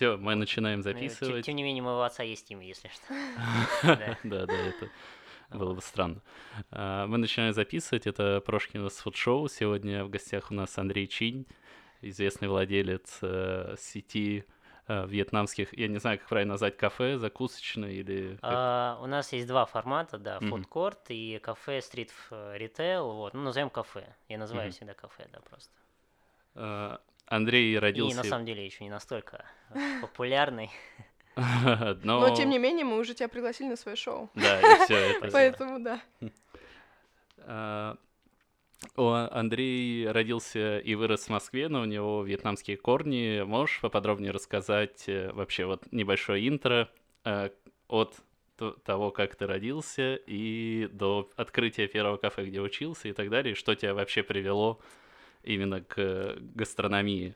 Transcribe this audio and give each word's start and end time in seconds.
Все, 0.00 0.16
мы 0.16 0.34
начинаем 0.34 0.78
Ну, 0.78 0.82
записывать. 0.82 1.44
Тем 1.44 1.56
не 1.56 1.62
менее, 1.62 1.82
у 1.82 1.84
моего 1.84 2.02
отца 2.04 2.22
есть 2.22 2.50
имя, 2.50 2.66
если 2.66 2.88
что. 2.88 3.04
Да, 4.24 4.46
да, 4.46 4.56
это 4.56 4.88
было 5.50 5.74
бы 5.74 5.82
странно. 5.82 6.22
А, 6.70 7.06
Мы 7.06 7.18
начинаем 7.18 7.52
записывать. 7.52 8.06
Это 8.06 8.40
Прошкинс 8.40 8.96
фуд-шоу. 8.96 9.46
Сегодня 9.50 10.02
в 10.06 10.08
гостях 10.08 10.50
у 10.50 10.54
нас 10.54 10.78
Андрей 10.78 11.06
Чинь, 11.06 11.46
известный 12.00 12.48
владелец 12.48 13.18
э, 13.20 13.74
сети 13.78 14.46
э, 14.88 15.06
вьетнамских, 15.06 15.76
я 15.76 15.86
не 15.88 15.98
знаю, 15.98 16.18
как 16.18 16.28
правильно 16.30 16.54
назвать, 16.54 16.78
кафе, 16.78 17.18
закусочной 17.18 17.96
или... 17.96 18.38
А, 18.40 18.98
У 19.02 19.06
нас 19.06 19.34
есть 19.34 19.46
два 19.48 19.66
формата, 19.66 20.16
да, 20.16 20.40
фудкорт 20.40 21.10
и 21.10 21.38
кафе, 21.42 21.82
стрит 21.82 22.10
ритейл, 22.30 23.12
вот, 23.12 23.34
ну, 23.34 23.42
назовем 23.42 23.68
кафе. 23.68 24.16
Я 24.30 24.38
называю 24.38 24.68
Мгм. 24.68 24.72
всегда 24.72 24.94
кафе, 24.94 25.28
да, 25.30 25.40
просто. 25.40 25.74
Э, 26.54 26.96
Андрей 27.30 27.74
И 27.74 27.78
родился... 27.78 28.16
на 28.16 28.24
самом 28.24 28.44
деле 28.44 28.66
еще 28.66 28.82
не 28.82 28.90
настолько 28.90 29.44
популярный. 30.02 30.68
Но... 31.36 32.20
Но 32.20 32.34
тем 32.34 32.50
не 32.50 32.58
менее 32.58 32.84
мы 32.84 32.98
уже 32.98 33.14
тебя 33.14 33.28
пригласили 33.28 33.68
на 33.68 33.76
свое 33.76 33.96
шоу. 33.96 34.28
Да, 34.34 34.60
и 34.60 34.84
все 34.84 34.96
это. 34.96 35.28
Поэтому 35.32 35.78
да. 35.78 36.02
А, 37.38 37.96
Андрей 38.96 40.10
родился 40.10 40.80
и 40.80 40.96
вырос 40.96 41.26
в 41.26 41.28
Москве, 41.28 41.68
но 41.68 41.82
у 41.82 41.84
него 41.84 42.24
вьетнамские 42.24 42.76
корни. 42.76 43.42
Можешь 43.44 43.80
поподробнее 43.80 44.32
рассказать 44.32 45.04
э, 45.06 45.30
вообще 45.32 45.66
вот 45.66 45.84
небольшое 45.92 46.48
интро 46.48 46.90
э, 47.24 47.50
от 47.86 48.16
того, 48.84 49.12
как 49.12 49.36
ты 49.36 49.46
родился, 49.46 50.16
и 50.26 50.88
до 50.92 51.30
открытия 51.36 51.86
первого 51.86 52.16
кафе, 52.16 52.44
где 52.44 52.60
учился 52.60 53.08
и 53.08 53.12
так 53.12 53.30
далее, 53.30 53.52
и 53.52 53.56
что 53.56 53.74
тебя 53.76 53.94
вообще 53.94 54.24
привело 54.24 54.80
именно 55.42 55.80
к 55.82 56.36
гастрономии? 56.54 57.34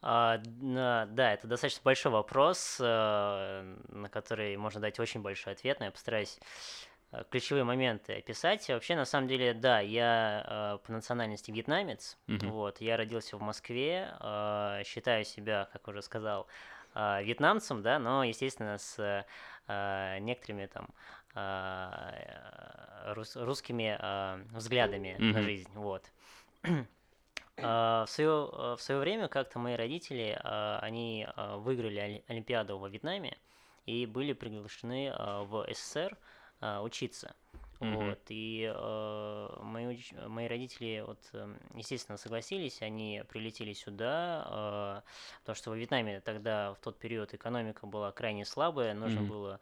А, 0.00 0.40
на- 0.60 1.06
да, 1.06 1.32
это 1.32 1.48
достаточно 1.48 1.82
большой 1.82 2.12
вопрос, 2.12 2.78
э, 2.80 3.76
на 3.88 4.08
который 4.08 4.56
можно 4.56 4.80
дать 4.80 5.00
очень 5.00 5.22
большой 5.22 5.54
ответ, 5.54 5.80
но 5.80 5.86
я 5.86 5.90
постараюсь 5.90 6.38
э, 7.10 7.24
ключевые 7.30 7.64
моменты 7.64 8.12
описать. 8.14 8.68
Вообще, 8.68 8.94
на 8.94 9.04
самом 9.06 9.26
деле, 9.28 9.54
да, 9.54 9.80
я 9.80 10.76
э, 10.76 10.86
по 10.86 10.92
национальности 10.92 11.50
вьетнамец, 11.50 12.16
Мгм. 12.28 12.50
вот, 12.50 12.80
я 12.80 12.96
родился 12.96 13.36
в 13.36 13.40
Москве, 13.42 14.14
э, 14.20 14.82
считаю 14.84 15.24
себя, 15.24 15.68
как 15.72 15.88
уже 15.88 16.00
сказал, 16.02 16.46
э, 16.94 17.22
вьетнамцем, 17.24 17.82
да, 17.82 17.98
но, 17.98 18.22
естественно, 18.22 18.78
с 18.78 19.24
э, 19.66 20.18
некоторыми 20.20 20.66
там 20.66 20.88
э, 21.34 23.12
рус- 23.14 23.36
русскими 23.36 23.96
э, 24.00 24.44
взглядами 24.52 25.16
на 25.18 25.24
Мгм. 25.24 25.42
жизнь, 25.42 25.70
вот. 25.74 26.04
А, 27.62 28.04
В 28.06 28.10
свое, 28.10 28.48
э, 28.52 28.76
в 28.76 28.80
свое 28.82 29.00
время 29.00 29.28
как-то 29.28 29.58
мои 29.58 29.74
родители, 29.74 30.38
а, 30.42 30.78
они 30.82 31.26
а, 31.36 31.56
выиграли 31.58 31.98
оли- 31.98 32.24
Олимпиаду 32.28 32.78
во 32.78 32.88
Вьетнаме 32.88 33.36
и 33.86 34.06
были 34.06 34.32
приглашены 34.32 35.10
а, 35.14 35.42
в 35.44 35.66
СССР 35.72 36.16
а, 36.60 36.82
учиться. 36.82 37.34
Вот, 37.80 38.18
и 38.30 38.68
э, 38.74 39.48
мои, 39.62 39.96
мои 40.26 40.48
родители, 40.48 41.04
вот, 41.06 41.20
эм, 41.32 41.56
естественно, 41.76 42.18
согласились, 42.18 42.82
они 42.82 43.22
прилетели 43.28 43.72
сюда, 43.72 45.04
э, 45.06 45.38
потому 45.42 45.54
что 45.54 45.70
во 45.70 45.76
Вьетнаме 45.76 46.20
тогда, 46.20 46.74
в 46.74 46.78
тот 46.80 46.98
период, 46.98 47.34
экономика 47.34 47.86
была 47.86 48.10
крайне 48.10 48.44
слабая, 48.44 48.94
нужно 48.94 49.20
Мгм. 49.20 49.30
было 49.30 49.60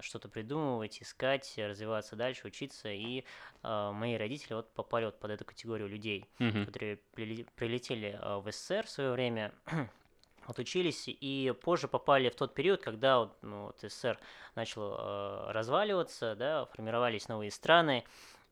что-то 0.00 0.28
придумывать, 0.28 1.02
искать, 1.02 1.54
развиваться 1.56 2.16
дальше, 2.16 2.46
учиться, 2.46 2.88
и 2.88 3.24
э, 3.62 3.90
мои 3.92 4.16
родители 4.16 4.54
вот 4.54 4.72
попали 4.72 5.04
вот 5.06 5.18
под 5.20 5.30
эту 5.32 5.44
категорию 5.44 5.88
людей 5.88 6.26
Мгм. 6.38 6.64
которые 6.66 6.98
прили- 7.14 7.46
прилетели 7.56 8.18
э, 8.20 8.36
в 8.38 8.50
СССР 8.50 8.86
в 8.86 8.90
свое 8.90 9.12
время, 9.12 9.52
отучились 10.46 11.04
и 11.06 11.54
позже 11.62 11.88
попали 11.88 12.28
в 12.28 12.34
тот 12.34 12.54
период, 12.54 12.80
когда 12.80 13.20
вот, 13.20 13.36
ну, 13.42 13.66
вот 13.66 13.78
СССР 13.80 14.18
начал 14.54 14.96
э, 14.98 15.52
разваливаться, 15.52 16.34
да, 16.34 16.64
формировались 16.66 17.28
новые 17.28 17.50
страны. 17.50 18.04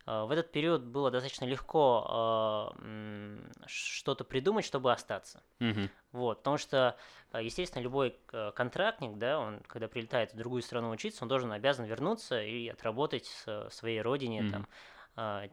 Э, 0.09 0.25
в 0.25 0.31
этот 0.31 0.51
период 0.51 0.85
было 0.85 1.11
достаточно 1.11 1.45
легко 1.45 2.73
э, 2.81 3.39
что-то 3.67 4.25
придумать, 4.25 4.65
чтобы 4.65 4.91
остаться. 4.91 5.43
Мгм. 5.59 5.91
Вот, 6.13 6.39
потому 6.39 6.57
что, 6.57 6.97
э, 7.33 7.45
естественно, 7.45 7.83
любой 7.83 8.17
контрактник, 8.55 9.19
да, 9.19 9.39
он, 9.39 9.61
когда 9.67 9.87
прилетает 9.87 10.33
в 10.33 10.37
другую 10.37 10.63
страну 10.63 10.89
учиться, 10.91 11.25
он 11.25 11.29
должен 11.29 11.53
обязан 11.53 11.85
вернуться 11.85 12.43
и 12.43 12.69
отработать 12.69 13.31
в 13.45 13.69
своей 13.71 14.01
родине 14.01 14.43
Мгм. 14.43 14.51
там 14.53 14.67
а, 15.21 15.49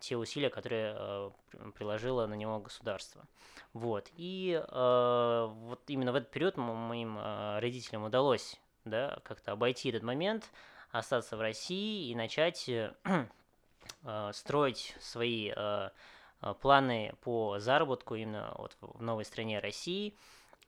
те 0.00 0.18
усилия, 0.18 0.50
которые 0.50 1.32
при- 1.50 1.70
приложило 1.70 2.26
на 2.26 2.34
него 2.34 2.58
государство. 2.58 3.26
Вот. 3.72 4.10
И 4.12 4.62
вот 4.70 5.80
именно 5.86 6.12
в 6.12 6.16
этот 6.16 6.30
период 6.30 6.58
мо- 6.58 6.74
моим 6.74 7.18
родителям 7.58 8.04
удалось 8.04 8.60
да, 8.84 9.18
как-то 9.24 9.52
обойти 9.52 9.88
этот 9.88 10.02
момент, 10.02 10.50
остаться 10.90 11.38
в 11.38 11.40
России 11.40 12.10
и 12.10 12.14
начать 12.14 12.68
строить 14.32 14.96
свои 15.00 15.52
э, 15.54 15.90
э, 16.42 16.54
планы 16.60 17.14
по 17.20 17.58
заработку 17.58 18.14
именно 18.14 18.54
вот 18.56 18.76
в 18.80 19.02
новой 19.02 19.24
стране 19.24 19.58
России, 19.58 20.16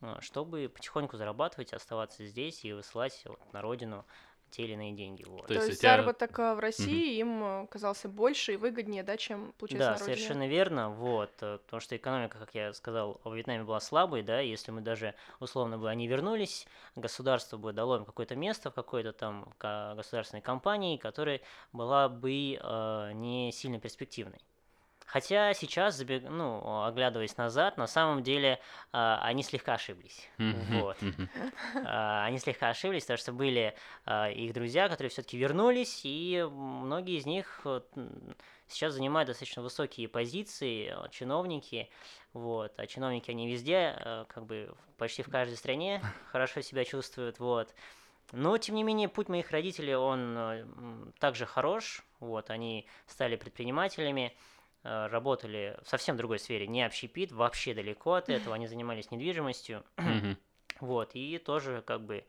э, 0.00 0.16
чтобы 0.20 0.68
потихоньку 0.68 1.16
зарабатывать, 1.16 1.72
оставаться 1.72 2.26
здесь 2.26 2.64
и 2.64 2.72
высылать 2.72 3.22
вот 3.24 3.40
на 3.52 3.62
родину 3.62 4.04
те 4.52 4.62
или 4.62 4.74
иные 4.74 4.92
деньги. 4.92 5.24
Вот. 5.24 5.46
То 5.48 5.54
То 5.54 5.64
есть 5.64 5.80
тебя- 5.80 5.96
заработок 5.96 6.38
э, 6.38 6.54
в 6.54 6.58
России 6.60 7.18
им 7.18 7.42
э, 7.42 7.66
казался 7.68 8.08
больше 8.08 8.52
и 8.52 8.56
выгоднее, 8.56 9.02
да, 9.02 9.16
чем 9.16 9.52
получается 9.58 9.88
Да, 9.88 9.92
на 9.94 9.98
родине. 9.98 10.14
совершенно 10.16 10.46
верно, 10.48 10.90
вот, 10.90 11.30
э, 11.40 11.58
потому 11.64 11.80
что 11.80 11.96
экономика, 11.96 12.38
как 12.38 12.54
я 12.54 12.72
сказал, 12.72 13.20
во 13.24 13.34
Вьетнаме 13.34 13.64
была 13.64 13.80
слабой, 13.80 14.22
да, 14.22 14.38
если 14.40 14.70
мы 14.70 14.80
даже, 14.82 15.14
условно 15.40 15.78
бы, 15.78 15.90
они 15.90 16.06
вернулись, 16.06 16.66
государство 16.94 17.56
бы 17.56 17.72
дало 17.72 17.96
им 17.96 18.04
какое-то 18.04 18.36
место 18.36 18.70
в 18.70 18.74
какой-то 18.74 19.12
там 19.12 19.52
государственной 19.58 20.42
компании, 20.42 20.96
которая 20.98 21.40
была 21.72 22.08
бы 22.08 22.58
э, 22.62 23.12
не 23.14 23.50
сильно 23.52 23.80
перспективной. 23.80 24.38
Хотя 25.06 25.52
сейчас, 25.54 26.00
забег- 26.00 26.28
ну, 26.28 26.84
оглядываясь 26.84 27.36
назад, 27.36 27.76
на 27.76 27.86
самом 27.86 28.22
деле 28.22 28.60
э, 28.92 29.16
они 29.20 29.42
слегка 29.42 29.74
ошиблись. 29.74 30.28
Вот. 30.38 30.96
А, 31.84 32.24
Они 32.24 32.38
слегка 32.38 32.68
ошиблись, 32.70 33.02
потому 33.02 33.18
что 33.18 33.32
были 33.32 33.74
а, 34.04 34.30
их 34.30 34.52
друзья, 34.52 34.88
которые 34.88 35.10
все-таки 35.10 35.36
вернулись, 35.36 36.00
и 36.04 36.46
многие 36.50 37.18
из 37.18 37.26
них 37.26 37.60
сейчас 38.68 38.94
занимают 38.94 39.28
достаточно 39.28 39.62
высокие 39.62 40.08
позиции, 40.08 40.88
а, 40.88 41.08
чиновники. 41.08 41.90
Вот. 42.32 42.72
А 42.78 42.86
чиновники, 42.86 43.30
они 43.30 43.50
везде, 43.50 43.94
а, 43.96 44.24
как 44.26 44.46
бы 44.46 44.74
почти 44.98 45.22
в 45.22 45.28
каждой 45.28 45.56
стране 45.56 46.02
хорошо 46.30 46.60
себя 46.62 46.84
чувствуют. 46.84 47.38
Вот. 47.38 47.74
Но, 48.32 48.56
тем 48.56 48.76
не 48.76 48.82
менее, 48.82 49.08
путь 49.08 49.28
моих 49.28 49.50
родителей, 49.50 49.94
он 49.94 50.34
а, 50.38 51.12
также 51.18 51.44
хорош. 51.44 52.02
Вот. 52.20 52.50
Они 52.50 52.86
стали 53.06 53.36
предпринимателями, 53.36 54.34
а, 54.36 54.51
работали 54.82 55.78
в 55.82 55.88
совсем 55.88 56.16
другой 56.16 56.38
сфере, 56.38 56.66
не 56.66 56.82
общепит, 56.82 57.32
вообще 57.32 57.74
далеко 57.74 58.14
от 58.14 58.28
этого. 58.28 58.54
Они 58.54 58.66
занимались 58.66 59.10
недвижимостью. 59.10 59.84
Вот, 60.80 61.10
и 61.14 61.38
тоже 61.38 61.80
как 61.86 62.04
бы 62.04 62.24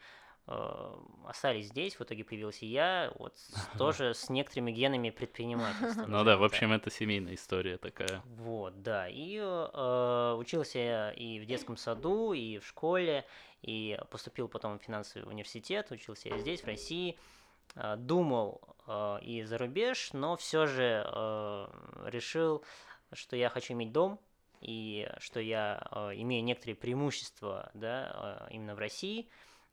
э, 0.46 0.96
остались 1.26 1.70
здесь, 1.70 1.96
в 1.96 2.04
итоге 2.04 2.24
появился 2.24 2.66
я, 2.66 3.12
вот 3.18 3.34
тоже 3.80 4.14
с 4.14 4.30
некоторыми 4.30 4.72
генами 4.72 5.10
предпринимательства. 5.10 6.06
Ну 6.06 6.24
да, 6.24 6.38
в 6.38 6.44
общем, 6.44 6.72
это 6.72 6.92
семейная 6.92 7.34
история 7.34 7.78
такая. 7.78 8.22
Вот, 8.26 8.84
да. 8.84 9.08
И 9.10 9.40
э, 9.40 10.36
учился 10.38 10.78
я 10.78 11.12
и 11.14 11.40
в 11.40 11.48
детском 11.48 11.78
саду, 11.78 12.34
и 12.34 12.60
в 12.60 12.68
школе, 12.68 13.26
и 13.64 14.00
поступил 14.12 14.48
потом 14.48 14.78
в 14.78 14.84
финансовый 14.84 15.28
университет, 15.28 15.90
учился 15.90 16.30
я 16.30 16.38
здесь, 16.38 16.62
в 16.62 16.68
России. 16.68 17.18
Э, 17.76 17.96
Думал 17.98 18.62
э, 18.88 19.18
и 19.22 19.44
за 19.44 19.58
рубеж, 19.58 20.14
но 20.14 20.36
все 20.36 20.66
же 20.68 21.04
э, 21.06 21.68
решил, 22.06 22.64
что 23.12 23.36
я 23.36 23.50
хочу 23.50 23.74
иметь 23.74 23.92
дом, 23.92 24.20
и 24.62 25.10
что 25.20 25.42
я 25.42 25.86
имею 26.16 26.42
некоторые 26.44 26.76
преимущества, 26.76 27.70
да, 27.74 28.48
именно 28.50 28.76
в 28.76 28.80
России, 28.80 29.28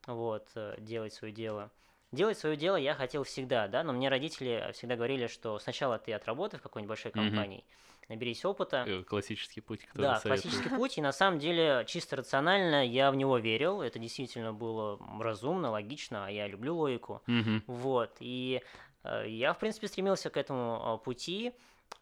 вот, 0.09 0.49
делать 0.79 1.15
свое 1.15 1.33
дело. 1.33 1.71
Делать 2.13 2.39
свое 2.39 2.57
дело 2.57 2.77
я 2.77 2.95
хотел 2.95 3.25
всегда, 3.25 3.69
да, 3.69 3.85
но 3.85 3.93
мне 3.93 4.09
родители 4.09 4.71
всегда 4.73 4.97
говорили, 4.97 5.27
что 5.27 5.59
сначала 5.59 5.99
ты 5.99 6.13
отработай 6.13 6.59
в 6.59 6.63
какой-нибудь 6.63 6.89
большой 6.89 7.13
компании, 7.13 7.65
наберись 8.09 8.45
опыта. 8.45 8.85
Э, 8.87 9.05
Классический 9.05 9.61
путь, 9.61 9.85
который 9.85 10.03
Да, 10.03 10.21
классический 10.21 10.69
путь, 10.71 10.99
и 10.99 11.03
на 11.03 11.13
самом 11.13 11.39
деле 11.39 11.85
чисто 11.87 12.17
рационально 12.17 12.85
я 12.85 13.11
в 13.13 13.17
него 13.17 13.39
верил, 13.39 13.81
это 13.81 13.99
действительно 13.99 14.53
было 14.53 14.99
разумно, 15.21 15.71
логично, 15.71 16.27
а 16.27 16.31
я 16.31 16.49
люблю 16.49 16.75
логику, 16.77 17.23
Мгм. 17.27 17.63
вот, 17.67 18.17
и 18.19 18.61
э, 19.05 19.25
я, 19.29 19.53
в 19.53 19.59
принципе, 19.59 19.87
стремился 19.87 20.31
к 20.31 20.37
этому 20.37 20.99
э, 21.01 21.05
пути, 21.05 21.53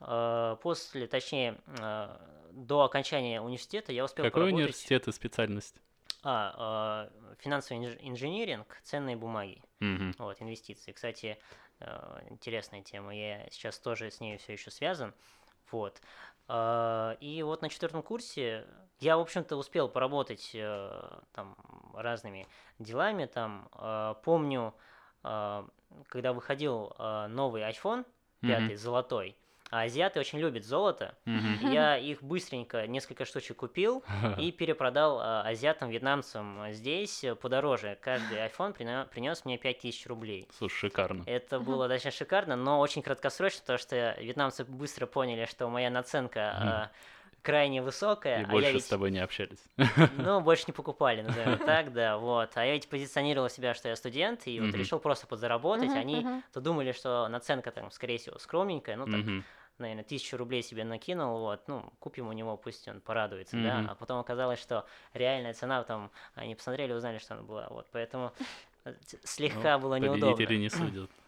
Э, 0.00 0.56
после, 0.62 1.06
точнее, 1.06 1.58
э, 1.81 2.16
до 2.52 2.82
окончания 2.82 3.40
университета 3.40 3.93
я 3.93 4.05
успел 4.05 4.25
Какой 4.25 4.43
поработать... 4.43 4.64
университет 4.64 5.08
и 5.08 5.12
специальность? 5.12 5.81
А, 6.23 7.09
э, 7.09 7.35
финансовый 7.38 7.79
инж- 7.81 7.99
инжиниринг, 8.00 8.81
ценные 8.82 9.17
бумаги. 9.17 9.62
Мгм. 9.81 10.15
Вот, 10.19 10.43
инвестиции. 10.43 10.93
Кстати, 10.93 11.38
э, 11.81 12.26
интересная 12.31 12.82
тема. 12.82 13.15
Я 13.15 13.49
сейчас 13.50 13.79
тоже 13.79 14.11
с 14.11 14.20
ней 14.20 14.37
все 14.38 14.55
еще 14.55 14.70
связан. 14.70 15.15
Вот. 15.70 16.00
А, 16.49 17.17
И 17.20 17.43
вот 17.43 17.62
на 17.62 17.69
четвертом 17.69 18.03
курсе 18.03 18.67
я, 19.00 19.17
в 19.17 19.20
общем-то, 19.20 19.56
успел 19.56 19.88
поработать 19.88 20.50
э, 20.55 21.20
там 21.32 21.56
разными 21.94 22.47
делами. 22.79 23.26
Там 23.26 23.69
э, 23.75 24.15
помню, 24.25 24.75
э, 25.23 25.65
когда 26.09 26.32
выходил 26.32 26.94
э, 26.99 27.26
новый 27.29 27.62
iPhone, 27.62 28.05
пятый, 28.41 28.76
золотой, 28.76 29.37
а 29.70 29.82
азиаты 29.82 30.20
очень 30.20 30.38
любят 30.38 30.65
золото. 30.65 31.19
И 31.25 31.59
Я 31.61 31.97
их 31.99 32.23
быстренько 32.23 32.87
несколько 32.87 33.25
штучек 33.25 33.56
купил 33.59 34.05
и 34.35 34.53
перепродал 34.53 35.20
э, 35.20 35.43
азиатам, 35.50 35.91
вьетнамцам 35.91 36.73
здесь 36.73 37.25
подороже. 37.41 37.99
Каждый 38.00 38.38
iPhone 38.38 38.73
принес 39.09 39.44
мне 39.44 39.59
5000 39.59 40.06
рублей. 40.06 40.49
Слушай, 40.50 40.76
шикарно. 40.91 41.26
Это 41.26 41.61
было 41.61 41.88
достаточно 41.88 42.19
шикарно, 42.26 42.56
но 42.56 42.81
очень 42.81 43.03
краткосрочно, 43.03 43.61
потому 43.62 43.79
что 43.79 44.17
вьетнамцы 44.19 44.65
быстро 44.65 45.06
поняли, 45.06 45.44
что 45.47 45.69
моя 45.69 45.91
наценка 45.91 46.91
э, 46.93 47.43
крайне 47.43 47.82
высокая, 47.82 48.41
И 48.41 48.44
а 48.49 48.56
я 48.56 48.70
больше 48.70 48.73
ведь, 48.73 48.87
с 48.87 48.88
тобой 48.88 49.11
не 49.11 49.19
общались. 49.19 49.69
ну, 50.11 50.41
больше 50.41 50.65
не 50.69 50.73
покупали, 50.73 51.20
назовем 51.20 51.59
так, 51.61 51.93
да, 51.93 52.17
вот. 52.19 52.56
А 52.56 52.65
я 52.65 52.73
ведь 52.73 52.88
позиционировал 52.88 53.50
себя, 53.50 53.75
что 53.75 53.88
я 53.88 53.97
студент, 53.97 54.47
и 54.47 54.61
вот 54.61 54.75
решил 54.75 55.00
просто 55.00 55.26
подзаработать. 55.26 55.91
Мгм, 55.91 55.97
Они 55.97 56.26
мгм. 56.29 56.43
то 56.53 56.61
думали, 56.61 56.93
что 56.93 57.29
наценка 57.29 57.70
там, 57.73 57.91
скорее 57.91 58.19
всего, 58.19 58.38
скромненькая, 58.38 58.97
ну, 58.97 59.06
так, 59.06 59.20
Мгм. 59.20 59.44
Наверное, 59.79 60.05
тысячу 60.05 60.37
рублей 60.37 60.63
себе 60.63 60.85
накинул, 60.85 61.41
вот, 61.41 61.67
ну, 61.69 61.93
купим 62.01 62.29
у 62.29 62.33
него, 62.33 62.57
пусть 62.57 62.87
он 62.89 63.01
порадуется, 63.01 63.57
да, 63.57 63.79
Мгм. 63.79 63.91
а 63.91 63.95
потом 63.95 64.19
оказалось, 64.19 64.61
что 64.61 64.87
реальная 65.15 65.55
цена 65.55 65.83
там, 65.85 66.11
они 66.35 66.55
посмотрели, 66.55 66.93
узнали, 66.93 67.19
что 67.19 67.35
она 67.35 67.43
была, 67.43 67.67
вот, 67.71 67.87
поэтому 67.93 68.33
э, 68.85 68.95
слегка 69.25 69.77
Ну, 69.77 69.83
было 69.83 69.95
неудобно. 69.97 70.55
Не 70.55 70.71
судят. 70.71 71.11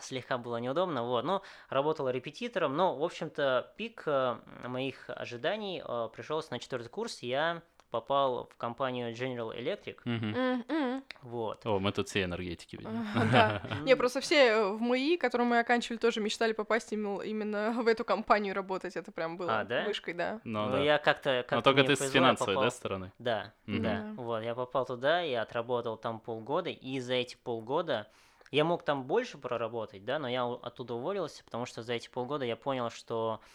Слегка 0.00 0.38
было 0.38 0.58
неудобно, 0.58 1.02
вот, 1.02 1.24
но 1.24 1.42
работал 1.70 2.08
репетитором, 2.08 2.76
но, 2.76 2.94
в 2.94 3.02
общем-то, 3.02 3.72
пик 3.76 4.04
э, 4.06 4.36
моих 4.64 5.10
ожиданий 5.10 5.82
э, 5.84 6.08
пришелся 6.14 6.52
на 6.52 6.60
четвертый 6.60 6.88
курс, 6.88 7.18
я 7.20 7.62
попал 7.90 8.48
в 8.52 8.56
компанию 8.56 9.12
General 9.12 9.56
Electric. 9.56 9.98
М, 10.04 10.64
м. 10.68 11.04
вот. 11.22 11.64
О, 11.66 11.78
мы 11.78 11.92
тут 11.92 12.08
все 12.08 12.24
энергетики 12.24 12.76
видим. 12.76 13.04
Да. 13.32 13.62
Не, 13.84 13.96
просто 13.96 14.20
все 14.20 14.64
в 14.72 14.80
МУИ, 14.80 15.16
которую 15.16 15.46
мы 15.48 15.58
оканчивали, 15.58 15.98
тоже 15.98 16.20
мечтали 16.20 16.52
попасть 16.52 16.92
именно 16.92 17.72
в 17.82 17.86
эту 17.86 18.04
компанию 18.04 18.54
работать. 18.54 18.96
Это 18.96 19.12
прям 19.12 19.36
было 19.36 19.60
А, 19.60 19.64
да? 19.64 19.84
вышкой, 19.84 20.14
да. 20.14 20.40
Ну 20.44 20.66
Ну, 20.66 20.72
да. 20.72 20.80
я 20.80 20.98
как-то... 20.98 21.44
как 21.48 21.56
Но 21.56 21.62
только 21.62 21.84
ты 21.84 21.96
с 21.96 22.10
финансовой, 22.10 22.54
попал- 22.54 22.64
да, 22.64 22.70
стороны? 22.70 23.12
Да, 23.18 23.52
да. 23.66 24.12
Вот, 24.16 24.40
я 24.42 24.54
попал 24.54 24.84
туда, 24.86 25.20
я 25.20 25.42
отработал 25.42 25.96
там 25.96 26.20
полгода, 26.20 26.70
и 26.70 27.00
за 27.00 27.14
эти 27.14 27.36
полгода 27.36 28.06
я 28.50 28.64
мог 28.64 28.82
там 28.82 29.04
больше 29.04 29.38
проработать, 29.38 30.04
да, 30.04 30.18
но 30.18 30.28
я 30.28 30.44
оттуда 30.46 30.94
уволился, 30.94 31.44
потому 31.44 31.66
что 31.66 31.82
за 31.82 31.94
эти 31.94 32.08
полгода 32.08 32.44
я 32.44 32.56
понял, 32.56 32.88
что 32.90 33.40
э, 33.42 33.46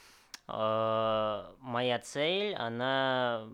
моя 0.48 2.00
цель, 2.04 2.54
она 2.56 3.48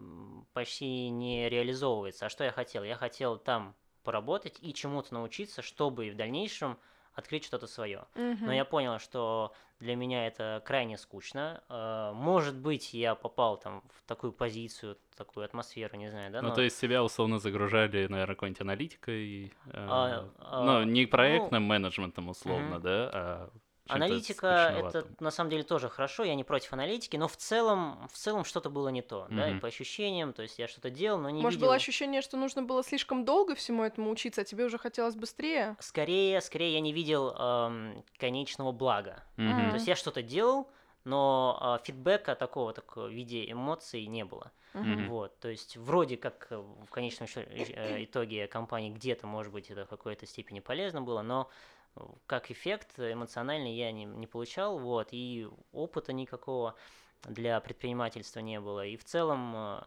почти 0.54 1.10
не 1.10 1.50
реализовывается. 1.50 2.26
А 2.26 2.30
что 2.30 2.44
я 2.44 2.52
хотел? 2.52 2.84
Я 2.84 2.96
хотел 2.96 3.38
там 3.38 3.76
поработать 4.04 4.58
и 4.62 4.74
чему-то 4.74 5.14
научиться, 5.14 5.62
чтобы 5.62 6.10
в 6.10 6.16
дальнейшем 6.16 6.80
открыть 7.14 7.44
что-то 7.46 7.68
свое. 7.68 8.06
Но 8.16 8.54
я 8.54 8.66
понял, 8.66 8.98
что 9.00 9.54
для 9.80 9.96
меня 9.96 10.28
это 10.28 10.62
крайне 10.66 10.98
скучно. 10.98 11.64
Э, 11.70 12.12
Может 12.14 12.58
быть, 12.58 12.94
я 12.94 13.16
попал 13.16 13.58
там 13.58 13.84
в 13.94 14.04
такую 14.08 14.32
позицию, 14.34 14.98
такую 15.16 15.46
атмосферу, 15.46 15.98
не 15.98 16.10
знаю, 16.10 16.32
да? 16.32 16.42
Ну, 16.42 16.50
но- 16.50 16.56
то 16.56 16.62
есть 16.62 16.80
тебя 16.80 17.04
условно 17.04 17.40
загружали, 17.40 18.08
наверное, 18.08 18.36
какой-нибудь 18.36 18.62
аналитикой, 18.62 19.48
э, 19.48 19.52
А, 19.74 20.30
а, 20.40 20.66
ну, 20.66 20.84
не 20.84 21.06
ну, 21.06 21.12
проектным 21.12 21.64
менеджментом 21.64 22.30
условно, 22.30 22.76
мгм. 22.76 22.82
да, 22.82 23.10
а 23.14 23.50
Аналитика 23.90 24.74
это 24.76 25.08
на 25.20 25.32
самом 25.32 25.50
деле 25.50 25.64
тоже 25.64 25.90
хорошо, 25.90 26.24
я 26.24 26.36
не 26.36 26.44
против 26.44 26.74
аналитики, 26.74 27.18
но 27.18 27.28
в 27.28 27.36
целом, 27.38 28.08
в 28.12 28.18
целом 28.18 28.44
что-то 28.44 28.70
было 28.70 28.90
не 28.90 29.02
то, 29.02 29.28
да, 29.30 29.50
и 29.50 29.60
по 29.60 29.68
ощущениям, 29.68 30.34
то 30.34 30.42
есть 30.42 30.60
я 30.60 30.68
что-то 30.68 30.90
делал, 30.90 31.20
но 31.20 31.30
не 31.30 31.42
Может, 31.42 31.58
видел. 31.58 31.68
было 31.68 31.76
ощущение, 31.76 32.22
что 32.22 32.38
нужно 32.38 32.64
было 32.64 32.84
слишком 32.84 33.26
долго 33.26 33.56
всему 33.56 33.84
этому 33.84 34.10
учиться, 34.12 34.42
а 34.42 34.44
тебе 34.44 34.66
уже 34.66 34.78
хотелось 34.78 35.16
быстрее? 35.16 35.76
Скорее, 35.80 36.42
скорее 36.42 36.74
я 36.74 36.80
не 36.80 36.94
видел 36.94 37.30
эм, 37.32 38.04
конечного 38.18 38.72
блага. 38.72 39.24
Мгм. 39.38 39.70
То 39.70 39.76
есть 39.76 39.88
я 39.88 39.96
что-то 39.96 40.22
делал, 40.22 40.70
но 41.04 41.58
а, 41.60 41.78
фидбэка 41.80 42.36
такого, 42.36 42.74
такого 42.74 43.08
в 43.08 43.12
виде 43.12 43.50
эмоций 43.50 44.06
не 44.06 44.26
было. 44.26 44.52
Мгм. 44.74 45.10
Вот, 45.10 45.40
то 45.40 45.50
есть 45.50 45.78
вроде 45.78 46.16
как 46.16 46.48
э, 46.52 46.58
в 46.58 46.92
конечном 46.92 47.28
э, 47.36 48.04
итоге 48.04 48.48
компании 48.48 48.92
где-то, 48.92 49.26
может 49.26 49.52
быть, 49.52 49.72
это 49.72 49.86
в 49.86 49.90
какой-то 49.90 50.28
степени 50.28 50.60
полезно 50.60 51.02
было, 51.02 51.24
но 51.24 51.42
э, 51.42 51.79
как 52.28 52.52
эффект 52.52 53.00
эмоциональный 53.00 53.76
я 53.76 53.92
не, 53.92 54.06
не 54.06 54.28
получал, 54.28 54.80
вот, 54.80 55.10
и 55.12 55.48
опыта 55.72 56.14
никакого 56.14 56.76
для 57.24 57.60
предпринимательства 57.60 58.40
не 58.40 58.60
было. 58.60 58.86
И 58.86 58.98
в 58.98 59.04
целом, 59.04 59.56
э, 59.56 59.82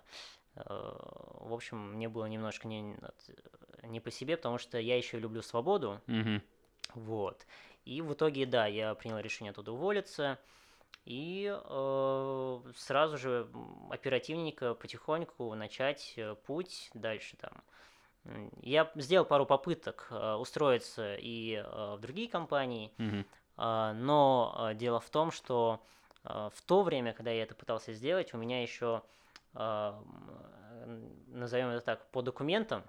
э, 0.57 0.63
в 0.67 1.53
общем, 1.53 1.95
мне 1.95 2.09
было 2.09 2.27
немножко 2.27 2.69
не, 2.69 2.97
не 3.83 4.01
по 4.01 4.11
себе, 4.11 4.37
потому 4.37 4.59
что 4.59 4.79
я 4.79 4.97
еще 4.97 5.19
люблю 5.19 5.43
свободу, 5.43 6.01
Мгм. 6.07 6.43
вот. 6.95 7.47
И 7.85 8.01
в 8.01 8.13
итоге, 8.13 8.47
да, 8.47 8.67
я 8.67 8.95
принял 8.95 9.19
решение 9.19 9.51
оттуда 9.51 9.73
уволиться. 9.73 10.39
И 11.05 11.53
э, 11.53 12.61
сразу 12.77 13.19
же 13.19 13.49
оперативненько, 13.91 14.75
потихоньку 14.75 15.53
начать 15.55 16.15
э, 16.17 16.37
путь 16.47 16.91
дальше 16.95 17.37
там. 17.37 17.65
Я 18.61 18.91
сделал 18.95 19.25
пару 19.25 19.47
попыток 19.47 20.07
э, 20.11 20.35
устроиться 20.35 21.17
и 21.17 21.55
э, 21.55 21.95
в 21.97 22.01
другие 22.01 22.29
компании, 22.29 22.93
а, 23.57 23.93
но 23.93 24.55
а, 24.57 24.75
дело 24.75 25.01
в 25.01 25.11
том, 25.11 25.31
что 25.31 25.85
а, 26.25 26.51
в 26.51 26.63
то 26.63 26.83
время, 26.83 27.13
когда 27.13 27.31
я 27.31 27.43
это 27.43 27.55
пытался 27.55 27.93
сделать, 27.93 28.33
у 28.33 28.39
меня 28.39 28.63
еще, 28.63 29.03
назовем 31.27 31.69
это 31.69 31.85
так, 31.85 32.11
по 32.11 32.23
документам 32.23 32.83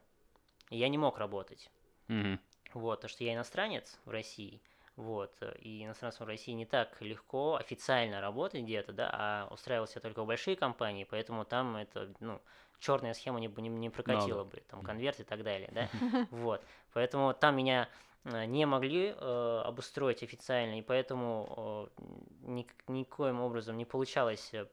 я 0.69 0.87
не 0.87 0.97
мог 0.97 1.17
работать. 1.17 1.69
Мгм. 2.07 2.39
Вот, 2.73 2.99
потому 2.99 3.09
что 3.09 3.23
я 3.23 3.33
иностранец 3.33 3.99
в 4.05 4.09
России, 4.09 4.61
вот, 4.95 5.35
э, 5.41 5.55
и 5.59 5.83
иностранцам 5.83 6.25
в 6.25 6.29
России 6.29 6.53
не 6.53 6.65
так 6.65 7.01
легко 7.01 7.55
официально 7.55 8.21
работать 8.21 8.63
где-то, 8.63 8.93
да, 8.93 9.09
а 9.13 9.47
устраивался 9.51 9.99
только 9.99 10.23
в 10.23 10.27
большие 10.27 10.55
компании, 10.55 11.03
поэтому 11.03 11.45
там 11.45 11.75
это, 11.75 12.11
ну, 12.19 12.41
черная 12.83 13.13
схема 13.13 13.39
не, 13.39 13.47
не, 13.47 13.69
не 13.69 13.89
прокатила 13.89 14.43
бы, 14.43 14.61
там, 14.69 14.83
конверт 14.83 15.19
и 15.19 15.23
так 15.23 15.43
далее, 15.43 15.69
да, 15.71 15.89
вот, 16.31 16.63
поэтому 16.93 17.33
там 17.33 17.55
меня 17.55 17.87
э, 18.25 18.45
не 18.45 18.65
могли 18.65 19.15
э, 19.15 19.61
обустроить 19.65 20.21
официально, 20.21 20.77
и 20.77 20.81
поэтому 20.81 21.89
э, 21.97 22.01
ник- 22.47 22.83
никоим 22.87 23.39
образом 23.41 23.77
не 23.77 23.85
получалось 23.85 24.53
э, 24.53 24.65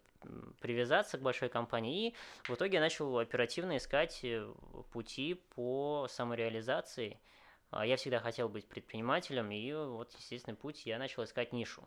привязаться 0.61 1.19
к 1.19 1.23
большой 1.23 1.49
компании, 1.49 2.09
и 2.09 2.15
в 2.49 2.55
итоге 2.55 2.75
я 2.75 2.81
начал 2.81 3.19
оперативно 3.19 3.77
искать 3.77 4.21
э, 4.25 4.53
пути 4.93 5.35
по 5.55 6.07
самореализации, 6.11 7.21
а 7.71 7.87
Я 7.87 7.97
всегда 7.97 8.19
хотел 8.19 8.49
быть 8.49 8.67
предпринимателем, 8.67 9.53
и 9.53 9.73
вот 9.73 10.13
естественный 10.15 10.57
путь 10.57 10.87
я 10.87 10.99
начал 10.99 11.23
искать 11.23 11.53
нишу. 11.53 11.87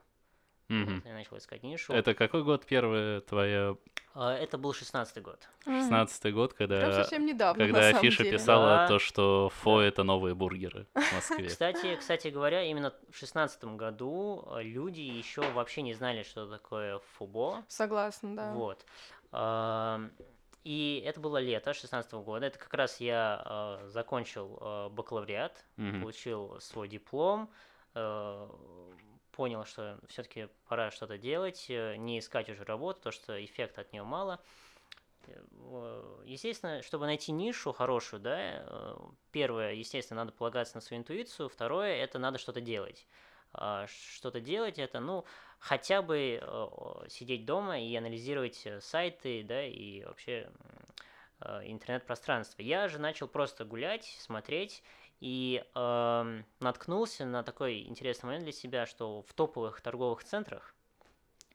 Вот, 0.70 1.05
я 1.05 1.13
начал 1.13 1.38
искать 1.38 1.62
нишу. 1.63 1.93
Это 1.93 2.13
какой 2.13 2.43
год 2.43 2.65
первая 2.65 3.22
твоя? 3.22 3.75
А, 4.15 4.34
Это 4.34 4.58
был 4.58 4.74
шестнадцатый 4.74 5.22
год. 5.24 5.39
16 5.65 6.34
год, 6.34 6.55
Прям 6.55 6.70
когда, 6.70 7.03
совсем 7.03 7.25
недавно, 7.25 7.63
когда 7.63 7.79
на 7.79 7.84
самом 7.89 7.98
афиша 8.00 8.24
деле. 8.24 8.38
писала 8.38 8.65
Да. 8.70 8.88
то, 8.88 9.00
что 9.00 9.50
фо 9.50 9.82
это 9.82 10.03
новые 10.03 10.36
бургеры 10.36 10.88
в 10.93 11.13
Москве. 11.13 11.48
Кстати, 11.48 11.96
кстати 11.96 12.27
говоря, 12.29 12.63
именно 12.63 12.93
в 13.12 13.15
шестнадцатом 13.17 13.75
году 13.77 14.48
э, 14.55 14.63
люди 14.63 15.01
еще 15.01 15.41
вообще 15.51 15.82
не 15.82 15.93
знали, 15.93 16.24
что 16.24 16.46
такое 16.50 17.00
фубо. 17.17 17.63
Согласна, 17.67 18.36
да. 18.36 18.53
Вот. 18.53 18.86
Ам, 19.32 20.12
И 20.63 21.03
это 21.05 21.20
было 21.20 21.38
лето 21.39 21.74
шестнадцатого 21.74 22.24
года. 22.24 22.46
Это 22.46 22.58
как 22.60 22.74
раз 22.74 23.00
я 23.01 23.79
э, 23.84 23.88
закончил 23.89 24.58
э, 24.62 24.89
бакалавриат, 24.89 25.65
Мгм. 25.77 26.01
получил 26.01 26.58
свой 26.62 26.88
диплом, 26.88 27.50
э, 27.96 28.48
понял, 29.33 29.65
что 29.65 29.99
все-таки 30.07 30.47
пора 30.67 30.91
что-то 30.91 31.17
делать, 31.17 31.65
э, 31.69 31.95
не 31.97 32.19
искать 32.19 32.49
уже 32.49 32.63
работу, 32.63 32.99
потому 32.99 33.13
что 33.13 33.43
эффекта 33.43 33.81
от 33.81 33.91
нее 33.91 34.03
мало. 34.03 34.39
Э, 35.27 36.23
Естественно, 36.25 36.81
чтобы 36.81 37.05
найти 37.05 37.31
нишу 37.31 37.73
хорошую, 37.73 38.21
да, 38.21 38.37
э, 38.39 38.95
первое, 39.31 39.73
естественно, 39.73 40.21
надо 40.21 40.31
полагаться 40.31 40.75
на 40.75 40.81
свою 40.81 41.01
интуицию, 41.01 41.49
второе, 41.49 41.95
это 41.95 42.19
надо 42.19 42.37
что-то 42.37 42.61
делать. 42.61 43.07
А 43.53 43.85
Что-то 43.87 44.39
делать 44.39 44.79
это, 44.79 44.99
ну, 44.99 45.25
хотя 45.59 46.01
бы 46.01 46.41
сидеть 47.07 47.45
дома 47.45 47.79
и 47.79 47.95
анализировать 47.95 48.67
сайты, 48.79 49.43
да, 49.43 49.63
и 49.63 50.03
вообще 50.03 50.49
интернет-пространство. 51.39 52.63
Я 52.63 52.87
же 52.87 52.97
начал 52.97 53.27
просто 53.27 53.63
гулять, 53.63 54.05
смотреть, 54.19 54.81
и 55.23 55.63
эм, 55.73 56.45
наткнулся 56.59 57.23
на 57.25 57.43
такой 57.43 57.83
интересный 57.83 58.25
момент 58.27 58.43
для 58.43 58.51
себя, 58.51 58.85
что 58.85 59.21
в 59.21 59.33
топовых 59.33 59.79
торговых 59.79 60.21
центрах, 60.25 60.75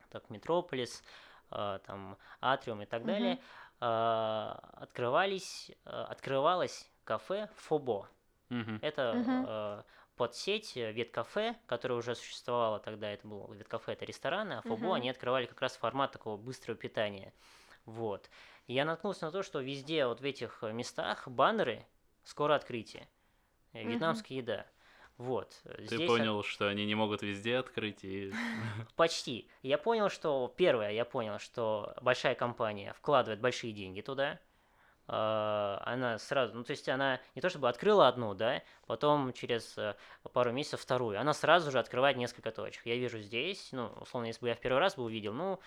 так 0.08 0.30
Метрополис, 0.30 1.02
э, 1.50 1.78
там 1.84 2.16
Атриум 2.40 2.80
и 2.80 2.87
так 2.87 3.02
Мгм. 3.02 3.08
далее, 3.08 3.38
э, 3.80 4.54
открывались, 4.72 5.70
э, 5.84 5.90
открывалось 5.90 6.90
кафе 7.04 7.50
Фобо. 7.56 8.08
Мгм. 8.48 8.78
Это 8.80 9.18
Мгм. 9.18 9.44
э, 9.46 9.82
под 10.16 10.34
сеть 10.34 10.75
э, 10.78 10.90
веткафе, 10.90 11.54
которая 11.66 11.98
уже 11.98 12.14
существовала 12.14 12.80
тогда, 12.80 13.10
это 13.10 13.28
было 13.28 13.52
веткафе, 13.52 13.92
это 13.92 14.06
рестораны, 14.06 14.54
а 14.54 14.62
ФОБО 14.62 14.76
Мгм. 14.76 14.92
они 14.94 15.10
открывали 15.10 15.44
как 15.44 15.60
раз 15.60 15.76
формат 15.76 16.12
такого 16.12 16.38
быстрого 16.38 16.78
питания. 16.78 17.34
Вот. 17.84 18.30
И 18.66 18.72
я 18.72 18.87
наткнулся 18.87 19.26
на 19.26 19.30
то, 19.30 19.42
что 19.42 19.60
везде 19.60 20.06
вот 20.06 20.22
в 20.22 20.25
этих 20.25 20.64
э, 20.64 20.72
местах 20.72 21.28
баннеры 21.28 21.84
«Скоро 22.25 22.54
открытие», 22.54 23.06
э, 23.82 23.88
вьетнамская 23.88 24.38
еда. 24.38 24.66
Вот. 25.16 25.61
э, 25.64 25.75
Ты 25.88 25.97
здесь 25.97 26.06
понял, 26.06 26.42
что 26.44 26.68
они 26.68 26.87
не 26.87 26.94
могут 26.94 27.23
везде 27.23 27.56
открыть, 27.56 28.04
и 28.04 28.32
Почти. 28.97 29.49
Я 29.62 29.76
понял, 29.78 30.08
что 30.08 30.52
первое, 30.56 30.92
я 30.92 31.04
понял, 31.04 31.38
что 31.38 31.94
большая 32.00 32.35
компания 32.35 32.92
вкладывает 32.94 33.40
большие 33.40 33.73
деньги 33.73 34.00
туда. 34.00 34.38
А, 35.11 35.82
Она 35.87 36.18
сразу, 36.18 36.54
ну 36.54 36.64
то 36.64 36.73
есть 36.73 36.87
она 36.88 37.18
не 37.35 37.40
то 37.40 37.49
чтобы 37.49 37.68
открыла 37.70 38.08
одну, 38.08 38.35
да, 38.35 38.62
потом 38.87 39.32
через 39.32 39.76
э, 39.78 39.97
пару 40.35 40.52
месяцев 40.52 40.80
вторую. 40.82 41.18
Она 41.18 41.32
сразу 41.32 41.70
же 41.70 41.78
открывает 41.78 42.18
несколько 42.18 42.50
точек. 42.52 42.85
Я 42.85 42.97
вижу 42.97 43.18
здесь, 43.18 43.70
ну 43.73 43.87
условно, 44.00 44.26
если 44.26 44.42
бы 44.42 44.49
я 44.49 44.54
в 44.54 44.61
первый 44.61 44.78
раз 44.78 44.97
бы 44.97 45.04
увидел, 45.04 45.32
ну 45.32 45.58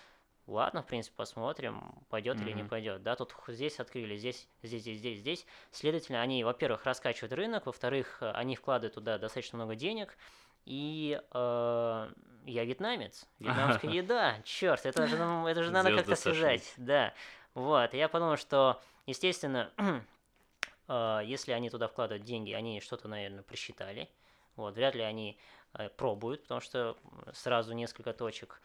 ладно, 0.48 0.82
в 0.82 0.86
принципе, 0.86 1.16
посмотрим, 1.16 1.96
пойдет 2.10 2.40
или 2.42 2.52
не 2.52 2.64
пойдет. 2.64 3.04
Да, 3.04 3.16
тут 3.16 3.34
здесь 3.48 3.80
открыли, 3.80 4.18
здесь, 4.18 4.48
здесь, 4.64 4.82
здесь, 4.82 4.98
здесь, 4.98 5.20
здесь. 5.20 5.46
Следовательно, 5.72 6.22
они, 6.22 6.44
во-первых, 6.44 6.86
раскачивают 6.86 7.34
рынок, 7.34 7.66
во-вторых, 7.66 8.18
они 8.22 8.56
вкладывают 8.56 8.96
туда 8.96 9.18
достаточно 9.18 9.58
много 9.58 9.76
денег. 9.76 10.18
И 10.66 11.20
э, 11.34 12.12
я 12.46 12.66
вьетнамец, 12.66 13.26
вьетнамская 13.40 13.92
еда, 13.92 14.36
черт, 14.44 14.86
это 14.86 15.08
же, 15.08 15.16
это 15.16 15.64
же 15.64 15.72
надо 15.72 15.96
как-то 15.96 16.16
связать, 16.16 16.74
да. 16.78 17.14
Вот, 17.54 17.94
я 17.94 18.08
подумал, 18.08 18.38
что, 18.38 18.80
естественно, 19.08 19.72
э, 20.88 21.22
если 21.26 21.52
они 21.52 21.70
туда 21.70 21.88
вкладывают 21.88 22.24
деньги, 22.24 22.52
они 22.54 22.80
что-то, 22.80 23.08
наверное, 23.08 23.44
просчитали. 23.44 24.10
Вот, 24.56 24.76
вряд 24.76 24.96
ли 24.96 25.02
они 25.02 25.38
э, 25.74 25.90
пробуют, 25.90 26.44
потому 26.44 26.62
что 26.62 26.98
сразу 27.34 27.74
несколько 27.74 28.14
точек. 28.14 28.62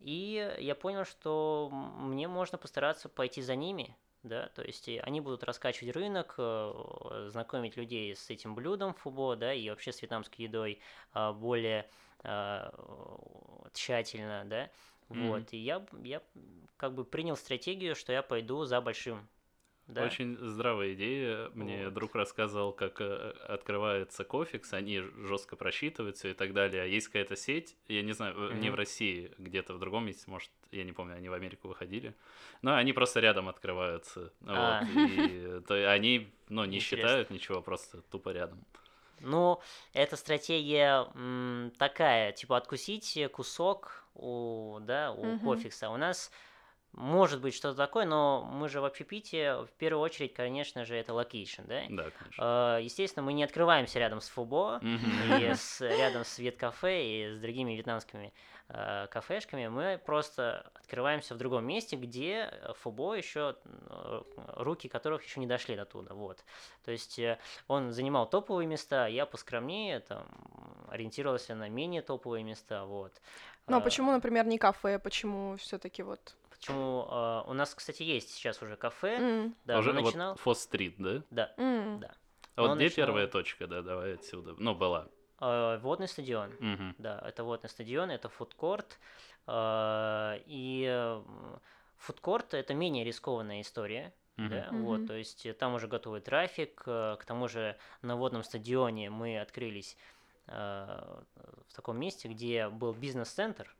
И 0.00 0.56
я 0.60 0.74
понял, 0.74 1.04
что 1.04 1.68
мне 1.72 2.28
можно 2.28 2.56
постараться 2.56 3.08
пойти 3.08 3.42
за 3.42 3.56
ними, 3.56 3.96
да, 4.22 4.48
то 4.54 4.62
есть 4.62 4.88
они 5.02 5.20
будут 5.20 5.42
раскачивать 5.42 5.94
рынок, 5.94 6.34
э, 6.38 7.28
знакомить 7.30 7.76
людей 7.76 8.14
с 8.14 8.30
этим 8.30 8.54
блюдом 8.54 8.94
фубо, 8.94 9.34
да, 9.36 9.52
и 9.52 9.68
вообще 9.68 9.92
с 9.92 10.00
вьетнамской 10.00 10.44
едой 10.44 10.80
а, 11.12 11.32
более 11.32 11.88
а, 12.22 12.72
тщательно, 13.72 14.44
да, 14.44 14.70
Мгм. 15.08 15.20
вот, 15.20 15.52
и 15.52 15.56
я, 15.56 15.84
я 16.02 16.22
как 16.76 16.94
бы 16.94 17.04
принял 17.04 17.36
стратегию, 17.36 17.96
что 17.96 18.12
я 18.12 18.22
пойду 18.22 18.64
за 18.64 18.80
большим, 18.80 19.28
да. 19.88 20.04
Очень 20.04 20.36
здравая 20.36 20.92
идея. 20.92 21.50
Мне 21.54 21.86
Вот. 21.86 21.94
друг 21.94 22.14
рассказывал, 22.14 22.72
как 22.72 23.00
э, 23.00 23.30
открывается 23.48 24.22
кофикс, 24.22 24.74
они 24.74 25.00
жестко 25.00 25.56
просчитываются 25.56 26.28
и 26.28 26.34
так 26.34 26.52
далее. 26.52 26.82
А 26.82 26.84
есть 26.84 27.06
какая-то 27.06 27.36
сеть, 27.36 27.74
я 27.88 28.02
не 28.02 28.12
знаю, 28.12 28.50
э, 28.50 28.54
не 28.54 28.68
в. 28.70 28.74
России, 28.74 29.32
где-то 29.38 29.72
в 29.72 29.78
другом 29.78 30.06
месте, 30.06 30.24
может, 30.26 30.50
я 30.70 30.84
не 30.84 30.92
помню, 30.92 31.16
они 31.16 31.30
в 31.30 31.32
Америку 31.32 31.68
выходили. 31.68 32.14
Но 32.60 32.74
они 32.74 32.92
просто 32.92 33.20
рядом 33.20 33.48
открываются. 33.48 34.30
А. 34.46 34.82
Вот, 34.84 34.90
и 34.94 35.60
то 35.66 35.90
они, 35.90 36.30
ну, 36.50 36.64
не 36.66 36.76
Интересно. 36.76 36.96
считают 36.98 37.30
ничего, 37.30 37.62
просто 37.62 38.02
тупо 38.02 38.28
рядом. 38.28 38.62
Ну, 39.20 39.60
эта 39.94 40.16
стратегия 40.16 41.08
м, 41.14 41.72
такая, 41.78 42.32
типа 42.32 42.56
откусить 42.56 43.18
кусок 43.32 44.04
у, 44.14 44.78
да, 44.82 45.12
у 45.12 45.38
кофикса. 45.40 45.90
У 45.90 45.96
нас 45.96 46.30
может 46.92 47.40
быть 47.40 47.54
что-то 47.54 47.76
такое, 47.76 48.06
но 48.06 48.42
мы 48.42 48.68
же 48.68 48.80
в 48.80 48.84
общепите, 48.84 49.54
в 49.62 49.70
первую 49.78 50.02
очередь, 50.02 50.34
конечно 50.34 50.84
же, 50.84 50.96
это 50.96 51.12
location, 51.14 51.62
да? 51.66 51.82
Да, 51.88 52.10
конечно. 52.18 52.78
Э, 52.78 52.82
Естественно, 52.82 53.24
мы 53.24 53.32
не 53.32 53.44
открываемся 53.44 53.98
рядом 53.98 54.20
с 54.20 54.28
Фо 54.28 54.49
Бо, 54.49 54.80
и 54.82 55.54
с, 55.54 55.80
рядом 55.80 56.24
с 56.24 56.38
Веткафе 56.38 57.04
и 57.04 57.34
с 57.34 57.38
другими 57.38 57.72
вьетнамскими 57.72 58.32
э, 58.68 59.06
кафешками, 59.10 59.68
мы 59.68 60.00
просто 60.04 60.70
открываемся 60.74 61.34
в 61.34 61.38
другом 61.38 61.64
месте, 61.66 61.96
где 61.96 62.50
Фубо 62.80 63.14
еще, 63.14 63.56
э, 63.64 64.22
руки 64.56 64.88
которых 64.88 65.24
еще 65.24 65.40
не 65.40 65.46
дошли 65.46 65.76
до 65.76 65.84
туда, 65.84 66.14
вот. 66.14 66.44
То 66.84 66.90
есть 66.90 67.18
э, 67.18 67.38
он 67.68 67.92
занимал 67.92 68.28
топовые 68.28 68.66
места, 68.66 69.06
я 69.06 69.26
поскромнее, 69.26 70.00
там, 70.00 70.26
ориентировался 70.88 71.54
на 71.54 71.68
менее 71.68 72.02
топовые 72.02 72.42
места, 72.44 72.84
вот. 72.86 73.12
Ну 73.66 73.76
а 73.76 73.80
почему, 73.80 74.12
например, 74.12 74.46
не 74.46 74.56
кафе? 74.58 74.98
Почему 74.98 75.56
все-таки 75.58 76.02
вот? 76.02 76.34
Почему? 76.58 77.06
э, 77.08 77.42
у 77.46 77.52
нас, 77.52 77.74
кстати, 77.74 78.02
есть 78.02 78.30
сейчас 78.34 78.60
уже 78.62 78.76
кафе, 78.76 79.16
М, 79.16 79.54
да, 79.64 79.78
Уже 79.78 79.92
мы 79.92 80.00
вот 80.00 80.06
начинал, 80.08 80.34
Фост-стрит, 80.36 80.96
да? 80.98 81.22
да, 81.30 81.54
м. 81.56 82.00
да. 82.00 82.14
А 82.56 82.62
вот 82.62 82.76
где 82.76 82.84
начинал- 82.86 83.06
первая 83.06 83.26
точка, 83.28 83.66
да, 83.66 83.82
давай 83.82 84.14
отсюда. 84.14 84.54
Ну, 84.58 84.74
была. 84.74 85.06
Э, 85.40 85.78
водный 85.78 86.08
стадион. 86.08 86.52
Мгм. 86.58 86.96
Да, 86.98 87.22
это 87.24 87.44
водный 87.44 87.68
стадион, 87.70 88.10
это 88.10 88.28
фудкорт. 88.28 88.98
э, 89.46 90.40
И 90.46 91.20
фудкорт 91.96 92.54
это 92.54 92.74
менее 92.74 93.04
рискованная 93.04 93.60
история. 93.60 94.12
Да, 94.36 94.68
вот, 94.70 94.98
Мгм. 95.00 95.06
то 95.08 95.14
есть 95.14 95.46
э, 95.46 95.52
там 95.52 95.74
уже 95.74 95.88
готовый 95.88 96.20
трафик, 96.20 96.82
э, 96.86 97.16
к 97.18 97.24
тому 97.24 97.48
же 97.48 97.76
на 98.02 98.14
водном 98.16 98.44
стадионе 98.44 99.10
мы 99.10 99.40
открылись 99.40 99.96
э, 100.50 101.22
в 101.68 101.74
таком 101.74 101.98
месте, 101.98 102.28
где 102.28 102.68
был 102.68 102.92
бизнес-центр, 102.94 103.74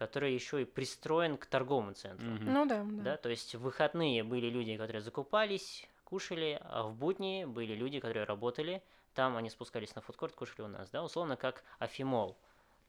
который 0.00 0.32
еще 0.32 0.62
и 0.62 0.64
пристроен 0.64 1.36
к 1.36 1.44
торговому 1.44 1.92
центру. 1.92 2.26
Мгм. 2.26 2.54
Ну 2.54 2.64
да, 2.66 2.82
Да, 2.84 3.02
да. 3.04 3.16
то 3.18 3.28
есть 3.28 3.54
в 3.54 3.60
выходные 3.60 4.24
были 4.24 4.46
люди, 4.46 4.78
которые 4.78 5.02
закупались, 5.02 5.86
кушали, 6.04 6.58
а 6.62 6.84
в 6.84 6.94
будни 6.94 7.44
были 7.44 7.74
люди, 7.74 8.00
которые 8.00 8.24
работали. 8.24 8.82
Там 9.12 9.36
они 9.36 9.50
спускались 9.50 9.94
на 9.94 10.00
фудкорт, 10.00 10.34
кушали 10.34 10.62
у 10.62 10.68
нас, 10.68 10.88
да, 10.88 11.04
условно 11.04 11.36
как 11.36 11.64
Афимол. 11.78 12.38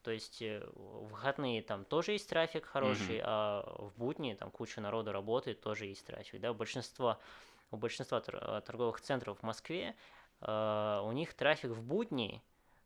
То 0.04 0.12
есть 0.12 0.42
э, 0.42 0.66
в 0.74 1.10
выходные 1.10 1.62
там 1.62 1.84
тоже 1.84 2.14
есть 2.14 2.30
трафик 2.30 2.66
хороший, 2.66 3.18
Мгм. 3.18 3.26
а 3.26 3.76
в 3.78 4.00
будни 4.00 4.34
там 4.34 4.50
куча 4.50 4.80
народу 4.80 5.12
работает, 5.12 5.60
тоже 5.60 5.88
есть 5.88 6.06
трафик, 6.06 6.40
да. 6.40 6.54
Большинство, 6.54 7.20
у 7.72 7.76
большинства 7.76 8.24
э, 8.26 8.62
торговых 8.66 9.02
центров 9.02 9.38
в 9.40 9.44
Москве 9.44 9.96
э, 10.40 11.02
у 11.04 11.12
них 11.12 11.34
трафик 11.34 11.72
в 11.72 11.84
будни 11.84 12.42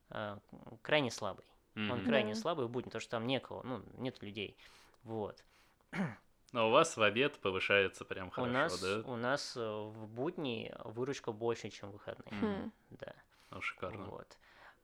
э, 0.10 0.40
крайне 0.82 1.12
слабый. 1.12 1.46
Он 1.76 1.82
Мгм. 1.84 2.06
крайне 2.06 2.34
Да. 2.34 2.40
слабый 2.40 2.66
в 2.66 2.70
будни, 2.70 2.90
потому 2.90 3.02
что 3.02 3.12
там 3.12 3.28
некого, 3.28 3.62
ну, 3.64 3.82
нет 3.98 4.22
людей. 4.22 4.58
Вот. 5.04 5.44
Но 6.54 6.70
у 6.70 6.72
вас 6.72 6.96
в 6.96 7.02
обед 7.02 7.38
повышается 7.40 8.06
прям 8.06 8.30
хорошо, 8.30 8.52
у 8.52 8.54
нас, 8.54 8.82
да? 8.82 9.10
у 9.10 9.16
нас 9.16 9.58
э, 9.58 9.60
в 9.60 10.08
будни 10.08 10.74
выручка 10.86 11.32
больше, 11.32 11.70
чем 11.70 11.90
в 11.90 11.94
выходные. 11.94 12.34
Хм. 12.40 12.72
Да. 12.92 13.14
Ну, 13.52 13.62
шикарно. 13.62 14.06
Вот. 14.06 14.38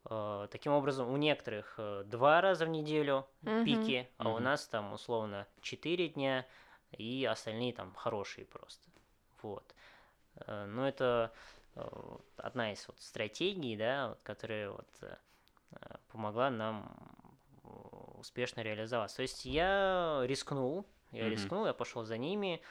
Э, 0.09 0.47
Таким 0.51 0.73
образом, 0.73 1.09
у 1.09 1.17
некоторых 1.17 1.75
э, 1.77 2.03
два 2.05 2.41
раза 2.41 2.65
в 2.65 2.69
неделю 2.69 3.25
Мгм. 3.41 3.63
пики, 3.63 4.09
а 4.17 4.29
у 4.29 4.33
Мгм. 4.33 4.43
нас 4.43 4.67
там 4.67 4.93
условно 4.93 5.47
четыре 5.61 6.09
дня, 6.09 6.45
и 6.91 7.25
остальные 7.25 7.73
там 7.73 7.93
хорошие 7.93 8.45
просто. 8.45 8.89
Вот. 9.41 9.73
Э, 10.35 10.65
Ну, 10.65 10.83
это 10.83 11.31
одна 12.35 12.73
из 12.73 12.85
вот 12.87 12.99
стратегий, 12.99 13.77
да, 13.77 14.09
вот, 14.09 14.21
которая 14.23 14.71
вот 14.71 14.89
помогла 16.09 16.49
нам 16.49 16.91
э, 17.63 17.67
успешно 18.19 18.61
реализоваться. 18.61 19.17
То 19.17 19.21
есть 19.23 19.45
я 19.45 20.21
рискнул, 20.25 20.85
я 21.11 21.23
Мгм. 21.25 21.31
рискнул, 21.31 21.65
я 21.65 21.73
пошел 21.73 22.03
за 22.03 22.17
ними. 22.17 22.61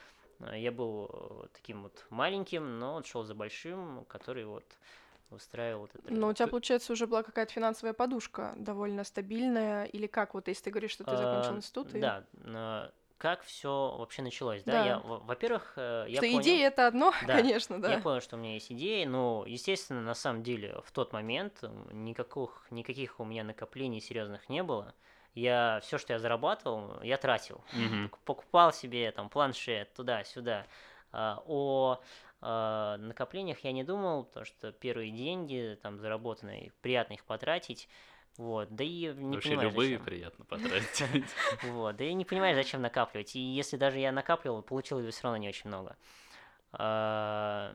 Э, 0.40 0.59
Я 0.59 0.73
был 0.73 1.11
э, 1.12 1.49
таким 1.52 1.83
вот 1.83 2.07
маленьким, 2.11 2.78
но 2.78 2.95
вот 2.95 3.07
шел 3.07 3.25
за 3.25 3.35
большим, 3.35 4.04
который 4.07 4.45
вот 4.45 4.64
устраивал 5.30 5.83
вот 5.83 5.95
это. 5.95 6.12
Но 6.12 6.28
у 6.28 6.33
тебя, 6.33 6.47
получается, 6.49 6.92
уже 6.92 7.07
была 7.07 7.23
какая-то 7.23 7.52
финансовая 7.52 7.92
подушка 7.92 8.54
довольно 8.57 9.04
стабильная, 9.04 9.85
или 9.85 10.07
как? 10.07 10.35
Вот 10.35 10.49
если 10.49 10.64
ты 10.64 10.71
говоришь, 10.71 10.90
что 10.92 11.04
ты 11.04 11.16
закончил 11.16 11.52
А, 11.52 11.57
институт, 11.57 11.95
и... 11.95 12.00
Да, 12.00 12.25
как 13.21 13.43
все 13.43 13.95
вообще 13.99 14.23
началось, 14.23 14.62
да? 14.65 14.73
Да. 14.73 14.87
Я, 14.87 14.99
во- 14.99 15.19
во-первых, 15.19 15.75
э, 15.77 16.07
я 16.09 16.17
что 16.17 16.23
понял, 16.23 16.41
идея 16.41 16.69
это 16.69 16.87
одно, 16.87 17.12
Да, 17.27 17.37
конечно, 17.37 17.75
я 17.75 17.81
да. 17.81 18.00
понял, 18.00 18.23
что 18.23 18.37
у 18.37 18.39
меня 18.39 18.55
есть 18.55 18.73
идеи, 18.73 19.05
но, 19.05 19.45
естественно, 19.47 20.00
на 20.00 20.15
самом 20.15 20.43
деле 20.43 20.81
в 20.87 20.91
тот 20.91 21.12
момент 21.12 21.62
никаких, 21.93 22.67
никаких 22.71 23.21
у 23.21 23.25
меня 23.27 23.45
накоплений 23.45 24.00
серьезных 24.00 24.49
не 24.49 24.62
было. 24.62 24.95
Я 25.35 25.81
все, 25.83 25.99
что 25.99 26.15
я 26.15 26.19
зарабатывал, 26.19 27.03
я 27.03 27.19
тратил. 27.19 27.62
Пок- 27.73 28.19
Покупал 28.25 28.73
себе 28.73 29.12
там 29.12 29.29
планшет 29.29 29.93
туда-сюда. 29.93 30.67
А, 31.12 31.43
О 31.47 32.00
а, 32.41 32.97
накоплениях 32.97 33.59
я 33.65 33.73
не 33.73 33.85
думал, 33.85 34.25
потому 34.25 34.47
что 34.47 34.73
первые 34.73 35.11
деньги 35.11 35.79
там 35.83 35.99
заработанные, 36.00 36.73
приятно 36.81 37.12
их 37.12 37.25
потратить. 37.25 37.87
Вот, 38.37 38.75
да 38.75 38.84
и 38.84 39.12
не 39.14 39.34
Вообще 39.34 39.50
понимаю, 39.50 39.68
любые 39.70 39.90
зачем. 39.90 40.04
приятно 40.06 40.44
потратить. 40.46 41.25
Вот, 41.64 41.96
да 41.96 42.04
и 42.04 42.14
не 42.14 42.25
понимаешь, 42.25 42.56
зачем 42.56 42.80
накапливать. 42.82 43.37
И 43.37 43.40
если 43.40 43.76
даже 43.76 43.99
я 43.99 44.12
накапливал, 44.12 44.62
получилось 44.62 45.04
бы 45.04 45.10
все 45.10 45.25
равно 45.25 45.37
не 45.38 45.49
очень 45.49 45.68
много. 45.68 45.96
А, 46.72 47.75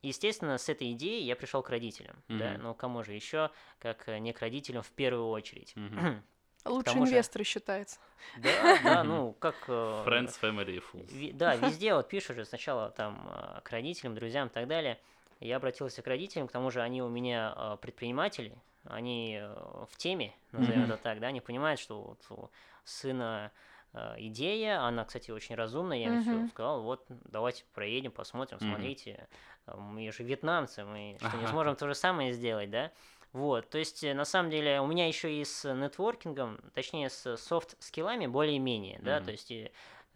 Естественно, 0.00 0.58
с 0.58 0.68
этой 0.68 0.92
идеей 0.92 1.24
я 1.24 1.34
пришел 1.34 1.60
к 1.62 1.70
родителям. 1.70 2.16
Да? 2.28 2.56
Ну, 2.58 2.72
кому 2.72 3.02
же 3.02 3.12
еще, 3.14 3.50
как 3.80 4.08
э, 4.08 4.18
не 4.18 4.32
к 4.32 4.40
родителям 4.40 4.82
в 4.84 4.90
первую 4.92 5.28
очередь. 5.28 5.74
Лучший 6.64 6.84
тому 6.84 7.04
же- 7.06 7.12
инвестор 7.12 7.44
считается. 7.44 7.98
Да, 8.36 8.78
да, 8.84 9.04
ну, 9.04 9.32
как... 9.40 9.56
э, 9.66 10.04
Friends, 10.06 10.34
family, 10.40 10.76
и 10.76 10.78
fools. 10.78 11.32
Да, 11.34 11.56
везде 11.56 11.94
вот 11.94 12.08
пишут 12.08 12.36
же 12.36 12.44
сначала 12.44 12.90
там 12.90 13.28
э, 13.28 13.60
к 13.62 13.70
родителям, 13.70 14.14
друзьям 14.14 14.46
и 14.46 14.50
так 14.50 14.68
далее. 14.68 15.00
Я 15.40 15.56
обратился 15.56 16.00
к 16.00 16.06
родителям, 16.06 16.46
к 16.46 16.52
тому 16.52 16.70
же 16.70 16.80
они 16.80 17.02
у 17.02 17.08
меня 17.08 17.76
предприниматели, 17.80 18.56
они 18.84 19.38
э, 19.40 19.54
в 19.90 19.96
теме, 19.96 20.34
назовем 20.52 20.82
Мгм. 20.82 20.84
это 20.84 20.96
так, 20.98 21.20
да, 21.20 21.28
они 21.28 21.40
понимают, 21.40 21.80
что 21.80 22.02
вот 22.02 22.24
у 22.30 22.50
сына 22.84 23.52
э, 23.92 24.14
идея, 24.18 24.80
она, 24.82 25.04
кстати, 25.04 25.30
очень 25.30 25.54
разумная, 25.54 25.98
я 25.98 26.06
им 26.08 26.18
всё 26.18 26.42
Мгм. 26.42 26.50
сказал, 26.50 26.82
вот, 26.82 27.04
давайте 27.08 27.64
проедем, 27.74 28.12
посмотрим, 28.12 28.60
смотрите, 28.60 29.28
э, 29.66 29.76
мы 29.76 30.10
же 30.12 30.22
вьетнамцы, 30.24 30.84
мы 30.84 31.18
что, 31.20 31.36
не 31.36 31.46
сможем 31.46 31.76
то 31.76 31.86
же 31.86 31.94
самое 31.94 32.32
сделать, 32.32 32.70
да? 32.70 32.92
Вот, 33.32 33.68
то 33.68 33.76
есть, 33.78 34.02
на 34.02 34.24
самом 34.24 34.50
деле, 34.50 34.80
у 34.80 34.86
меня 34.86 35.06
еще 35.06 35.32
и 35.34 35.44
с 35.44 35.70
нетворкингом, 35.72 36.58
точнее, 36.74 37.10
с 37.10 37.36
софт-скиллами 37.36 38.26
более-менее, 38.26 39.00
да, 39.02 39.20
Мгм. 39.20 39.20
то 39.20 39.32
есть, 39.32 39.50
и, 39.50 39.70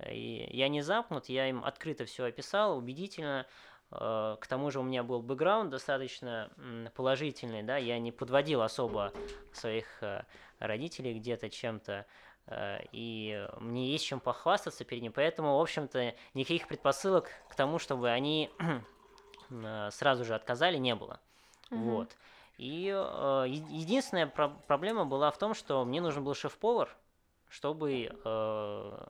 и 0.09 0.49
я 0.57 0.69
не 0.69 0.81
замкнут, 0.83 1.28
я 1.28 1.49
им 1.49 1.64
открыто 1.64 2.07
все 2.07 2.25
описал, 2.25 2.76
убедительно, 2.78 3.47
К 3.92 4.46
тому 4.49 4.70
же 4.70 4.80
у 4.80 4.82
меня 4.82 5.02
был 5.02 5.20
бэкграунд 5.20 5.70
достаточно 5.70 6.50
положительный, 6.94 7.62
да, 7.62 7.76
я 7.76 7.99
не 7.99 8.11
подводил 8.11 8.62
особо 8.62 9.12
своих 9.52 10.02
э, 10.02 10.25
родителей 10.58 11.18
где-то 11.18 11.50
чем-то, 11.50 12.06
э, 12.46 12.78
и 12.92 13.46
мне 13.61 13.92
есть 13.92 14.06
чем 14.06 14.20
похвастаться 14.20 14.84
перед 14.84 15.02
ним, 15.02 15.12
поэтому, 15.12 15.58
в 15.58 15.61
общем-то, 15.61 16.14
никаких 16.32 16.68
предпосылок 16.68 17.30
к 17.50 17.54
тому, 17.54 17.78
чтобы 17.78 18.08
они 18.08 18.50
э, 19.50 19.90
сразу 19.90 20.25
же 20.25 20.34
отказали, 20.34 20.78
не 20.78 20.94
было. 20.94 21.20
Мгм. 21.70 21.82
Вот. 21.82 22.16
И 22.58 22.90
э, 22.94 23.44
единственная 23.49 24.26
про- 24.26 24.56
проблема 24.66 25.04
была 25.04 25.30
в 25.30 25.38
том, 25.38 25.52
что 25.54 25.84
мне 25.84 26.00
нужен 26.00 26.25
был 26.25 26.34
шеф-повар, 26.34 26.88
чтобы 27.49 27.92
э, 28.04 28.11
э, 28.25 29.06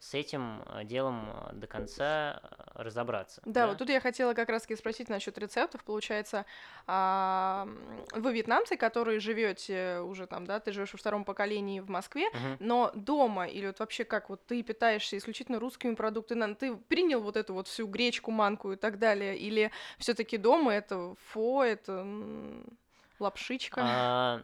с 0.00 0.14
этим 0.14 0.62
э, 0.66 0.84
делом 0.84 1.30
э, 1.30 1.54
до 1.54 1.66
конца 1.66 2.40
э, 2.42 2.82
разобраться. 2.82 3.40
Да, 3.44 3.68
вот 3.68 3.78
тут 3.78 3.88
я 3.88 4.00
хотела 4.00 4.34
как 4.34 4.48
раз-таки 4.48 4.74
спросить 4.76 5.08
насчет 5.08 5.38
рецептов. 5.38 5.84
Получается, 5.84 6.44
а, 6.86 7.68
вы 8.12 8.32
вьетнамцы, 8.32 8.76
которые 8.76 9.20
живете 9.20 10.00
уже 10.00 10.26
там, 10.26 10.44
да, 10.46 10.58
ты 10.58 10.72
живешь 10.72 10.92
во 10.92 10.98
втором 10.98 11.24
поколении 11.24 11.80
в 11.80 11.88
Москве, 11.88 12.28
Мгм. 12.30 12.56
но 12.58 12.90
дома 12.94 13.46
или 13.46 13.66
вот 13.66 13.78
вообще 13.78 14.04
как 14.04 14.28
вот 14.28 14.44
ты 14.46 14.62
питаешься 14.62 15.16
исключительно 15.16 15.60
русскими 15.60 15.94
продуктами, 15.94 16.54
ты 16.54 16.74
принял 16.76 17.20
вот 17.20 17.36
эту 17.36 17.54
вот 17.54 17.68
всю 17.68 17.86
гречку, 17.86 18.30
манку 18.30 18.72
и 18.72 18.76
так 18.76 18.98
далее, 18.98 19.36
или 19.38 19.70
все-таки 19.98 20.36
дома 20.36 20.72
это 20.72 21.14
фо, 21.28 21.62
это 21.62 22.06
лапшичка? 23.20 23.80
А, 23.84 24.42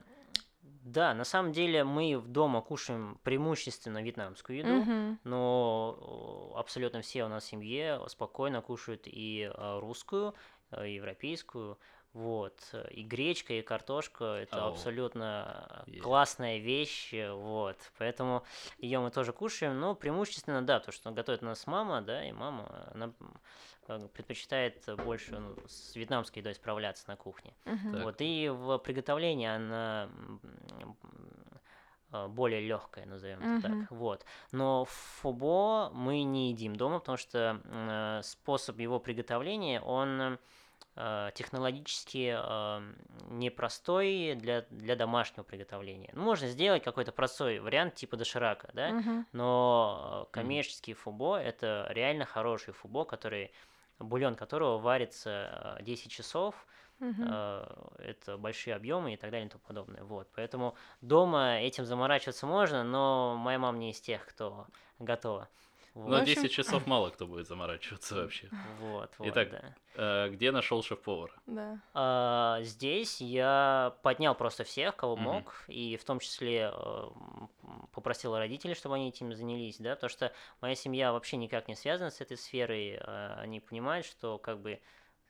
да, 0.86 1.14
на 1.14 1.24
самом 1.24 1.50
деле 1.50 1.82
мы 1.82 2.16
в 2.16 2.28
дома 2.28 2.62
кушаем 2.62 3.18
преимущественно 3.24 4.00
вьетнамскую 4.00 4.58
еду, 4.58 4.74
Мгм. 4.74 5.18
но 5.24 6.52
э, 6.54 6.58
абсолютно 6.60 7.00
все 7.02 7.24
у 7.24 7.28
нас 7.28 7.42
в 7.42 7.48
семье 7.48 8.00
спокойно 8.06 8.62
кушают 8.62 9.02
и 9.06 9.50
э, 9.52 9.78
русскую, 9.80 10.32
э, 10.70 10.88
европейскую. 10.88 11.76
Вот. 12.12 12.72
И 12.92 13.02
гречка, 13.02 13.52
и 13.54 13.62
картошка 13.62 14.24
это 14.24 14.62
Ау. 14.64 14.70
абсолютно 14.70 15.84
Е. 15.88 16.00
классная 16.00 16.58
вещь. 16.58 17.12
Вот. 17.12 17.76
Поэтому 17.98 18.44
ее 18.78 19.00
мы 19.00 19.10
тоже 19.10 19.32
кушаем. 19.32 19.80
Но 19.80 19.96
преимущественно, 19.96 20.62
да, 20.62 20.78
то, 20.78 20.92
что 20.92 21.10
готовит 21.10 21.42
нас 21.42 21.66
мама, 21.66 22.00
да, 22.00 22.24
и 22.24 22.30
мама, 22.30 22.90
она 22.94 23.12
предпочитает 24.14 24.82
больше 25.04 25.38
ну, 25.38 25.54
с 25.66 25.94
вьетнамской 25.96 26.40
едой 26.40 26.54
справляться 26.54 27.04
на 27.08 27.16
кухне. 27.16 27.54
Так. 27.64 28.04
Вот, 28.04 28.16
и 28.20 28.48
в 28.48 28.78
приготовлении 28.78 29.46
она 29.46 30.08
более 32.28 32.60
легкая, 32.60 33.06
назовем 33.06 33.38
это 33.40 33.68
Мгм. 33.68 33.80
так. 33.80 33.90
Вот. 33.90 34.24
Но 34.52 34.84
фобо 34.84 35.90
мы 35.92 36.22
не 36.22 36.50
едим 36.50 36.76
дома, 36.76 37.00
потому 37.00 37.18
что 37.18 37.60
э, 37.64 38.20
способ 38.22 38.78
его 38.78 39.00
приготовления, 39.00 39.80
он 39.80 40.38
э, 40.96 41.30
технологически 41.34 42.34
э, 42.36 42.92
непростой 43.30 44.34
для, 44.36 44.62
для 44.70 44.96
домашнего 44.96 45.42
приготовления. 45.42 46.10
Ну, 46.14 46.22
можно 46.22 46.48
сделать 46.48 46.82
какой-то 46.84 47.12
простой 47.12 47.58
вариант 47.58 47.96
типа 47.96 48.16
доширака, 48.16 48.70
да, 48.72 48.90
Мгм. 48.90 49.26
но 49.32 50.26
э, 50.28 50.32
коммерческий 50.32 50.94
фубо 50.94 51.36
это 51.36 51.88
реально 51.90 52.24
хороший 52.24 52.72
фубо, 52.72 53.04
который 53.04 53.52
бульон 53.98 54.34
которого 54.36 54.78
варится 54.78 55.76
э, 55.80 55.82
10 55.82 56.10
часов, 56.10 56.66
Мгм. 56.98 57.24
э, 57.30 57.66
это 57.98 58.38
большие 58.38 58.74
объемы 58.76 59.14
и 59.14 59.16
так 59.16 59.30
далее 59.30 59.46
и 59.46 59.50
тому 59.50 59.62
подобное. 59.66 60.02
Вот. 60.04 60.28
Поэтому 60.34 60.76
дома 61.00 61.58
этим 61.60 61.84
заморачиваться 61.84 62.46
можно, 62.46 62.84
но 62.84 63.36
моя 63.36 63.58
мама 63.58 63.78
не 63.78 63.90
из 63.90 64.00
тех, 64.00 64.26
кто 64.26 64.66
готова. 64.98 65.48
Вот, 65.96 66.10
Но 66.10 66.18
В 66.18 66.20
общем- 66.20 66.42
10 66.42 66.52
часов 66.52 66.86
мало 66.86 67.08
кто 67.08 67.26
будет 67.26 67.46
заморачиваться 67.48 68.16
вообще. 68.16 68.50
вот, 68.78 69.10
вот, 69.18 69.28
Итак, 69.28 69.50
да. 69.50 69.74
Э, 69.94 70.28
Где 70.28 70.50
нашел 70.50 70.82
шеф-повара? 70.82 71.32
Да. 71.46 71.80
А, 71.94 72.58
здесь 72.60 73.22
я 73.22 73.96
поднял 74.02 74.34
просто 74.34 74.64
всех, 74.64 74.94
кого 74.94 75.16
Мгм. 75.16 75.24
мог, 75.24 75.64
и 75.68 75.96
в 75.96 76.04
том 76.04 76.18
числе 76.18 76.70
э, 76.70 77.04
попросил 77.92 78.36
родителей, 78.36 78.74
чтобы 78.74 78.96
они 78.96 79.08
этим 79.08 79.32
занялись, 79.34 79.78
да, 79.78 79.94
потому 79.94 80.10
что 80.10 80.34
моя 80.60 80.74
семья 80.74 81.12
вообще 81.12 81.38
никак 81.38 81.66
не 81.66 81.74
связана 81.74 82.10
с 82.10 82.20
этой 82.20 82.36
сферой, 82.36 82.98
э, 83.00 83.34
они 83.38 83.60
понимают, 83.60 84.04
что 84.04 84.36
как 84.36 84.60
бы 84.60 84.78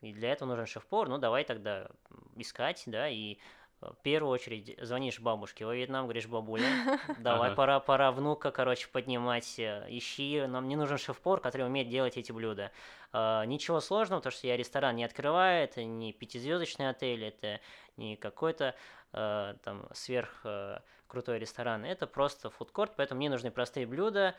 и 0.01 0.13
для 0.13 0.33
этого 0.33 0.49
нужен 0.49 0.67
шеф-повар, 0.67 1.09
ну 1.09 1.19
давай 1.19 1.45
тогда 1.45 1.89
искать, 2.35 2.83
да, 2.87 3.09
и 3.09 3.35
э, 3.35 3.39
в 3.81 3.97
первую 4.03 4.33
очередь 4.33 4.75
звонишь 4.81 5.21
бабушке 5.21 5.67
во 5.67 5.75
Вьетнам, 5.75 6.05
говоришь, 6.07 6.27
бабуля, 6.27 6.65
давай, 7.19 7.49
Ага. 7.49 7.57
пора, 7.57 7.81
пора 7.81 8.11
внука, 8.13 8.51
короче, 8.51 8.89
поднимать, 8.89 9.59
э, 9.59 9.85
ищи, 9.89 10.47
нам 10.47 10.69
не 10.69 10.77
нужен 10.77 10.99
шеф-повар, 10.99 11.41
который 11.41 11.67
умеет 11.67 11.89
делать 11.89 12.17
эти 12.17 12.33
блюда. 12.33 12.73
А, 13.13 13.45
Ничего 13.45 13.81
сложного, 13.81 14.21
потому 14.21 14.33
что 14.33 14.47
я 14.47 14.57
ресторан 14.57 14.97
не 14.97 15.05
открываю, 15.05 15.65
это 15.65 15.85
не 15.85 16.13
пятизвездочный 16.13 16.89
отель, 16.89 17.25
это 17.25 17.61
не 17.97 18.17
какой-то 18.17 18.75
э, 19.13 19.55
там 19.63 19.87
сверх 19.93 20.41
э, 20.45 20.79
крутой 21.07 21.39
ресторан, 21.39 21.85
это 21.85 22.07
просто 22.07 22.51
фудкорт, 22.51 22.93
поэтому 22.97 23.19
мне 23.19 23.31
нужны 23.31 23.51
простые 23.51 23.87
блюда, 23.87 24.35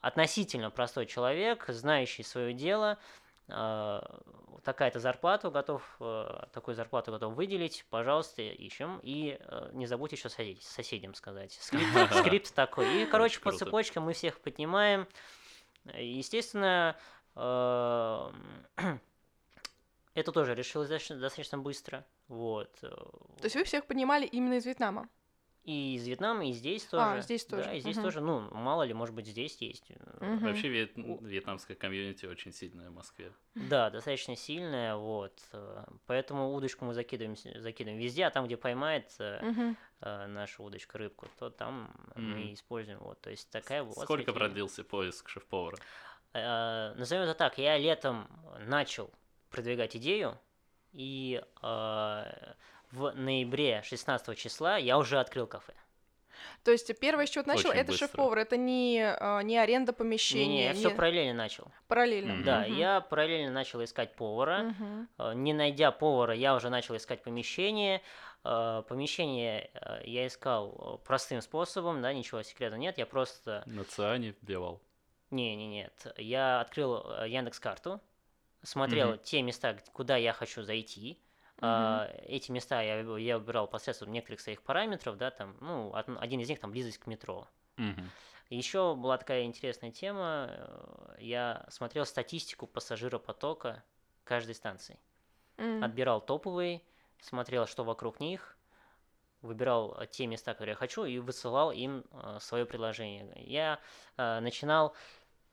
относительно 0.00 0.70
простой 0.70 1.06
человек, 1.06 1.64
знающий 1.68 2.22
свое 2.22 2.52
дело, 2.54 2.98
такая-то 4.62 5.00
зарплату 5.00 5.50
готов, 5.50 5.82
э, 6.00 6.44
такую 6.52 6.74
зарплату 6.74 7.12
готов 7.12 7.34
выделить, 7.34 7.84
пожалуйста, 7.90 8.42
ищем. 8.42 9.00
И 9.02 9.38
э, 9.40 9.70
не 9.72 9.86
забудь 9.86 10.12
еще 10.12 10.28
соседи- 10.28 10.60
соседям 10.60 11.14
сказать. 11.14 11.52
Скрипт, 11.60 12.14
скрипт 12.14 12.54
такой. 12.54 13.02
И, 13.02 13.06
короче, 13.06 13.38
по 13.40 13.50
Круто. 13.50 13.64
цепочкам 13.64 14.04
мы 14.04 14.12
всех 14.12 14.40
поднимаем. 14.40 15.06
Естественно, 15.94 16.96
э, 17.36 18.30
это 20.14 20.32
тоже 20.32 20.54
решилось 20.54 20.88
достаточно, 20.88 21.16
достаточно 21.16 21.58
быстро. 21.58 22.04
Вот. 22.28 22.72
То 22.80 23.44
есть 23.44 23.56
вы 23.56 23.64
всех 23.64 23.86
поднимали 23.86 24.26
именно 24.26 24.54
из 24.54 24.66
Вьетнама? 24.66 25.08
И 25.70 25.94
из 25.94 26.04
Вьетнама, 26.08 26.44
и 26.48 26.52
здесь 26.52 26.84
тоже. 26.84 27.18
А, 27.18 27.20
здесь 27.20 27.44
тоже. 27.44 27.62
Да, 27.64 27.74
и 27.74 27.80
здесь 27.80 27.94
Мгм. 27.94 28.04
тоже. 28.04 28.20
Ну, 28.20 28.40
мало 28.52 28.82
ли, 28.82 28.92
может 28.92 29.14
быть, 29.14 29.28
здесь 29.28 29.56
есть. 29.60 29.88
Мгм. 30.20 30.38
Вообще 30.38 30.66
вьет- 30.68 30.96
вьетнамская 30.96 31.76
комьюнити 31.76 32.26
очень 32.26 32.52
сильная 32.52 32.90
в 32.90 32.94
Москве. 32.94 33.32
Да, 33.54 33.88
достаточно 33.90 34.34
сильная, 34.34 34.96
вот. 34.96 35.40
э, 35.52 35.84
Поэтому 36.06 36.52
удочку 36.54 36.84
мы 36.84 36.94
закидываем, 36.94 37.36
закидываем 37.36 38.00
везде, 38.02 38.24
а 38.26 38.30
там, 38.30 38.46
где 38.46 38.56
поймает 38.56 39.14
э, 39.20 39.40
Мгм. 39.44 39.76
э, 40.00 40.26
наша 40.26 40.60
удочка 40.60 40.98
рыбку, 40.98 41.28
то 41.38 41.50
там 41.50 41.94
Мгм. 42.16 42.30
мы 42.32 42.52
используем. 42.52 42.98
Вот, 42.98 43.20
то 43.20 43.30
есть 43.30 43.48
такая 43.50 43.84
вот. 43.84 43.96
Сколько 43.96 44.32
продлился 44.32 44.82
поиск 44.82 45.28
шеф-повара? 45.28 45.76
Э, 46.32 46.94
Назовем 46.96 47.22
это 47.22 47.34
так, 47.34 47.58
я 47.58 47.78
летом 47.78 48.28
начал 48.66 49.12
продвигать 49.50 49.94
идею, 49.96 50.36
и 50.92 51.40
э, 51.62 52.54
в 52.92 53.12
ноябре 53.12 53.82
16 53.84 54.36
числа 54.38 54.76
я 54.76 54.98
уже 54.98 55.18
открыл 55.18 55.46
кафе. 55.46 55.74
То 56.64 56.70
есть 56.70 56.98
первое, 56.98 57.26
с 57.26 57.30
чего 57.30 57.42
ты 57.44 57.50
начал, 57.50 57.68
Очень 57.70 57.80
это 57.80 57.92
быстро. 57.92 58.06
шеф-повар, 58.06 58.38
это 58.38 58.56
не, 58.56 59.02
а, 59.02 59.40
не 59.42 59.58
аренда 59.58 59.92
Не, 59.92 59.96
помещения, 59.96 60.68
я 60.68 60.72
все 60.74 60.90
параллельно 60.90 61.34
начал. 61.34 61.70
параллельно. 61.86 62.34
Мгм. 62.34 62.44
Да, 62.44 62.60
Мгм. 62.62 62.74
я 62.76 63.00
параллельно 63.02 63.50
начал 63.52 63.82
искать 63.84 64.14
повара. 64.14 64.74
Э, 65.18 65.32
Не 65.34 65.52
найдя 65.52 65.90
повара, 65.92 66.34
я 66.34 66.54
уже 66.54 66.70
начал 66.70 66.96
искать 66.96 67.22
помещение. 67.22 68.00
Э, 68.44 68.82
Помещение 68.88 69.70
я 70.04 70.26
искал 70.26 71.00
простым 71.04 71.42
способом, 71.42 72.00
да, 72.00 72.12
ничего 72.12 72.42
секрета 72.42 72.76
нет. 72.78 72.96
Я 72.96 73.04
просто... 73.06 73.62
На 73.66 73.84
Циане 73.84 74.34
вбивал. 74.40 74.80
Не, 75.30 75.54
не, 75.56 75.66
нет. 75.66 76.06
Я 76.16 76.60
открыл 76.60 77.04
Яндекс 77.24 77.60
карту, 77.60 78.00
смотрел 78.62 79.10
Мгм. 79.10 79.18
те 79.18 79.42
места, 79.42 79.76
куда 79.92 80.16
я 80.16 80.32
хочу 80.32 80.62
зайти. 80.62 81.18
А, 81.62 82.10
Эти 82.22 82.50
места 82.50 82.80
я, 82.82 83.00
я 83.00 83.38
выбирал 83.38 83.66
посредством 83.68 84.12
некоторых 84.12 84.40
своих 84.40 84.62
параметров, 84.62 85.16
да, 85.16 85.30
там, 85.30 85.56
ну, 85.60 85.90
од- 85.90 86.08
один 86.20 86.40
из 86.40 86.48
них 86.48 86.60
там 86.60 86.70
близость 86.70 86.98
к 86.98 87.06
метро. 87.06 87.48
Мгм. 87.76 88.10
Еще 88.50 88.94
была 88.96 89.16
такая 89.18 89.44
интересная 89.44 89.90
тема. 89.92 90.48
э, 90.50 91.16
Я 91.20 91.66
смотрел 91.70 92.04
статистику 92.06 92.66
пассажиропотока 92.66 93.84
каждой 94.24 94.54
станции. 94.54 94.98
М. 95.58 95.84
отбирал 95.84 96.22
топовые, 96.22 96.80
смотрел, 97.20 97.66
что 97.66 97.84
вокруг 97.84 98.18
них, 98.18 98.56
выбирал 99.42 99.94
э, 100.00 100.06
те 100.06 100.26
места, 100.26 100.52
которые 100.52 100.72
я 100.72 100.76
хочу, 100.76 101.04
и 101.04 101.18
высылал 101.18 101.70
им 101.70 102.04
свое 102.40 102.64
предложение. 102.66 103.30
Я 103.36 103.78
э, 104.16 104.40
начинал 104.40 104.94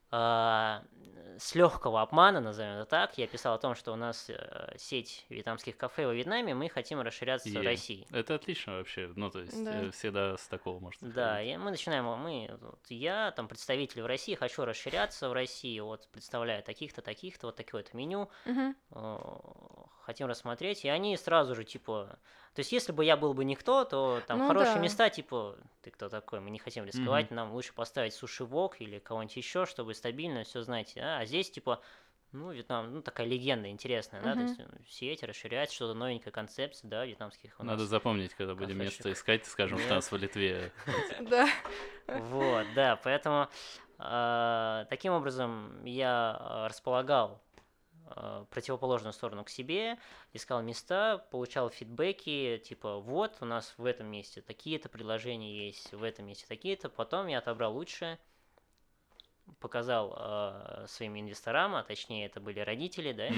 с 0.09 1.53
легкого 1.55 2.01
обмана, 2.01 2.39
назовем 2.39 2.73
это 2.77 2.85
так, 2.85 3.17
я 3.17 3.27
писал 3.27 3.55
о 3.55 3.57
том, 3.57 3.75
что 3.75 3.91
у 3.93 3.95
нас 3.95 4.29
э, 4.29 4.73
сеть 4.77 5.25
вьетнамских 5.29 5.77
кафе 5.77 6.07
во 6.07 6.13
Вьетнаме, 6.13 6.55
мы 6.55 6.69
хотим 6.69 7.01
расширяться 7.01 7.49
Е. 7.49 7.59
в 7.59 7.65
России. 7.65 8.07
Это 8.11 8.35
отлично 8.35 8.77
вообще. 8.77 9.11
Ну, 9.15 9.29
то 9.29 9.39
есть, 9.39 9.63
Да. 9.65 9.71
э, 9.71 9.91
всегда 9.91 10.37
с 10.37 10.47
такого 10.47 10.79
можно 10.79 11.09
Да, 11.09 11.41
и 11.41 11.57
мы 11.57 11.71
начинаем, 11.71 12.05
мы, 12.05 12.49
вот 12.59 12.79
я, 12.89 13.31
там, 13.31 13.47
представитель 13.47 14.01
в 14.01 14.05
России, 14.05 14.35
хочу 14.35 14.65
расширяться 14.65 15.29
в 15.29 15.33
России, 15.33 15.79
вот, 15.79 16.07
представляю 16.11 16.63
таких-то, 16.63 17.01
таких-то, 17.01 17.47
вот 17.47 17.55
такое 17.55 17.83
вот 17.83 17.93
меню, 17.93 18.29
Мгм. 18.45 18.75
э, 18.91 19.17
хотим 20.03 20.27
рассмотреть, 20.27 20.85
и 20.85 20.89
они 20.89 21.17
сразу 21.17 21.53
же, 21.53 21.65
типа, 21.65 22.19
то 22.57 22.61
есть, 22.61 22.71
если 22.71 22.91
бы 22.91 23.05
я 23.05 23.17
был 23.17 23.35
бы 23.35 23.45
никто, 23.45 23.85
то 23.85 24.19
там 24.25 24.39
Ну 24.39 24.47
хорошие 24.47 24.77
да. 24.77 24.81
места, 24.81 25.11
типа, 25.11 25.57
ты 25.83 25.91
кто 25.91 26.09
такой, 26.09 26.39
мы 26.39 26.49
не 26.49 26.57
хотим 26.57 26.85
рисковать, 26.85 27.29
нам 27.29 27.51
лучше 27.53 27.71
поставить 27.71 28.15
суши-вок 28.15 28.81
или 28.81 28.97
кого-нибудь 28.97 29.37
еще, 29.37 29.67
чтобы 29.67 29.93
стабильно 29.93 30.43
все 30.43 30.63
знаете, 30.63 30.99
а, 31.01 31.19
А 31.19 31.25
здесь, 31.27 31.51
типа, 31.51 31.83
ну, 32.31 32.51
Вьетнам, 32.51 32.95
ну, 32.95 33.01
такая 33.03 33.27
легенда 33.27 33.69
интересная, 33.69 34.23
да, 34.23 34.33
то 34.33 34.39
есть, 34.41 34.59
э, 34.59 34.65
сеть 34.89 35.21
расширять, 35.21 35.71
что-то 35.71 35.93
новенькая 35.93 36.31
концепция, 36.31 36.89
да, 36.89 37.05
вьетнамских 37.05 37.59
у 37.59 37.63
Надо 37.63 37.81
нас. 37.81 37.89
запомнить, 37.89 38.33
когда 38.33 38.55
будем 38.55 38.79
кафешек. 38.79 39.05
место 39.05 39.11
искать, 39.11 39.45
скажем, 39.45 39.77
что 39.77 39.93
нас 39.93 40.11
в 40.11 40.17
Литве. 40.17 40.71
Да. 41.19 41.47
Вот, 42.07 42.65
да, 42.73 42.99
поэтому 43.03 43.49
э, 43.99 44.85
таким 44.89 45.13
образом 45.13 45.85
я 45.85 46.37
э, 46.39 46.67
располагал 46.69 47.39
противоположную 48.49 49.13
сторону 49.13 49.43
к 49.43 49.49
себе, 49.49 49.97
искал 50.33 50.61
места, 50.61 51.25
получал 51.31 51.69
фидбэки, 51.69 52.61
типа, 52.63 52.99
вот, 52.99 53.37
у 53.41 53.45
нас 53.45 53.73
в 53.77 53.85
этом 53.85 54.07
месте 54.07 54.41
такие-то 54.41 54.89
предложения 54.89 55.67
есть, 55.67 55.93
в 55.93 56.03
этом 56.03 56.25
месте 56.27 56.45
такие-то, 56.47 56.89
потом 56.89 57.27
я 57.27 57.39
отобрал 57.39 57.73
лучшее, 57.73 58.19
показал 59.59 60.15
э, 60.17 60.85
своим 60.87 61.19
инвесторам, 61.19 61.75
а 61.75 61.83
точнее 61.83 62.25
это 62.25 62.39
были 62.39 62.59
родители, 62.59 63.13
да, 63.13 63.29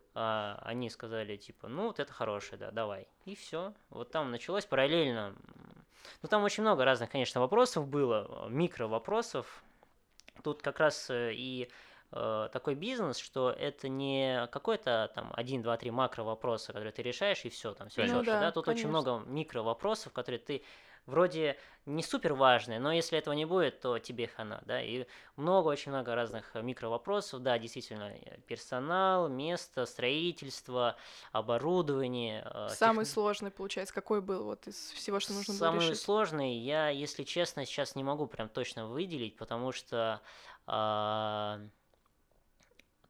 а, 0.14 0.60
они 0.64 0.90
сказали, 0.90 1.36
типа, 1.36 1.68
ну, 1.68 1.86
вот 1.86 2.00
это 2.00 2.12
хорошее, 2.12 2.58
да, 2.58 2.70
давай. 2.70 3.08
И 3.24 3.34
все. 3.34 3.74
Вот 3.90 4.10
там 4.10 4.30
началось 4.30 4.66
параллельно. 4.66 5.34
Ну, 6.22 6.28
там 6.28 6.42
очень 6.42 6.62
много 6.62 6.84
разных, 6.84 7.10
конечно, 7.10 7.40
вопросов 7.40 7.86
было, 7.86 8.46
э, 8.46 8.50
микро-вопросов. 8.50 9.62
Тут 10.42 10.62
как 10.62 10.80
раз 10.80 11.10
э, 11.10 11.32
и 11.34 11.68
э, 12.12 12.48
такой 12.52 12.74
бизнес, 12.74 13.18
что 13.18 13.50
это 13.50 13.88
не 13.88 14.46
какой-то 14.52 15.10
там 15.14 15.32
один, 15.34 15.62
два, 15.62 15.76
три 15.76 15.90
макро 15.90 16.22
вопроса, 16.22 16.68
которые 16.68 16.92
ты 16.92 17.02
решаешь, 17.02 17.44
и 17.44 17.48
все, 17.48 17.74
там 17.74 17.88
все. 17.88 18.04
Ну 18.06 18.22
да, 18.22 18.40
да? 18.40 18.52
Тут 18.52 18.68
очень 18.68 18.84
конечно. 18.90 19.12
много 19.12 19.30
микро 19.30 19.62
вопросов, 19.62 20.12
которые 20.12 20.38
ты 20.40 20.62
вроде 21.06 21.56
не 21.86 22.02
супер 22.02 22.34
важные, 22.34 22.78
но 22.78 22.92
если 22.92 23.16
этого 23.16 23.32
не 23.32 23.46
будет, 23.46 23.80
то 23.80 23.98
тебе 23.98 24.26
хана, 24.26 24.62
да, 24.66 24.82
и 24.82 25.06
много, 25.36 25.68
очень 25.68 25.90
много 25.90 26.14
разных 26.14 26.54
микро 26.54 26.88
вопросов, 26.88 27.42
да, 27.42 27.58
действительно, 27.58 28.12
э, 28.12 28.38
персонал, 28.46 29.28
место, 29.30 29.86
строительство, 29.86 30.96
оборудование. 31.32 32.46
э, 32.52 32.68
Самый 32.74 33.06
тех- 33.06 33.14
сложный, 33.14 33.50
получается, 33.50 33.94
какой 33.94 34.20
был 34.20 34.44
вот 34.44 34.66
из 34.66 34.90
всего, 34.90 35.18
что 35.18 35.32
нужно 35.32 35.54
было 35.54 35.58
Самый 35.58 35.86
решить? 35.88 36.02
сложный, 36.02 36.58
я, 36.58 36.90
если 36.90 37.24
честно, 37.24 37.64
сейчас 37.64 37.94
не 37.96 38.04
могу 38.04 38.26
прям 38.26 38.50
точно 38.50 38.86
выделить, 38.86 39.36
потому 39.38 39.72
что 39.72 40.20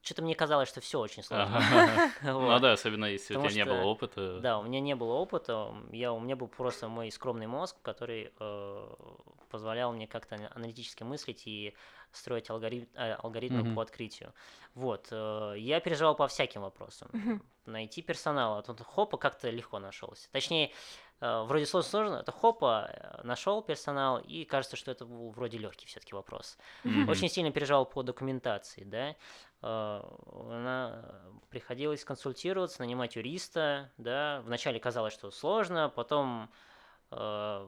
что-то 0.09 0.23
мне 0.23 0.35
казалось, 0.35 0.71
что 0.71 0.81
все 0.81 0.99
очень 0.99 1.23
сложно. 1.23 1.61
Ну 2.23 2.59
да, 2.61 2.73
особенно 2.73 3.05
если 3.05 3.37
у 3.37 3.43
тебя 3.43 3.53
не 3.53 3.65
было 3.67 3.83
опыта. 3.85 4.41
Да, 4.41 4.59
у 4.59 4.63
меня 4.63 4.81
не 4.81 4.95
было 4.95 5.13
опыта, 5.15 5.75
я, 5.93 6.13
у 6.15 6.21
меня 6.21 6.35
был 6.35 6.49
просто 6.49 6.89
мой 6.89 7.11
скромный 7.11 7.47
мозг, 7.47 7.77
который 7.83 8.33
э, 8.41 8.89
позволял 9.51 9.93
мне 9.93 10.07
как-то 10.07 10.37
ана- 10.37 10.51
аналитически 10.55 11.03
мыслить 11.03 11.47
и 11.47 11.75
строить 12.13 12.49
алгорит- 12.49 12.89
э, 12.95 13.13
алгоритмы 13.23 13.65
Мгм. 13.65 13.75
по 13.75 13.83
открытию. 13.83 14.33
Вот, 14.75 15.09
э, 15.11 15.55
я 15.59 15.81
переживал 15.81 16.15
по 16.15 16.27
всяким 16.27 16.63
вопросам. 16.63 17.11
Мгм. 17.13 17.43
Найти 17.67 18.01
персонал, 18.01 18.57
а 18.59 18.63
тут 18.63 18.81
хопа 18.81 19.19
как-то 19.19 19.51
легко 19.51 19.79
нашелся. 19.79 20.31
Точнее, 20.33 20.73
э, 21.21 21.43
вроде 21.43 21.67
сложно, 21.67 21.91
сложно, 21.91 22.15
это 22.17 22.33
хопа, 22.33 23.21
нашел 23.25 23.61
персонал, 23.61 24.19
и 24.21 24.45
кажется, 24.45 24.77
что 24.77 24.91
это 24.91 25.05
был 25.05 25.31
вроде 25.33 25.59
легкий 25.59 25.87
все-таки 25.87 26.15
вопрос. 26.15 26.57
Мгм. 26.85 27.09
Очень 27.11 27.29
сильно 27.29 27.51
переживал 27.51 27.85
по 27.85 28.03
документации, 28.03 28.85
да. 28.85 29.17
Э, 29.63 30.01
Она 30.51 31.05
приходилось 31.51 32.05
консультироваться, 32.05 32.81
нанимать 32.83 33.17
юриста, 33.17 33.91
да. 33.99 34.43
Вначале 34.45 34.79
казалось, 34.79 35.15
что 35.15 35.31
сложно, 35.31 35.89
потом 35.89 36.51
э, 37.11 37.67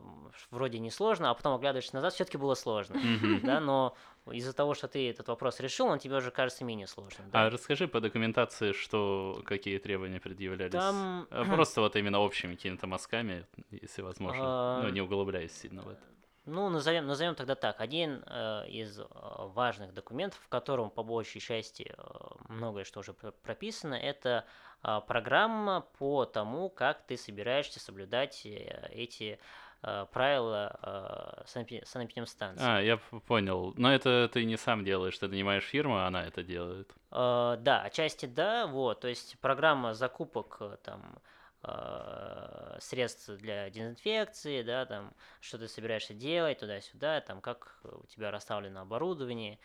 вроде 0.50 0.78
не 0.78 0.90
сложно, 0.90 1.30
а 1.30 1.34
потом 1.34 1.54
оглядываешься 1.54 1.94
назад, 1.94 2.12
все-таки 2.12 2.38
было 2.38 2.54
сложно, 2.54 3.00
да. 3.42 3.60
Но 3.60 3.94
из-за 4.30 4.52
того, 4.52 4.74
что 4.74 4.86
ты 4.86 5.08
этот 5.10 5.28
вопрос 5.28 5.60
решил, 5.60 5.86
он 5.86 5.98
тебе 5.98 6.16
уже 6.16 6.30
кажется 6.30 6.64
менее 6.64 6.86
сложным. 6.86 7.28
да. 7.30 7.46
А 7.46 7.50
расскажи 7.50 7.88
по 7.88 8.00
документации, 8.00 8.72
что 8.72 9.42
какие 9.46 9.78
требования 9.78 10.20
предъявлялись. 10.20 10.72
Там 10.72 11.26
А 11.30 11.44
Просто 11.44 11.80
вот 11.80 11.96
именно 11.96 12.18
общими 12.20 12.54
какими-то 12.54 12.86
мазками, 12.86 13.46
если 13.70 14.02
возможно. 14.02 14.42
А, 14.44 14.82
Ну, 14.82 14.90
не 14.90 15.00
углубляясь 15.00 15.52
сильно 15.52 15.82
в 15.82 15.88
это. 15.88 16.02
Ну, 16.46 16.70
назовем, 16.70 17.06
назовем 17.06 17.34
тогда 17.34 17.54
так. 17.54 17.80
Один 17.80 18.24
э, 18.26 18.66
из 18.68 18.98
э, 18.98 19.04
важных 19.08 19.92
документов, 19.92 20.40
в 20.42 20.48
котором 20.48 20.90
по 20.90 21.02
большей 21.02 21.40
части 21.40 21.94
э, 21.96 22.02
многое 22.48 22.84
что 22.84 23.00
уже 23.00 23.12
пр- 23.12 23.32
прописано, 23.42 23.94
это 23.94 24.46
э, 24.82 25.00
программа 25.06 25.82
по 25.98 26.24
тому, 26.24 26.70
как 26.70 27.02
ты 27.06 27.16
собираешься 27.18 27.78
соблюдать 27.78 28.46
э, 28.46 28.88
эти 28.90 29.38
э, 29.82 30.06
правила 30.12 30.78
э, 30.82 31.42
санэпи- 31.46 31.84
санэпидемстанции. 31.84 32.64
А, 32.66 32.80
я 32.80 32.96
понял. 33.26 33.74
Но 33.76 33.92
это 33.92 34.30
ты 34.32 34.44
не 34.46 34.56
сам 34.56 34.82
делаешь, 34.82 35.18
ты 35.18 35.28
нанимаешь 35.28 35.64
фирму, 35.64 35.98
а 35.98 36.06
она 36.06 36.24
это 36.24 36.42
делает. 36.42 36.90
Э, 37.10 37.58
да, 37.60 37.82
отчасти 37.82 38.24
да, 38.24 38.66
вот, 38.66 39.00
то 39.00 39.08
есть 39.08 39.38
программа 39.40 39.92
закупок 39.92 40.56
э, 40.60 40.78
там 40.82 41.18
э, 41.62 42.78
средств 42.80 43.28
для 43.30 43.68
дезинфекции, 43.70 44.62
да, 44.62 44.86
там, 44.86 45.14
что 45.40 45.58
ты 45.58 45.68
собираешься 45.68 46.14
делать 46.14 46.58
туда-сюда, 46.58 47.20
там, 47.20 47.40
как 47.40 47.80
у 47.84 48.06
тебя 48.06 48.30
расставлено 48.30 48.80
оборудование, 48.82 49.58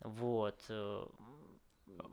вот. 0.00 0.64
э, 0.68 1.06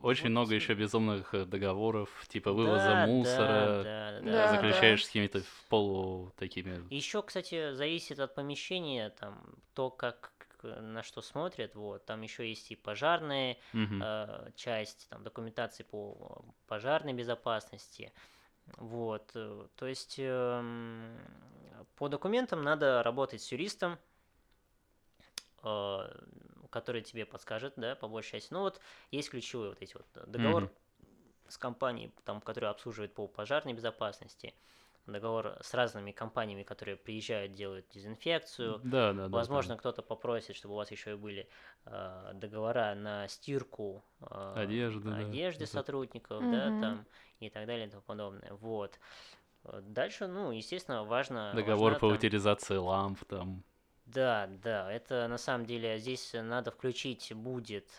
Очень 0.02 0.26
вот. 0.26 0.32
много 0.32 0.54
еще 0.56 0.74
безумных 0.74 1.34
э, 1.34 1.46
договоров, 1.46 2.10
типа 2.28 2.52
вывоза 2.52 2.90
Да, 2.90 3.08
да, 3.08 3.08
мусора, 3.08 3.84
да, 3.84 4.22
да, 4.22 4.22
Да, 4.22 4.48
да. 4.48 4.48
заключаешь 4.48 5.04
с 5.04 5.08
какими-то 5.08 5.42
в 5.42 5.66
полу 5.70 6.32
такими. 6.38 6.84
Еще, 6.90 7.22
кстати, 7.22 7.74
зависит 7.74 8.20
от 8.20 8.34
помещения, 8.36 9.10
там, 9.10 9.56
то, 9.74 9.90
как 9.90 10.32
на 10.64 11.04
что 11.04 11.22
смотрят, 11.22 11.76
вот, 11.76 12.06
там 12.06 12.22
еще 12.22 12.48
есть 12.48 12.72
и 12.72 12.76
пожарные, 12.76 13.58
Мгм. 13.74 14.02
э, 14.02 14.52
часть 14.56 15.08
там, 15.10 15.24
документации 15.24 15.84
по 15.84 16.46
пожарной 16.68 17.14
безопасности. 17.14 18.14
Вот, 18.76 19.32
э, 19.34 19.68
то 19.76 19.88
есть 19.88 20.16
эм, 20.20 21.18
по 21.96 22.10
документам 22.10 22.62
надо 22.62 23.02
работать 23.02 23.42
с 23.42 23.52
юристом, 23.52 23.98
э, 25.64 26.08
который 26.70 27.02
тебе 27.02 27.26
подскажет, 27.26 27.74
да, 27.78 27.96
по 27.96 28.08
большей 28.08 28.32
части. 28.34 28.54
Ну 28.54 28.60
вот 28.62 28.80
есть 29.12 29.30
ключевые 29.30 29.70
вот 29.70 29.82
эти 29.82 29.94
вот 29.94 30.08
э, 30.16 30.26
договор 30.28 30.64
Мгм. 30.64 30.72
с 31.48 31.58
компанией, 31.58 32.12
там, 32.26 32.42
которая 32.42 32.72
обслуживает 32.72 33.14
по 33.14 33.28
пожарной 33.28 33.74
безопасности, 33.74 34.54
договор 35.12 35.58
с 35.62 35.74
разными 35.74 36.12
компаниями, 36.12 36.64
которые 36.64 36.98
приезжают, 36.98 37.54
делают 37.54 37.88
дезинфекцию, 37.90 38.80
Да, 38.84 39.14
да, 39.14 39.28
да. 39.28 39.30
Возможно, 39.30 39.76
да. 39.76 39.80
кто-то 39.80 40.02
попросит, 40.02 40.56
чтобы 40.56 40.74
у 40.74 40.78
вас 40.78 40.92
еще 40.92 41.12
и 41.12 41.16
были 41.16 41.48
э, 41.86 42.32
договора 42.34 42.94
на 42.96 43.28
стирку 43.28 44.04
э, 44.22 44.54
Одежды, 44.58 45.10
да, 45.10 45.18
одежды 45.18 45.64
это- 45.64 45.74
сотрудников, 45.74 46.42
да, 46.52 46.70
Мгм. 46.70 46.82
там 46.82 47.06
и 47.40 47.50
так 47.50 47.66
далее 47.68 47.88
и 47.88 47.90
тому 47.90 48.04
подобное. 48.04 48.54
Вот. 48.54 49.00
Э, 49.64 49.82
Дальше, 49.82 50.28
ну, 50.28 50.52
естественно, 50.52 51.04
важно. 51.04 51.52
Договор 51.56 51.94
важна 51.94 52.00
по 52.00 52.08
там- 52.10 52.18
утилизации 52.18 52.76
ламп 52.78 53.24
там. 53.26 53.64
Да, 54.06 54.48
да, 54.64 54.90
это 54.92 55.28
на 55.28 55.38
самом 55.38 55.66
деле 55.66 55.98
здесь 56.00 56.32
надо 56.34 56.72
включить 56.72 57.34
будет 57.34 57.90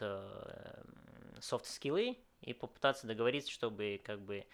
софт-скиллы 1.41 2.17
и 2.41 2.53
попытаться 2.55 3.07
договориться, 3.07 3.51
чтобы 3.53 4.01
как 4.05 4.21
бы 4.21 4.39
э, 4.39 4.45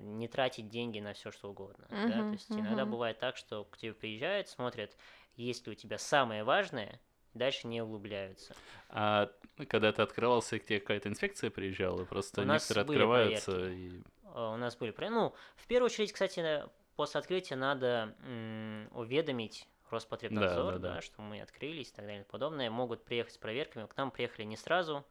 не 0.00 0.28
тратить 0.28 0.68
деньги 0.68 1.00
на 1.00 1.12
все 1.12 1.30
что 1.30 1.50
угодно. 1.50 1.86
да, 1.90 2.06
То 2.06 2.30
есть 2.32 2.50
иногда 2.52 2.82
мгм. 2.82 2.92
бывает 2.92 3.18
так, 3.18 3.36
что 3.36 3.64
к 3.64 3.76
тебе 3.78 3.92
приезжают, 3.94 4.48
смотрят, 4.48 4.96
есть 5.36 5.66
ли 5.66 5.72
у 5.72 5.74
тебя 5.74 5.98
самое 5.98 6.44
важное, 6.44 7.00
дальше 7.34 7.66
не 7.66 7.82
углубляются. 7.82 8.54
А 8.88 9.30
когда 9.68 9.92
ты 9.92 10.02
открывался, 10.02 10.58
к 10.58 10.64
тебе 10.64 10.80
какая-то 10.80 11.08
инспекция 11.08 11.50
приезжала? 11.50 12.04
Просто 12.04 12.42
У 12.42 12.44
нас 12.44 12.62
некоторые 12.62 12.84
были 12.86 12.98
открываются 12.98 13.50
проверки. 13.52 13.78
и... 13.80 14.02
Э, 14.34 14.52
У 14.54 14.56
нас 14.56 14.76
были 14.76 14.90
про- 14.90 15.10
Ну, 15.10 15.34
в 15.56 15.66
первую 15.66 15.86
очередь, 15.86 16.12
кстати, 16.12 16.40
э, 16.40 16.68
после 16.96 17.20
открытия 17.20 17.56
надо 17.56 18.14
м, 18.24 18.88
уведомить 18.92 19.68
Роспотребнадзор, 19.90 20.72
Да, 20.74 20.78
да, 20.78 20.78
да, 20.78 20.94
да. 20.94 21.00
что 21.00 21.22
мы 21.22 21.40
открылись 21.40 21.90
и 21.90 21.94
так 21.94 22.06
далее 22.06 22.22
и 22.22 22.24
подобное. 22.24 22.70
Могут 22.70 23.04
приехать 23.04 23.34
с 23.34 23.38
проверками. 23.38 23.86
К 23.86 23.96
нам 23.96 24.10
приехали 24.10 24.44
не 24.44 24.56
сразу, 24.56 25.04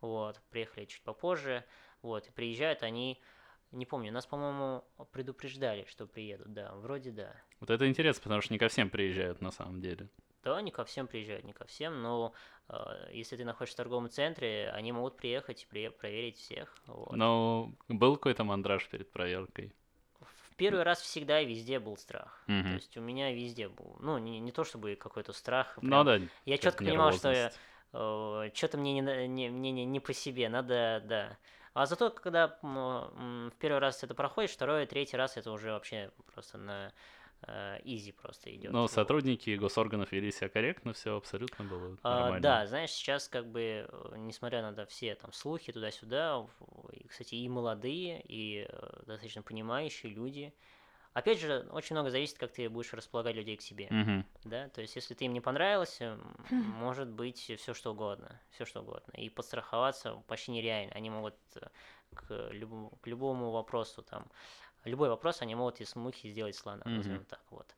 вот, 0.00 0.40
приехали 0.50 0.84
чуть 0.84 1.02
попозже, 1.02 1.64
вот, 2.02 2.28
и 2.28 2.30
приезжают 2.30 2.82
они, 2.84 3.20
не 3.72 3.86
помню, 3.86 4.12
нас, 4.12 4.26
по-моему, 4.26 4.84
предупреждали, 5.12 5.84
что 5.88 6.06
приедут, 6.06 6.52
да, 6.52 6.72
вроде 6.74 7.10
да. 7.10 7.34
Вот 7.60 7.70
это 7.70 7.88
интересно, 7.88 8.22
потому 8.22 8.40
что 8.40 8.52
не 8.52 8.58
ко 8.58 8.68
всем 8.68 8.90
приезжают 8.90 9.40
на 9.40 9.50
самом 9.50 9.80
деле. 9.80 10.08
Да, 10.42 10.60
не 10.62 10.70
ко 10.70 10.84
всем 10.84 11.06
приезжают, 11.06 11.44
не 11.44 11.52
ко 11.52 11.66
всем, 11.66 12.00
но 12.02 12.32
э, 12.68 13.10
если 13.12 13.36
ты 13.36 13.44
находишься 13.44 13.74
в 13.74 13.76
торговом 13.76 14.08
центре, 14.08 14.70
они 14.70 14.90
могут 14.90 15.16
приехать 15.16 15.62
и 15.64 15.66
при- 15.66 15.88
проверить 15.90 16.38
всех. 16.38 16.74
Вот. 16.86 17.12
Но 17.12 17.72
был 17.88 18.16
какой-то 18.16 18.44
мандраж 18.44 18.88
перед 18.88 19.12
проверкой? 19.12 19.74
В 20.20 20.56
первый 20.56 20.82
раз 20.82 21.00
всегда 21.00 21.40
и 21.40 21.46
везде 21.46 21.78
был 21.78 21.96
страх. 21.96 22.42
То 22.46 22.52
Мгм. 22.52 22.74
есть 22.74 22.96
у 22.96 23.00
меня 23.00 23.32
везде 23.32 23.68
был. 23.68 23.96
Ну, 24.00 24.18
не, 24.18 24.40
не 24.40 24.52
то 24.52 24.64
чтобы 24.64 24.96
какой-то 24.96 25.32
страх. 25.32 25.78
Ну 25.82 25.88
прям. 25.88 26.06
да. 26.06 26.20
Я 26.46 26.58
четко 26.58 26.84
понимал, 26.84 27.12
что 27.12 27.30
нервозность. 27.92 28.56
что-то 28.56 28.78
мне 28.78 28.94
не, 29.00 29.26
не, 29.28 29.50
мне 29.50 29.70
не, 29.72 29.84
не 29.84 30.00
по 30.00 30.12
себе, 30.12 30.48
надо, 30.48 31.02
да. 31.04 31.38
А 31.74 31.86
зато, 31.86 32.10
когда 32.10 32.58
в 32.62 33.52
первый 33.58 33.78
раз 33.78 34.02
это 34.02 34.14
проходит, 34.14 34.50
второй, 34.50 34.86
третий 34.86 35.16
раз 35.16 35.36
это 35.36 35.52
уже 35.52 35.70
вообще 35.72 36.10
просто 36.32 36.58
на 36.58 36.92
изи 37.84 38.12
просто 38.12 38.54
идет. 38.54 38.72
Но 38.72 38.86
сотрудники 38.86 39.56
госорганов 39.56 40.12
вели 40.12 40.30
себя 40.30 40.48
корректно, 40.50 40.92
все 40.92 41.16
абсолютно 41.16 41.64
было 41.64 41.96
А, 42.02 42.20
нормально. 42.20 42.40
да, 42.40 42.66
знаешь, 42.66 42.90
сейчас 42.90 43.28
как 43.28 43.46
бы, 43.46 43.86
э, 43.88 44.14
несмотря 44.18 44.60
на 44.60 44.72
да, 44.72 44.84
все 44.84 45.14
там 45.14 45.32
слухи 45.32 45.72
туда-сюда, 45.72 46.46
и, 46.92 47.08
кстати, 47.08 47.34
и 47.36 47.48
молодые, 47.48 48.20
и 48.28 48.66
э, 48.68 49.02
достаточно 49.06 49.42
понимающие 49.42 50.12
люди. 50.12 50.52
Опять 51.12 51.40
же, 51.40 51.66
очень 51.70 51.94
много 51.96 52.10
зависит, 52.10 52.38
как 52.38 52.52
ты 52.52 52.68
будешь 52.68 52.92
располагать 52.92 53.34
людей 53.34 53.56
к 53.56 53.62
себе. 53.62 53.90
Мгм. 53.90 54.24
Да, 54.44 54.68
то 54.70 54.80
есть, 54.80 54.96
если 54.96 55.14
ты 55.14 55.26
им 55.26 55.32
не 55.34 55.40
понравился, 55.40 56.04
м, 56.04 56.36
может 56.56 57.10
быть 57.10 57.38
все 57.58 57.74
что 57.74 57.92
угодно, 57.92 58.40
все 58.50 58.64
что 58.64 58.80
угодно. 58.80 59.12
И 59.12 59.28
подстраховаться 59.28 60.14
почти 60.28 60.52
нереально. 60.52 60.94
Они 60.94 61.10
могут 61.10 61.36
э, 61.56 61.68
к, 62.14 62.48
любому, 62.50 62.90
к 63.02 63.06
любому 63.06 63.50
вопросу 63.50 64.02
там, 64.02 64.30
любой 64.84 65.10
вопрос 65.10 65.42
они 65.42 65.54
могут 65.54 65.80
из 65.80 65.94
мухи 65.94 66.30
сделать 66.30 66.56
слона, 66.56 66.86
Мгм. 66.86 66.94
назовем 66.94 67.24
так 67.26 67.42
вот. 67.50 67.74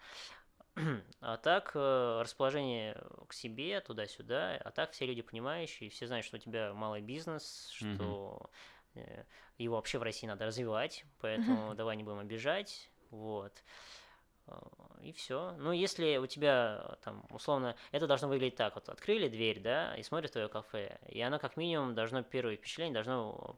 А 1.21 1.37
так, 1.37 1.73
э, 1.75 2.21
расположение 2.23 3.03
к 3.29 3.33
себе, 3.33 3.81
туда-сюда, 3.81 4.57
а 4.57 4.71
так 4.71 4.93
все 4.93 5.07
люди 5.07 5.23
понимающие, 5.23 5.91
все 5.91 6.07
знают, 6.07 6.25
что 6.27 6.37
у 6.37 6.41
тебя 6.41 6.73
малый 6.75 7.03
бизнес, 7.03 7.69
что 7.71 8.51
э, 8.95 9.25
его 9.59 9.77
вообще 9.77 9.99
в 9.99 10.03
России 10.03 10.27
надо 10.27 10.47
развивать, 10.47 11.05
поэтому 11.19 11.75
давай 11.75 11.97
не 11.97 12.05
будем 12.05 12.19
обижать, 12.21 12.92
вот. 13.13 13.63
Э, 14.49 14.53
И 15.03 15.13
все. 15.13 15.53
Ну, 15.59 15.73
если 15.73 16.17
у 16.17 16.27
тебя 16.27 16.81
э, 16.85 16.95
там, 17.05 17.25
условно, 17.31 17.77
это 17.93 18.07
должно 18.07 18.29
выглядеть 18.29 18.57
так. 18.57 18.75
Вот 18.75 18.89
открыли 18.89 19.29
дверь, 19.29 19.61
да, 19.61 19.95
и 19.97 20.03
смотрят 20.03 20.33
твое 20.33 20.49
кафе. 20.49 20.99
И 21.09 21.21
оно 21.21 21.39
как 21.39 21.57
минимум 21.57 21.95
должно, 21.95 22.23
первое 22.23 22.57
впечатление 22.57 22.95
должно 22.95 23.57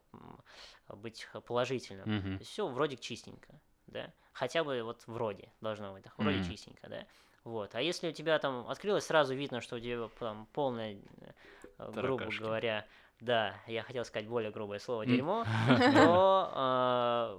быть 0.88 1.26
положительным. 1.46 2.04
То 2.04 2.40
есть 2.40 2.50
все 2.50 2.66
вроде 2.66 2.96
чистенько, 2.96 3.60
да. 3.86 4.12
Хотя 4.32 4.64
бы 4.64 4.82
вот 4.82 5.02
вроде 5.06 5.52
должно 5.60 5.92
быть, 5.92 6.04
так, 6.04 6.18
вроде 6.18 6.38
Мгм. 6.38 6.50
чистенько, 6.50 6.88
да. 6.88 7.06
Вот. 7.44 7.74
А 7.74 7.80
если 7.82 8.08
у 8.08 8.12
тебя 8.12 8.38
там 8.38 8.66
открылось, 8.68 9.04
сразу 9.04 9.34
видно, 9.34 9.60
что 9.60 9.76
у 9.76 9.80
тебя 9.80 10.08
там 10.18 10.46
полное, 10.52 10.94
э, 11.20 11.90
грубо 11.92 12.18
Таракашки. 12.18 12.42
говоря, 12.42 12.86
да, 13.20 13.54
я 13.66 13.82
хотел 13.82 14.04
сказать 14.04 14.28
более 14.28 14.50
грубое 14.50 14.78
слово 14.78 15.06
дерьмо, 15.06 15.44
то 15.94 16.50
а, 16.52 17.38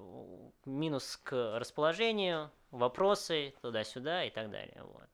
минус 0.65 1.19
к 1.23 1.57
расположению, 1.59 2.51
вопросы 2.71 3.53
туда-сюда 3.61 4.25
и 4.25 4.29
так 4.29 4.49
далее. 4.51 4.81
Вот. 4.83 5.09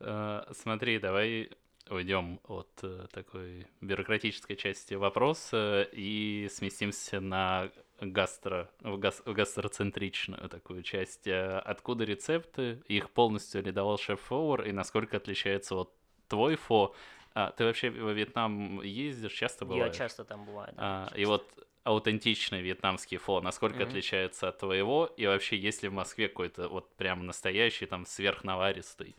Э, 0.00 0.42
Смотри, 0.52 0.98
давай 0.98 1.50
уйдем 1.88 2.40
от 2.48 2.68
э, 2.82 3.06
такой 3.12 3.66
бюрократической 3.80 4.56
части 4.56 4.94
вопроса 4.94 5.88
и 5.92 6.48
сместимся 6.50 7.20
на 7.20 7.70
гастро, 8.00 8.70
в, 8.80 8.98
гас- 8.98 9.22
в 9.24 9.32
гастроцентричную 9.32 10.48
такую 10.48 10.82
часть. 10.82 11.26
Э, 11.26 11.58
Откуда 11.58 12.04
рецепты? 12.04 12.82
Их 12.88 13.10
полностью 13.10 13.62
ли 13.62 13.72
давал 13.72 13.98
шеф-повар? 13.98 14.62
И 14.62 14.72
насколько 14.72 15.16
отличается 15.16 15.74
вот 15.74 15.94
твой 16.28 16.56
фо? 16.56 16.94
А, 17.36 17.50
ты 17.52 17.64
вообще 17.64 17.90
во 17.90 18.12
Вьетнам 18.12 18.80
ездишь? 18.82 19.34
Часто 19.34 19.66
Я 19.66 19.90
бываешь? 19.90 19.94
часто 19.96 20.24
там 20.24 20.46
бываю. 20.46 20.72
да, 20.74 20.82
А, 20.82 21.12
и 21.14 21.26
вот 21.26 21.52
аутентичный 21.84 22.62
вьетнамский 22.62 23.18
фо, 23.18 23.42
насколько 23.42 23.84
Мгм. 23.84 23.88
отличается 23.88 24.48
от 24.48 24.58
твоего? 24.58 25.04
И 25.18 25.26
вообще, 25.26 25.58
есть 25.58 25.82
ли 25.82 25.90
в 25.90 25.92
Москве 25.92 26.28
какой-то 26.28 26.70
вот 26.70 26.96
прям 26.96 27.26
настоящий, 27.26 27.84
там, 27.84 28.06
сверхнаваристый? 28.06 29.16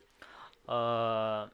А, 0.65 1.49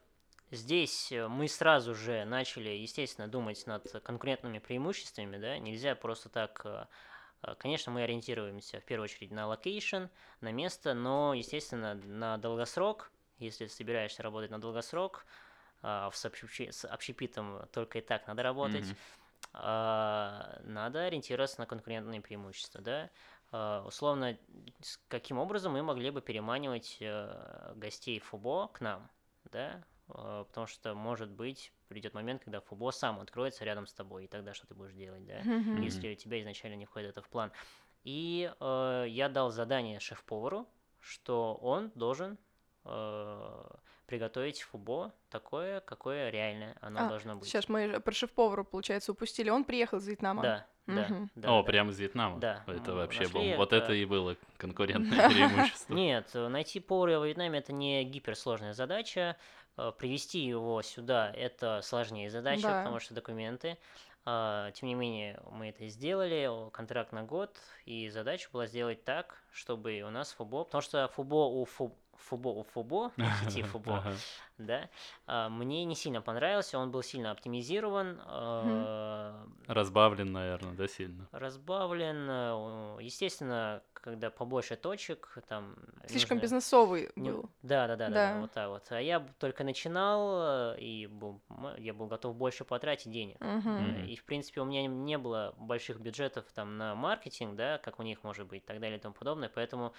Здесь 0.51 1.11
э, 1.11 1.27
мы 1.27 1.49
сразу 1.49 1.95
же 1.95 2.25
начали, 2.25 2.69
естественно, 2.69 3.27
думать 3.27 3.67
над 3.67 3.91
конкурентными 4.05 4.59
преимуществами, 4.59 5.37
да, 5.39 5.59
нельзя 5.59 5.95
просто 5.97 6.29
так, 6.29 6.61
э, 6.65 6.85
э, 7.43 7.55
конечно, 7.59 7.91
мы 7.91 8.03
ориентируемся 8.03 8.79
в 8.79 8.85
первую 8.85 9.05
очередь 9.05 9.31
на 9.31 9.47
location, 9.47 10.05
на 10.41 10.53
место, 10.53 10.93
но, 10.95 11.33
естественно, 11.33 11.95
на 11.95 12.37
долгосрок, 12.37 13.11
если 13.39 13.67
собираешься 13.67 14.23
работать 14.23 14.51
на 14.51 14.61
долгосрок, 14.61 15.25
с 15.83 16.25
общепи- 16.25 16.71
с 16.71 16.87
общепитом 16.87 17.67
только 17.71 17.99
и 17.99 18.01
так 18.01 18.25
надо 18.27 18.41
работать, 18.43 18.85
а, 19.53 20.59
надо 20.63 21.05
ориентироваться 21.05 21.59
на 21.59 21.65
конкурентные 21.65 22.21
преимущества, 22.21 22.81
да. 22.81 23.09
А, 23.51 23.83
Условно, 23.85 24.37
каким 25.07 25.37
образом 25.37 25.73
мы 25.73 25.83
могли 25.83 26.09
бы 26.09 26.21
переманивать 26.21 26.97
э, 27.01 27.73
гостей 27.75 28.19
Фо 28.19 28.43
Бо 28.43 28.67
к 28.69 28.81
нам, 28.81 29.09
да, 29.51 29.83
А, 30.09 30.43
потому 30.45 30.67
что, 30.67 30.95
может 30.95 31.29
быть, 31.29 31.71
придет 31.87 32.13
момент, 32.13 32.43
когда 32.43 32.61
Фо 32.61 32.76
Бо 32.76 32.91
сам 32.91 33.19
откроется 33.19 33.63
рядом 33.63 33.85
с 33.85 33.93
тобой, 33.93 34.25
и 34.25 34.27
тогда 34.27 34.53
что 34.53 34.65
ты 34.67 34.73
будешь 34.73 34.93
делать, 34.93 35.25
да, 35.25 35.41
Мгм. 35.43 35.83
если 35.83 36.11
у 36.11 36.15
тебя 36.15 36.41
изначально 36.41 36.75
не 36.75 36.85
входит 36.85 37.11
это 37.11 37.21
в 37.21 37.29
план. 37.29 37.51
И 38.03 38.51
э, 38.59 39.05
я 39.07 39.29
дал 39.29 39.51
задание 39.51 39.99
шеф-повару, 39.99 40.67
что 40.99 41.55
он 41.55 41.91
должен 41.95 42.37
э, 42.85 43.63
приготовить 44.05 44.61
фубо 44.61 45.13
такое, 45.29 45.79
какое 45.81 46.29
реально 46.29 46.75
оно 46.81 47.05
А, 47.05 47.09
должно 47.09 47.35
быть. 47.35 47.47
Сейчас 47.47 47.69
мы 47.69 47.99
про 47.99 48.13
шеф-повара, 48.13 48.63
получается, 48.63 49.11
упустили. 49.11 49.49
Он 49.49 49.63
приехал 49.63 49.97
из 49.97 50.07
Вьетнама. 50.07 50.41
Да, 50.41 50.67
да, 50.87 50.93
Мгм. 51.09 51.31
да. 51.35 51.51
О, 51.53 51.61
да. 51.61 51.63
прямо 51.67 51.91
из 51.91 51.99
Вьетнама? 51.99 52.39
Да, 52.39 52.63
Это 52.67 52.91
мы 52.91 52.97
вообще 52.97 53.27
был... 53.27 53.41
Вот 53.57 53.73
это- 53.73 53.85
это 53.85 53.93
и 53.93 54.05
было 54.05 54.35
конкурентное 54.57 55.29
преимущество. 55.29 55.93
Нет, 55.93 56.29
найти 56.33 56.79
повара 56.79 57.19
во 57.19 57.25
Вьетнаме 57.27 57.59
это 57.59 57.71
не 57.73 58.03
гиперсложная 58.03 58.73
задача. 58.73 59.37
Э, 59.77 59.91
Привести 59.97 60.39
его 60.39 60.81
сюда 60.81 61.31
это 61.33 61.81
сложнее 61.81 62.29
задача, 62.29 62.63
Да. 62.63 62.79
потому 62.83 62.99
что 62.99 63.13
документы. 63.13 63.77
А, 64.25 64.71
Тем 64.71 64.87
не 64.87 64.95
менее, 64.95 65.39
мы 65.51 65.69
это 65.69 65.85
сделали, 65.87 66.49
контракт 66.71 67.11
на 67.11 67.23
год, 67.23 67.57
и 67.85 68.07
задача 68.09 68.49
была 68.53 68.67
сделать 68.67 69.03
так, 69.03 69.37
чтобы 69.51 70.01
у 70.01 70.09
нас 70.11 70.31
ФУБО, 70.33 70.63
потому 70.65 70.81
что 70.81 71.09
ФУБО 71.09 71.47
у 71.59 71.65
Фу- 71.65 71.97
ФУБО 72.17 72.63
ФУБО, 72.63 73.11
сети 73.49 73.63
ФУБО, 73.63 74.03
да, 74.57 74.89
а, 75.27 75.49
мне 75.49 75.83
не 75.85 75.95
сильно 75.95 76.21
понравился, 76.21 76.77
он 76.79 76.91
был 76.91 77.01
сильно 77.03 77.31
оптимизирован, 77.31 78.21
э, 78.25 79.45
Разбавлен, 79.67 80.31
наверное, 80.31 80.73
да, 80.73 80.87
сильно? 80.87 81.27
разбавлен, 81.31 82.27
э, 82.29 82.97
естественно, 83.01 83.81
когда 83.93 84.29
побольше 84.29 84.75
точек, 84.75 85.37
там... 85.47 85.75
Слишком 86.07 86.35
нужно- 86.37 86.43
бизнесовый 86.43 87.09
не- 87.15 87.31
был. 87.31 87.49
Да, 87.61 87.87
да, 87.87 87.95
да, 87.95 88.09
да, 88.09 88.39
вот 88.41 88.51
так 88.51 88.67
вот. 88.69 88.83
А 88.91 89.01
я 89.01 89.25
только 89.39 89.63
начинал, 89.63 90.73
э, 90.73 90.79
и 90.79 91.07
был, 91.07 91.41
я 91.77 91.93
был 91.93 92.07
готов 92.07 92.35
больше 92.35 92.65
потратить 92.65 93.11
денег. 93.11 93.37
Э, 93.39 94.05
И, 94.05 94.15
в 94.17 94.25
принципе, 94.25 94.59
у 94.61 94.65
меня 94.65 94.85
не 94.87 95.17
было 95.17 95.53
больших 95.57 95.99
бюджетов 96.01 96.45
там 96.53 96.77
на 96.77 96.95
маркетинг, 96.95 97.55
да, 97.55 97.77
как 97.77 97.99
у 97.99 98.03
них 98.03 98.23
может 98.23 98.45
быть, 98.47 98.63
и 98.63 98.65
так 98.65 98.79
далее 98.81 98.97
и 98.97 99.01
тому 99.01 99.13
подобное, 99.13 99.49
поэтому 99.49 99.93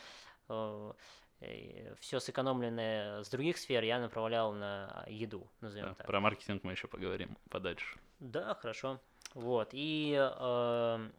все 2.00 2.20
сэкономленное 2.20 3.22
с 3.22 3.28
других 3.28 3.58
сфер 3.58 3.82
я 3.82 3.98
направлял 3.98 4.52
на 4.52 5.04
еду, 5.08 5.48
назовем 5.60 5.88
Да, 5.88 5.94
так. 5.94 6.06
Про 6.06 6.20
маркетинг 6.20 6.64
мы 6.64 6.72
еще 6.72 6.88
поговорим 6.88 7.36
подальше. 7.50 7.98
Да, 8.20 8.54
хорошо. 8.54 9.00
Вот. 9.34 9.70
И 9.72 10.16
э, 10.16 11.10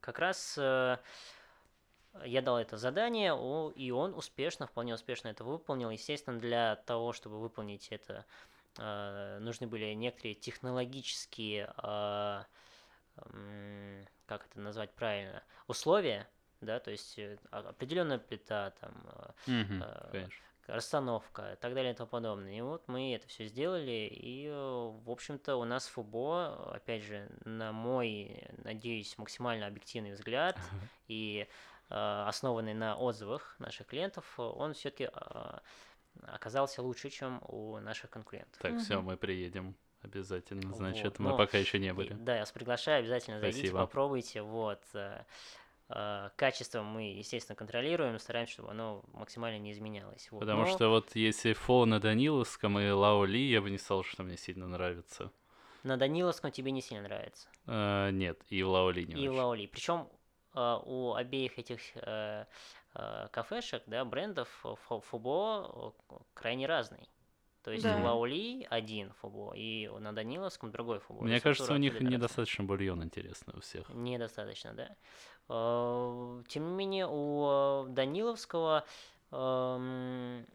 как 0.00 0.18
раз 0.18 0.56
э, 0.58 0.96
я 2.24 2.42
дал 2.42 2.58
это 2.58 2.76
задание, 2.76 3.32
и 3.74 3.90
он 3.90 4.14
успешно, 4.14 4.66
вполне 4.66 4.94
успешно 4.94 5.28
это 5.28 5.44
выполнил. 5.44 5.90
Естественно, 5.90 6.38
для 6.38 6.76
того, 6.76 7.12
чтобы 7.12 7.38
выполнить 7.38 7.88
это, 7.88 8.24
э, 8.78 9.38
нужны 9.40 9.66
были 9.66 9.92
некоторые 9.94 10.34
технологические, 10.34 11.72
э, 11.82 12.42
м, 13.16 14.06
как 14.26 14.46
это 14.46 14.60
назвать 14.60 14.92
правильно, 14.94 15.42
условия, 15.66 16.28
да, 16.60 16.80
то 16.80 16.90
есть 16.90 17.18
определенная 17.50 18.18
плита, 18.18 18.70
там, 18.80 18.92
э, 19.06 19.30
Мгм, 19.50 19.82
э, 19.82 20.08
Конечно. 20.12 20.44
расстановка 20.66 21.52
и 21.52 21.56
так 21.56 21.74
далее 21.74 21.92
и 21.92 21.96
тому 21.96 22.08
подобное. 22.08 22.52
И 22.56 22.60
вот 22.60 22.86
мы 22.86 23.14
это 23.14 23.26
все 23.28 23.46
сделали, 23.46 24.08
и, 24.10 24.46
э, 24.46 24.52
в 24.52 25.10
общем-то, 25.10 25.56
у 25.56 25.64
нас 25.64 25.86
ФУБО, 25.88 26.74
опять 26.74 27.02
же, 27.02 27.28
на 27.44 27.72
мой, 27.72 28.46
надеюсь, 28.64 29.16
максимально 29.18 29.66
объективный 29.66 30.12
взгляд 30.12 30.58
и 31.08 31.46
э, 31.88 32.24
основанный 32.28 32.74
на 32.74 32.96
отзывах 32.96 33.56
наших 33.58 33.88
клиентов, 33.88 34.24
э, 34.38 34.42
он 34.42 34.74
все-таки 34.74 35.10
оказался 36.26 36.82
лучше, 36.82 37.10
чем 37.10 37.42
у 37.48 37.78
наших 37.78 38.10
конкурентов. 38.10 38.60
Так, 38.60 38.78
все, 38.78 38.96
Мгм. 38.96 39.06
мы 39.06 39.16
приедем 39.16 39.74
обязательно. 40.02 40.68
Вот, 40.68 40.76
Значит, 40.76 41.18
мы 41.18 41.30
но 41.30 41.36
пока 41.36 41.58
еще 41.58 41.78
не 41.78 41.88
И- 41.88 41.92
были. 41.92 42.16
да, 42.20 42.34
я 42.34 42.40
вас 42.40 42.52
приглашаю, 42.52 43.00
обязательно 43.00 43.40
зайдите, 43.40 43.68
Спасибо. 43.68 43.86
попробуйте. 43.86 44.42
Вот. 44.42 44.82
Э, 45.90 46.26
э, 46.26 46.30
качество 46.36 46.82
мы, 46.82 47.02
естественно, 47.12 47.56
контролируем, 47.56 48.18
стараемся, 48.18 48.54
чтобы 48.54 48.70
оно 48.70 49.02
максимально 49.12 49.58
не 49.58 49.72
изменялось. 49.72 50.28
Вот. 50.30 50.40
Потому 50.40 50.62
Но 50.62 50.66
что 50.68 50.88
вот 50.88 51.14
если 51.16 51.52
фо 51.52 51.84
на 51.86 52.00
Даниловском 52.00 52.78
и 52.78 52.90
Лао 52.90 53.24
Ли, 53.24 53.50
я 53.50 53.60
бы 53.60 53.70
не 53.70 53.78
сказал, 53.78 54.02
что 54.04 54.22
мне 54.22 54.36
сильно 54.36 54.66
нравится. 54.66 55.30
на 55.82 55.96
Даниловском 55.96 56.50
тебе 56.50 56.70
не 56.72 56.80
сильно 56.82 57.02
нравится. 57.04 57.48
Э, 57.66 58.10
нет, 58.12 58.40
и 58.48 58.62
в 58.62 58.68
Лао 58.68 58.90
Ли 58.90 59.04
не 59.06 59.14
и 59.14 59.28
очень. 59.28 59.38
Лаоли. 59.38 59.66
Причем 59.66 60.08
у 60.54 61.14
обеих 61.14 61.58
этих 61.58 61.80
э, 61.94 62.44
э, 62.94 63.28
кафешек, 63.30 63.84
да, 63.86 64.04
брендов 64.04 64.48
э, 64.64 64.74
фо- 64.88 65.00
Фубо 65.00 65.94
э, 66.10 66.14
крайне 66.34 66.66
разный. 66.66 67.08
То 67.62 67.72
есть 67.72 67.84
Да. 67.84 67.96
у 67.98 68.02
Лаоли 68.04 68.66
один 68.70 69.12
Фубо, 69.20 69.52
и 69.54 69.86
на 69.88 70.12
Даниловском 70.14 70.70
другой 70.70 70.98
Фубо. 71.00 71.22
Мне 71.24 71.40
кажется, 71.40 71.74
у 71.74 71.76
них 71.76 72.00
недостаточно 72.00 72.64
бульон 72.64 73.04
интересный 73.04 73.54
у 73.56 73.60
всех. 73.60 73.88
Недостаточно, 73.90 74.72
да. 74.72 74.96
Э, 75.48 76.42
Тем 76.48 76.68
не 76.70 76.74
менее, 76.74 77.06
у 77.10 77.86
Даниловского 77.88 78.84
эм, 79.30 80.46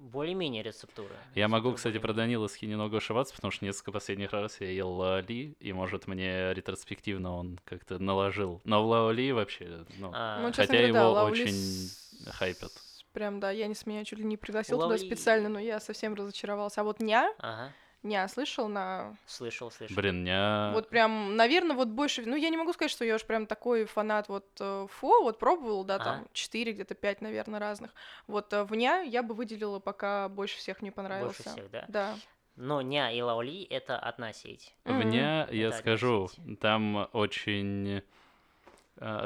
более-менее 0.00 0.62
рецептура. 0.62 1.14
Я 1.34 1.48
могу, 1.48 1.68
Рецептура 1.70 1.76
кстати, 1.92 1.98
про. 2.02 2.12
Даниловский 2.12 2.68
немного 2.68 2.96
ошибаться, 2.98 3.34
потому 3.34 3.50
что 3.50 3.64
несколько 3.64 3.92
последних 3.92 4.32
раз 4.32 4.60
я 4.60 4.70
ел 4.70 4.90
Лаоли, 4.92 5.56
и, 5.60 5.72
может, 5.72 6.06
мне 6.06 6.54
ретроспективно 6.54 7.34
он 7.36 7.58
как-то 7.64 7.98
наложил. 7.98 8.60
Но 8.64 8.82
в 8.84 8.86
Лаоли 8.86 9.30
вообще, 9.32 9.84
ну, 9.98 10.10
А, 10.14 10.40
Ну, 10.40 10.52
хотя 10.52 10.66
говоря, 10.66 10.92
да, 10.92 10.98
его 11.00 11.10
Лаули 11.12 11.42
очень 11.42 11.52
с- 11.52 12.26
хайпят. 12.32 12.70
Прям, 13.12 13.40
да, 13.40 13.50
Янис 13.50 13.86
меня 13.86 14.04
чуть 14.04 14.18
ли 14.18 14.24
не 14.24 14.36
пригласил 14.36 14.78
туда 14.78 14.94
Лаули- 14.94 14.98
специально, 15.06 15.48
но 15.48 15.58
я 15.58 15.80
совсем 15.80 16.14
разочаровался. 16.14 16.82
А 16.82 16.84
вот 16.84 17.00
Ня, 17.00 17.32
Ага, 17.38 17.72
Ня 18.02 18.28
слышал 18.28 18.68
на... 18.68 19.16
слышал, 19.26 19.70
слышал. 19.70 19.96
Блин, 19.96 20.22
меня... 20.22 20.70
Вот 20.74 20.88
прям, 20.88 21.34
наверное, 21.34 21.74
вот 21.74 21.88
больше... 21.88 22.22
Ну, 22.24 22.36
я 22.36 22.48
не 22.50 22.56
могу 22.56 22.72
сказать, 22.72 22.90
что 22.92 23.04
я 23.04 23.16
уж 23.16 23.24
прям 23.24 23.46
такой 23.46 23.86
фанат 23.86 24.28
вот 24.28 24.46
э, 24.60 24.86
фо, 24.88 25.22
вот 25.22 25.38
пробовал, 25.38 25.84
да, 25.84 25.98
там, 25.98 26.16
Ага. 26.20 26.28
4, 26.32 26.72
где-то 26.72 26.94
5, 26.94 27.20
наверное, 27.22 27.58
разных. 27.58 27.92
Вот 28.28 28.52
э, 28.52 28.62
в 28.62 28.74
Ня 28.74 29.00
я 29.00 29.22
бы 29.22 29.34
выделила, 29.34 29.80
пока 29.80 30.28
больше 30.28 30.58
всех 30.58 30.80
мне 30.80 30.92
понравился. 30.92 31.42
Больше 31.42 31.58
всех, 31.60 31.70
да. 31.70 31.84
Да. 31.88 32.14
Но 32.54 32.82
Ня 32.82 33.10
и 33.10 33.20
Лаоли 33.20 33.64
это 33.64 33.98
одна 33.98 34.32
сеть. 34.32 34.74
В. 34.84 35.02
Ня, 35.02 35.48
я 35.50 35.68
Это 35.68 35.78
скажу, 35.78 36.28
там 36.60 37.08
очень 37.12 38.02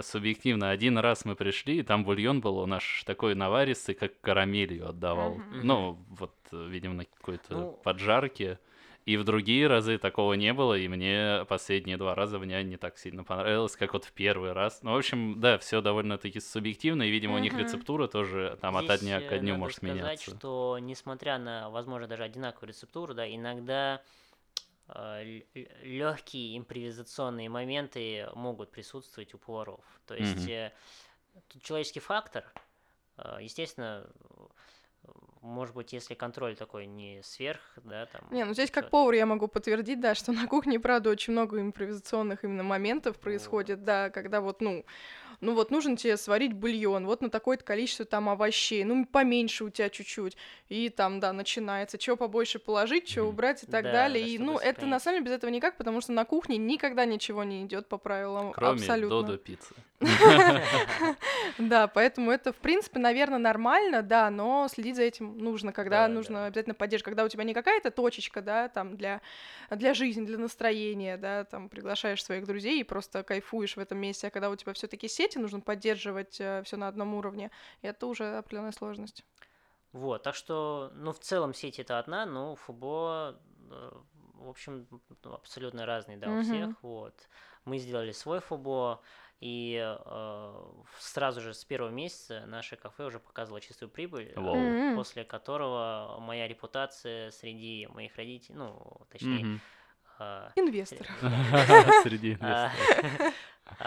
субъективно. 0.02 0.70
Один 0.70 0.98
раз 0.98 1.24
мы 1.24 1.34
пришли, 1.34 1.78
и 1.78 1.82
там 1.82 2.04
бульон 2.04 2.40
был 2.40 2.58
у 2.58 2.66
нас 2.66 2.82
такой 3.06 3.34
наваристый, 3.34 3.94
как 3.94 4.20
карамелью 4.20 4.88
отдавал. 4.88 5.34
Мгм. 5.36 5.60
Ну, 5.66 5.98
вот, 6.10 6.34
э, 6.52 6.66
видимо, 6.68 6.94
на 6.94 7.04
какой-то 7.04 7.54
Ну. 7.54 7.72
поджарке. 7.82 8.58
И 9.04 9.16
в 9.16 9.24
другие 9.24 9.66
разы 9.66 9.98
такого 9.98 10.34
не 10.34 10.52
было, 10.52 10.74
и 10.78 10.86
мне 10.86 11.44
последние 11.48 11.96
два 11.96 12.14
раза 12.14 12.38
Ня 12.38 12.62
не 12.62 12.76
так 12.76 12.98
сильно 12.98 13.24
понравилось, 13.24 13.74
как 13.74 13.94
вот 13.94 14.04
в 14.04 14.12
первый 14.12 14.52
раз. 14.52 14.80
Ну, 14.84 14.92
в 14.92 14.96
общем, 14.96 15.40
да, 15.40 15.58
все 15.58 15.80
довольно-таки 15.80 16.38
субъективно, 16.38 17.02
и, 17.02 17.10
видимо, 17.10 17.34
у 17.34 17.38
них 17.38 17.52
рецептура 17.54 18.06
тоже 18.06 18.56
там 18.60 18.76
от 18.76 18.84
Здесь, 18.84 19.00
дня 19.00 19.20
э, 19.20 19.28
ко 19.28 19.38
дню 19.38 19.56
может 19.56 19.78
сказать, 19.78 19.96
меняться. 19.96 20.36
что 20.36 20.78
несмотря 20.80 21.38
на, 21.38 21.68
возможно, 21.70 22.06
даже 22.06 22.22
одинаковую 22.22 22.68
рецептуру, 22.68 23.12
да, 23.12 23.26
иногда 23.28 24.02
легкие 25.82 26.58
импровизационные 26.58 27.48
моменты 27.48 28.28
могут 28.34 28.70
присутствовать 28.70 29.34
у 29.34 29.38
поваров. 29.38 29.84
То 30.06 30.14
есть 30.14 30.48
э, 30.48 30.72
тут 31.48 31.62
человеческий 31.62 32.00
фактор, 32.00 32.44
э, 33.16 33.38
естественно, 33.40 34.06
э, 35.04 35.08
может 35.40 35.74
быть, 35.74 35.92
если 35.92 36.14
контроль 36.14 36.56
такой 36.56 36.86
не 36.86 37.22
сверх, 37.22 37.60
да, 37.84 38.06
там. 38.06 38.22
Не, 38.30 38.44
ну 38.44 38.54
здесь 38.54 38.70
как 38.70 38.90
повар 38.90 39.14
я 39.14 39.26
могу 39.26 39.48
подтвердить, 39.48 40.00
да, 40.00 40.14
что 40.14 40.32
на 40.32 40.46
кухне, 40.46 40.78
правда, 40.78 41.10
очень 41.10 41.32
много 41.32 41.60
импровизационных 41.60 42.44
именно 42.44 42.62
моментов 42.62 43.18
происходит, 43.18 43.84
да, 43.84 44.10
когда 44.10 44.40
вот, 44.40 44.60
ну, 44.60 44.84
ну 45.42 45.54
вот 45.54 45.70
нужно 45.70 45.96
тебе 45.96 46.16
сварить 46.16 46.54
бульон, 46.54 47.04
вот 47.06 47.20
на 47.20 47.28
такое-то 47.30 47.64
количество 47.64 48.06
там 48.06 48.28
овощей, 48.30 48.84
ну 48.84 49.04
поменьше 49.04 49.64
у 49.64 49.70
тебя 49.70 49.90
чуть-чуть, 49.90 50.36
и 50.68 50.88
там, 50.88 51.20
да, 51.20 51.32
начинается, 51.34 51.98
чего 51.98 52.16
побольше 52.16 52.58
положить, 52.58 53.16
Мгм. 53.16 53.18
убрать 53.18 53.64
и 53.64 53.66
так 53.66 53.90
Да, 53.90 53.90
далее, 53.90 54.20
да, 54.20 54.26
и, 54.26 54.38
ну, 54.38 54.58
это 54.58 54.86
на 54.86 54.98
самом 55.00 55.18
деле 55.18 55.26
без 55.26 55.36
этого 55.38 55.50
никак, 55.50 55.76
потому 55.76 56.00
что 56.00 56.12
на 56.12 56.24
кухне 56.24 56.56
никогда 56.56 57.04
ничего 57.04 57.44
не 57.44 57.64
идет 57.64 57.88
по 57.88 57.98
правилам, 57.98 58.54
Кроме 58.54 58.92
абсолютно. 58.92 59.02
Додо 59.08 59.36
пиццы. 59.38 59.74
Да, 61.58 61.86
поэтому 61.88 62.30
это, 62.30 62.52
в 62.52 62.56
принципе, 62.58 62.98
наверное, 62.98 63.38
нормально, 63.38 64.02
да, 64.02 64.30
но 64.30 64.68
следить 64.68 64.96
за 64.96 65.02
этим 65.02 65.38
нужно, 65.38 65.72
когда 65.72 66.08
Да, 66.08 66.08
нужно 66.08 66.46
обязательно 66.46 66.74
поддержка, 66.74 67.10
когда 67.10 67.24
у 67.24 67.28
тебя 67.28 67.44
не 67.44 67.54
какая-то 67.54 67.90
точечка, 67.90 68.42
да, 68.42 68.68
там 68.68 68.96
для, 68.96 69.20
для 69.70 69.94
жизни, 69.94 70.24
для 70.24 70.38
настроения, 70.38 71.16
да, 71.16 71.44
там 71.44 71.68
приглашаешь 71.68 72.24
своих 72.24 72.46
друзей 72.46 72.80
и 72.80 72.84
просто 72.84 73.22
кайфуешь 73.22 73.76
в 73.76 73.80
этом 73.80 73.98
месте, 73.98 74.26
а 74.28 74.30
когда 74.30 74.50
у 74.50 74.56
тебя 74.56 74.72
все-таки 74.72 75.08
сети, 75.32 75.38
нужно 75.42 75.60
поддерживать 75.60 76.34
все 76.34 76.76
на 76.76 76.88
одном 76.88 77.14
уровне, 77.14 77.50
и 77.82 77.86
это 77.86 78.06
уже 78.06 78.38
определенная 78.38 78.72
сложность. 78.72 79.24
Вот, 79.92 80.22
так 80.22 80.34
что, 80.34 80.90
ну, 80.94 81.12
в 81.12 81.18
целом 81.18 81.52
сеть 81.52 81.78
это 81.78 81.98
одна, 81.98 82.24
но 82.24 82.56
Фубо, 82.56 83.38
э, 83.70 83.90
в 84.34 84.48
общем, 84.48 84.86
абсолютно 85.22 85.84
разные, 85.84 86.16
да, 86.16 86.32
у 86.32 86.38
Мгм. 86.38 86.38
всех, 86.38 86.82
вот. 86.82 87.28
Мы 87.66 87.76
сделали 87.78 88.12
свой 88.12 88.40
Фубо, 88.40 89.02
и 89.40 89.78
э, 89.84 90.64
сразу 90.98 91.42
же 91.42 91.52
с 91.52 91.64
первого 91.66 91.90
месяца 91.90 92.46
наше 92.46 92.76
кафе 92.76 93.04
уже 93.04 93.20
показывало 93.20 93.60
чистую 93.60 93.90
прибыль, 93.90 94.32
э, 94.34 94.40
Вау. 94.40 94.58
М. 94.58 94.94
после 94.94 95.24
которого 95.24 96.16
моя 96.20 96.48
репутация 96.48 97.30
среди 97.30 97.86
моих 97.88 98.16
родителей, 98.16 98.56
ну, 98.56 99.06
точнее, 99.10 99.42
Мгм. 99.42 99.60
э, 100.20 100.48
Инвестор. 100.56 101.06
Среди 101.92 102.32
а, 102.40 102.70
инвесторов. 102.72 102.90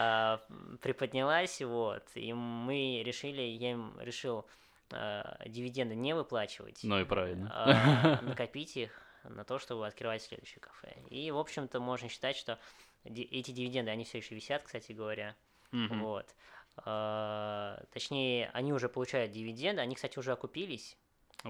приподнялась, 0.86 1.62
вот, 1.62 2.12
и 2.16 2.32
мы 2.34 3.02
решили, 3.04 3.42
я 3.42 3.72
им 3.72 4.00
решил 4.00 4.48
а, 4.94 5.38
дивиденды 5.48 5.96
не 5.96 6.14
выплачивать, 6.14 6.84
Ну 6.84 7.00
и 7.02 7.06
правильно. 7.06 7.52
а 7.56 8.18
накопить 8.22 8.78
их 8.78 9.02
на 9.24 9.44
то, 9.44 9.58
чтобы 9.58 9.88
открывать 9.88 10.22
следующее 10.22 10.62
кафе. 10.62 10.94
И, 11.10 11.32
в 11.32 11.38
общем-то, 11.40 11.80
можно 11.80 12.08
считать, 12.08 12.36
что 12.38 12.60
ди- 13.04 13.24
эти 13.24 13.50
дивиденды, 13.52 13.90
они 13.92 14.04
все 14.04 14.20
еще 14.20 14.36
висят, 14.36 14.62
кстати 14.64 14.92
говоря, 14.92 15.36
Мгм. 15.72 16.06
вот. 16.06 16.36
А, 16.78 17.84
Точнее, 17.92 18.50
они 18.54 18.72
уже 18.74 18.88
получают 18.90 19.32
дивиденды, 19.32 19.82
они, 19.82 19.96
кстати, 19.96 20.20
уже 20.20 20.34
окупились, 20.34 21.00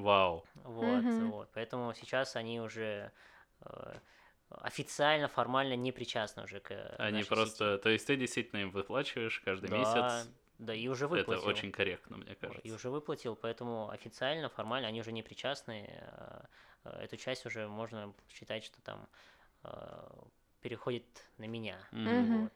Вау. 0.05 0.43
вот, 0.63 1.07
Мгм. 1.09 1.13
вот, 1.19 1.51
поэтому 1.53 1.93
сейчас 1.93 2.35
они 2.35 2.61
уже 2.61 3.11
э, 3.61 3.99
официально, 4.49 5.27
формально 5.27 5.75
не 5.75 5.91
причастны 5.91 6.43
уже 6.43 6.59
к 6.59 6.71
Они 6.97 7.17
нашей 7.17 7.23
сети. 7.23 7.33
просто... 7.35 7.77
То 7.79 7.89
есть 7.89 8.07
ты 8.07 8.15
действительно 8.15 8.61
им 8.61 8.71
выплачиваешь 8.71 9.39
каждый 9.45 9.69
Да, 9.69 9.77
месяц. 9.77 10.29
Да, 10.57 10.73
и 10.73 10.87
уже 10.87 11.07
выплатил. 11.07 11.41
Это 11.41 11.49
очень 11.49 11.71
корректно, 11.71 12.17
мне 12.17 12.31
И 12.31 12.35
кажется. 12.35 12.73
уже 12.75 12.89
выплатил, 12.89 13.35
поэтому 13.35 13.89
официально, 13.89 14.47
формально 14.49 14.87
они 14.87 15.01
уже 15.01 15.11
не 15.11 15.21
причастны. 15.23 15.89
э, 15.89 16.41
э, 16.85 17.03
Эту 17.03 17.17
часть 17.17 17.45
уже 17.45 17.67
можно 17.67 18.13
считать, 18.29 18.63
что 18.63 18.81
там 18.81 19.09
э, 19.63 20.09
переходит 20.61 21.03
на 21.37 21.45
меня. 21.45 21.77
Мгм. 21.91 22.43
Вот. 22.43 22.53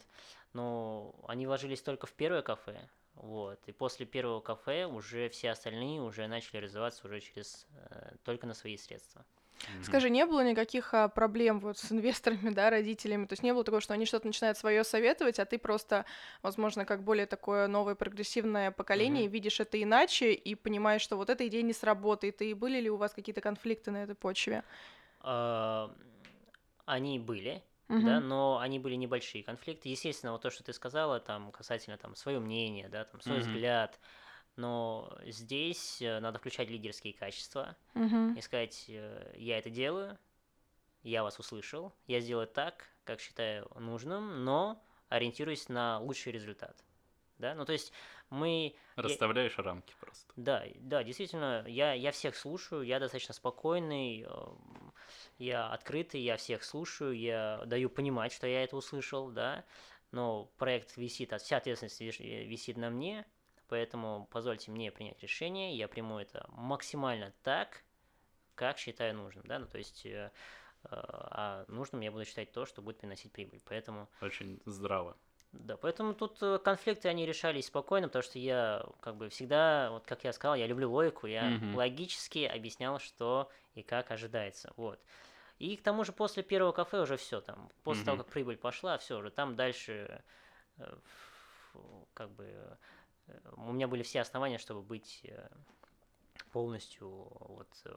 Но 0.54 1.14
они 1.28 1.46
вложились 1.46 1.82
только 1.82 2.08
в 2.08 2.14
первое 2.14 2.42
кафе. 2.42 2.80
Вот. 3.16 3.60
И 3.68 3.74
после 3.74 4.06
первого 4.06 4.40
кафе 4.40 4.86
уже 4.86 5.28
все 5.28 5.52
остальные 5.52 6.00
уже 6.02 6.26
начали 6.28 6.58
развиваться 6.62 7.06
уже 7.06 7.20
через 7.20 7.68
э, 7.74 8.16
только 8.24 8.48
на 8.48 8.54
свои 8.54 8.78
средства. 8.78 9.26
Мгм. 9.68 9.84
Скажи, 9.84 10.10
не 10.10 10.26
было 10.26 10.44
никаких 10.44 10.94
а, 10.94 11.10
проблем 11.10 11.60
вот 11.60 11.78
с 11.78 11.92
инвесторами, 11.92 12.50
да, 12.50 12.70
родителями? 12.70 13.26
То 13.26 13.34
есть 13.34 13.44
не 13.44 13.54
было 13.54 13.64
такого, 13.64 13.82
что 13.82 13.94
они 13.94 14.06
что-то 14.06 14.28
начинают 14.28 14.58
свое 14.58 14.84
советовать, 14.84 15.40
а 15.40 15.46
ты 15.46 15.58
просто, 15.58 16.06
возможно, 16.42 16.86
как 16.86 17.04
более 17.04 17.26
такое 17.26 17.68
новое 17.68 17.96
прогрессивное 17.96 18.72
поколение, 18.72 19.24
Мгм. 19.24 19.32
видишь 19.34 19.60
это 19.60 19.82
иначе 19.82 20.34
и 20.34 20.56
понимаешь, 20.56 21.02
что 21.02 21.18
вот 21.18 21.30
эта 21.30 21.46
идея 21.48 21.64
не 21.64 21.74
сработает. 21.74 22.42
И 22.42 22.54
были 22.54 22.80
ли 22.80 22.90
у 22.90 22.96
вас 22.98 23.14
какие-то 23.14 23.42
конфликты 23.42 23.92
на 23.92 24.04
этой 24.04 24.16
почве? 24.16 24.64
Э, 25.24 25.90
Они 26.86 27.20
были, 27.20 27.64
Мгм. 27.88 28.06
да, 28.06 28.20
но 28.20 28.58
они 28.60 28.80
были 28.80 28.96
небольшие 28.96 29.44
конфликты. 29.44 29.90
Естественно, 29.90 30.32
вот 30.32 30.42
то, 30.42 30.50
что 30.50 30.64
ты 30.64 30.74
сказала, 30.74 31.20
там, 31.20 31.52
касательно 31.52 31.98
там 31.98 32.16
свое 32.16 32.40
мнение, 32.40 32.90
да, 32.90 33.04
там, 33.06 33.22
свой 33.22 33.40
Мгм. 33.40 33.48
взгляд. 33.48 34.00
Но 34.60 35.10
здесь 35.26 36.02
э, 36.02 36.20
надо 36.20 36.38
включать 36.38 36.70
лидерские 36.70 37.14
качества 37.14 37.78
Мгм. 37.94 38.34
и 38.36 38.42
сказать, 38.42 38.86
э, 38.90 39.34
я 39.38 39.58
это 39.58 39.70
делаю, 39.70 40.18
я 41.02 41.24
вас 41.24 41.40
услышал, 41.40 41.94
я 42.08 42.20
сделаю 42.20 42.46
так, 42.46 42.90
как 43.06 43.22
считаю 43.22 43.72
нужным, 43.80 44.44
но 44.44 44.84
ориентируюсь 45.08 45.70
на 45.70 46.00
лучший 46.00 46.34
результат. 46.34 46.84
Да, 47.38 47.56
ну 47.56 47.64
то 47.64 47.72
есть 47.72 47.94
мы... 48.30 48.76
я- 48.98 49.04
Расставляешь 49.04 49.58
рамки 49.58 49.96
просто. 49.98 50.34
да, 50.36 50.66
да, 50.76 51.04
действительно, 51.06 51.64
я, 51.66 51.94
я 51.94 52.12
всех 52.12 52.36
слушаю, 52.36 52.82
я 52.82 53.00
достаточно 53.00 53.34
спокойный, 53.34 54.28
я 55.38 55.70
открытый, 55.70 56.20
я 56.20 56.36
всех 56.36 56.66
слушаю, 56.66 57.18
я 57.18 57.64
даю 57.66 57.90
понимать, 57.90 58.34
что 58.34 58.46
я 58.46 58.62
это 58.66 58.76
услышал, 58.76 59.32
да, 59.32 59.64
но 60.12 60.52
проект 60.58 60.98
висит, 60.98 61.32
а 61.32 61.38
вся 61.38 61.56
ответственность 61.56 62.02
э, 62.02 62.44
висит 62.44 62.76
на 62.76 62.90
мне, 62.90 63.26
поэтому 63.70 64.28
позвольте 64.32 64.72
мне 64.72 64.92
принять 64.92 65.22
решение, 65.22 65.76
я 65.78 65.88
приму 65.88 66.20
это 66.20 66.46
максимально 66.50 67.34
так, 67.44 67.84
как 68.56 68.78
считаю 68.78 69.16
нужным, 69.16 69.46
да, 69.48 69.60
ну 69.60 69.68
то 69.68 69.78
есть, 69.78 70.06
э, 70.06 70.10
э, 70.10 70.90
а 70.92 71.66
нужным 71.68 72.02
я 72.02 72.12
буду 72.12 72.26
считать 72.26 72.52
то, 72.52 72.66
что 72.66 72.82
будет 72.82 73.00
приносить 73.00 73.32
прибыль, 73.32 73.62
поэтому 73.66 74.10
Очень 74.22 74.60
здраво. 74.66 75.16
Да, 75.52 75.78
поэтому 75.78 76.14
тут 76.14 76.38
э, 76.44 76.60
конфликты, 76.60 77.08
они 77.10 77.26
решались 77.26 77.68
спокойно, 77.68 78.08
потому 78.08 78.22
что 78.22 78.38
я 78.38 78.86
как 79.02 79.16
бы 79.16 79.30
всегда, 79.30 79.90
вот 79.92 80.06
как 80.06 80.24
я 80.24 80.32
сказал, 80.32 80.56
я 80.56 80.68
люблю 80.68 80.92
логику, 80.92 81.26
я 81.26 81.50
Мгм. 81.50 81.74
логически 81.74 82.40
объяснял, 82.46 83.00
что 83.00 83.50
и 83.74 83.82
как 83.82 84.12
ожидается, 84.12 84.72
вот. 84.78 85.00
И 85.60 85.78
к 85.78 85.84
тому 85.84 86.04
же 86.04 86.14
после 86.14 86.44
первого 86.44 86.72
кафе 86.72 87.02
уже 87.02 87.18
все 87.18 87.42
там, 87.42 87.70
после 87.84 88.06
того, 88.06 88.18
Мгм. 88.18 88.24
как 88.24 88.34
прибыль 88.34 88.58
пошла, 88.58 88.98
все 89.00 89.18
уже 89.18 89.32
там 89.32 89.56
дальше 89.56 90.24
э, 90.78 90.98
как 92.14 92.32
бы 92.32 92.78
у 93.58 93.72
меня 93.72 93.88
были 93.88 94.04
все 94.04 94.22
основания, 94.22 94.58
чтобы 94.58 94.82
быть 94.82 95.22
э, 95.24 95.48
полностью 96.52 97.10
вот 97.40 97.70
э, 97.86 97.96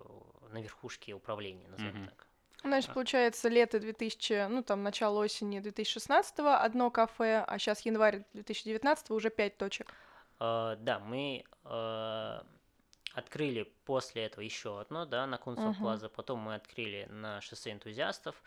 на 0.53 0.61
верхушке 0.61 1.15
управления, 1.15 1.69
назовем 1.69 1.97
Мгм. 2.01 2.09
так. 2.09 2.27
Значит, 2.65 2.95
получается, 2.95 3.49
лето 3.49 3.81
2000, 3.81 4.47
ну, 4.49 4.63
там, 4.63 4.85
начало 4.85 5.19
осени 5.19 5.59
2016 5.59 6.39
одно 6.39 6.91
кафе, 6.91 7.45
а 7.47 7.59
сейчас 7.59 7.81
январь 7.81 8.25
2019 8.35 9.11
уже 9.11 9.31
пять 9.31 9.57
точек. 9.59 9.93
Э, 10.39 10.77
да, 10.79 11.01
мы 11.01 11.45
э, 11.65 12.41
открыли 13.15 13.73
после 13.85 14.25
этого 14.25 14.43
еще 14.43 14.81
одно, 14.81 15.05
да, 15.07 15.27
на 15.27 15.39
Кунцево. 15.39 15.73
Плаза, 15.73 16.09
потом 16.09 16.41
мы 16.41 16.55
открыли 16.55 17.07
на 17.11 17.41
шоссе 17.41 17.73
энтузиастов, 17.73 18.41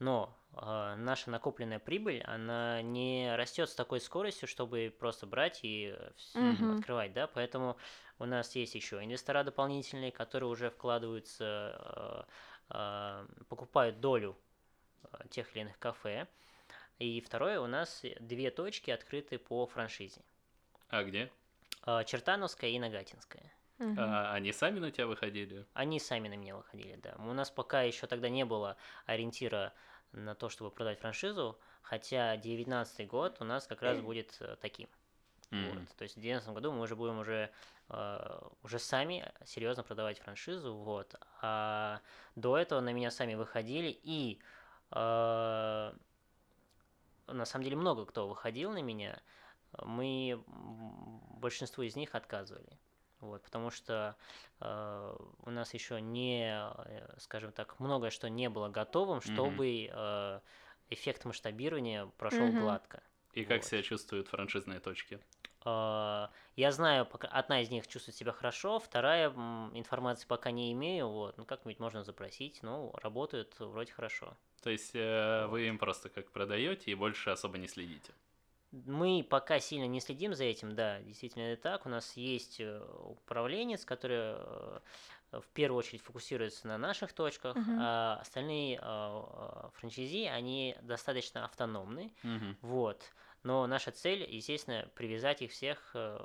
но 0.00 0.36
э, 0.54 0.94
наша 0.96 1.30
накопленная 1.30 1.78
прибыль, 1.78 2.22
она 2.22 2.82
не 2.82 3.34
растет 3.36 3.68
с 3.68 3.74
такой 3.74 4.00
скоростью, 4.00 4.48
чтобы 4.48 4.94
просто 4.98 5.26
брать 5.26 5.60
и 5.62 5.94
Мгм. 6.34 6.72
открывать, 6.72 7.12
да, 7.12 7.26
поэтому 7.26 7.76
у 8.18 8.24
нас 8.24 8.56
есть 8.56 8.74
еще 8.74 9.02
инвестора 9.04 9.44
дополнительные, 9.44 10.10
которые 10.10 10.50
уже 10.50 10.70
вкладываются, 10.70 12.26
э, 12.70 12.74
э, 12.74 13.44
покупают 13.48 14.00
долю 14.00 14.36
э, 15.04 15.28
тех 15.28 15.54
или 15.54 15.62
иных 15.62 15.78
кафе. 15.78 16.26
И 16.98 17.20
второе, 17.20 17.60
у 17.60 17.66
нас 17.66 18.04
две 18.20 18.50
точки 18.50 18.90
открыты 18.90 19.38
по 19.38 19.66
франшизе. 19.66 20.22
А 20.88 21.02
где? 21.02 21.30
Чертановская 22.04 22.70
и 22.70 22.78
Нагатинская. 22.78 23.52
Мгм. 23.78 23.98
А, 23.98 24.34
они 24.34 24.52
сами 24.52 24.78
на 24.78 24.90
тебя 24.90 25.06
выходили? 25.06 25.66
Они 25.72 25.98
сами 25.98 26.28
на 26.28 26.34
меня 26.34 26.54
выходили, 26.54 26.96
да. 26.96 27.16
У 27.18 27.32
нас 27.32 27.50
пока 27.50 27.82
еще 27.82 28.06
тогда 28.06 28.28
не 28.28 28.44
было 28.44 28.76
ориентира 29.06 29.72
на 30.12 30.34
то, 30.34 30.48
чтобы 30.48 30.70
продать 30.70 30.98
франшизу, 31.00 31.58
хотя 31.82 32.36
19 32.36 33.06
год 33.08 33.36
у 33.40 33.44
нас 33.44 33.66
как 33.66 33.82
раз 33.82 34.00
будет 34.00 34.36
э, 34.40 34.56
таким. 34.60 34.88
М. 35.50 35.68
Вот. 35.68 35.88
То 35.96 36.04
есть 36.04 36.16
в 36.16 36.20
2019 36.20 36.50
году 36.50 36.72
мы 36.72 36.82
уже 36.82 36.96
будем 36.96 37.18
уже, 37.18 37.50
э, 37.88 38.40
уже 38.62 38.78
сами 38.78 39.32
серьезно 39.44 39.82
продавать 39.82 40.18
франшизу, 40.20 40.74
вот. 40.74 41.14
А 41.40 42.00
до 42.36 42.56
этого 42.56 42.80
на 42.80 42.92
меня 42.92 43.10
сами 43.10 43.34
выходили, 43.34 43.98
и 44.02 44.40
э, 44.92 45.92
на 47.26 47.44
самом 47.44 47.64
деле 47.64 47.76
много 47.76 48.06
кто 48.06 48.28
выходил 48.28 48.72
на 48.72 48.82
меня, 48.82 49.20
мы 49.82 50.42
большинству 50.46 51.82
из 51.82 51.96
них 51.96 52.14
отказывали. 52.14 52.78
Вот, 53.20 53.42
потому 53.42 53.70
что 53.70 54.16
э, 54.60 55.16
у 55.44 55.50
нас 55.50 55.74
еще 55.74 56.00
не, 56.00 56.44
э, 56.48 57.18
скажем 57.18 57.52
так, 57.52 57.78
многое 57.80 58.10
что 58.10 58.28
не 58.30 58.48
было 58.48 58.68
готовым, 58.68 59.20
чтобы 59.20 59.88
э, 59.90 60.40
эффект 60.88 61.24
масштабирования 61.24 62.06
прошел 62.06 62.46
Мгм. 62.48 62.56
гладко. 62.56 63.02
И 63.34 63.44
как 63.44 63.62
Вот. 63.62 63.64
себя 63.64 63.82
чувствуют 63.82 64.28
франшизные 64.28 64.80
точки? 64.80 65.20
Э, 65.64 66.28
Я 66.56 66.72
знаю, 66.72 67.06
пока 67.06 67.28
одна 67.28 67.62
из 67.62 67.70
них 67.70 67.86
чувствует 67.86 68.16
себя 68.16 68.32
хорошо, 68.32 68.78
вторая 68.78 69.28
информации 69.74 70.26
пока 70.26 70.50
не 70.50 70.72
имею, 70.72 71.08
вот, 71.08 71.38
ну 71.38 71.44
как-нибудь 71.46 71.80
можно 71.80 72.04
запросить, 72.04 72.62
ну, 72.62 72.92
работают 73.02 73.58
вроде 73.58 73.92
хорошо. 73.92 74.36
То 74.62 74.70
есть 74.70 74.92
э, 74.94 75.46
вы 75.48 75.68
им 75.68 75.78
просто 75.78 76.08
как 76.08 76.30
продаете 76.32 76.90
и 76.90 76.94
больше 76.94 77.30
особо 77.30 77.58
не 77.58 77.66
следите? 77.68 78.12
Мы 78.72 79.26
пока 79.28 79.58
сильно 79.58 79.86
не 79.86 80.00
следим 80.00 80.32
за 80.32 80.44
этим, 80.44 80.76
да, 80.76 81.00
действительно 81.00 81.42
это 81.42 81.62
так. 81.62 81.86
У 81.86 81.88
нас 81.88 82.16
есть 82.16 82.60
э, 82.60 82.80
управленец, 83.02 83.84
который 83.84 84.18
э, 84.36 84.80
в 85.32 85.48
первую 85.52 85.80
очередь 85.80 86.02
фокусируется 86.02 86.68
на 86.68 86.78
наших 86.78 87.12
точках, 87.12 87.56
Мгм. 87.56 87.74
а 87.74 88.18
остальные 88.20 88.76
э, 88.76 88.80
э, 88.80 89.70
франчайзи, 89.74 90.26
они 90.26 90.76
достаточно 90.82 91.44
автономны, 91.44 92.14
Мгм. 92.22 92.56
вот. 92.60 93.12
Но 93.42 93.66
наша 93.66 93.90
цель, 93.90 94.22
естественно, 94.32 94.88
привязать 94.94 95.42
их 95.42 95.50
всех 95.50 95.90
э, 95.94 96.18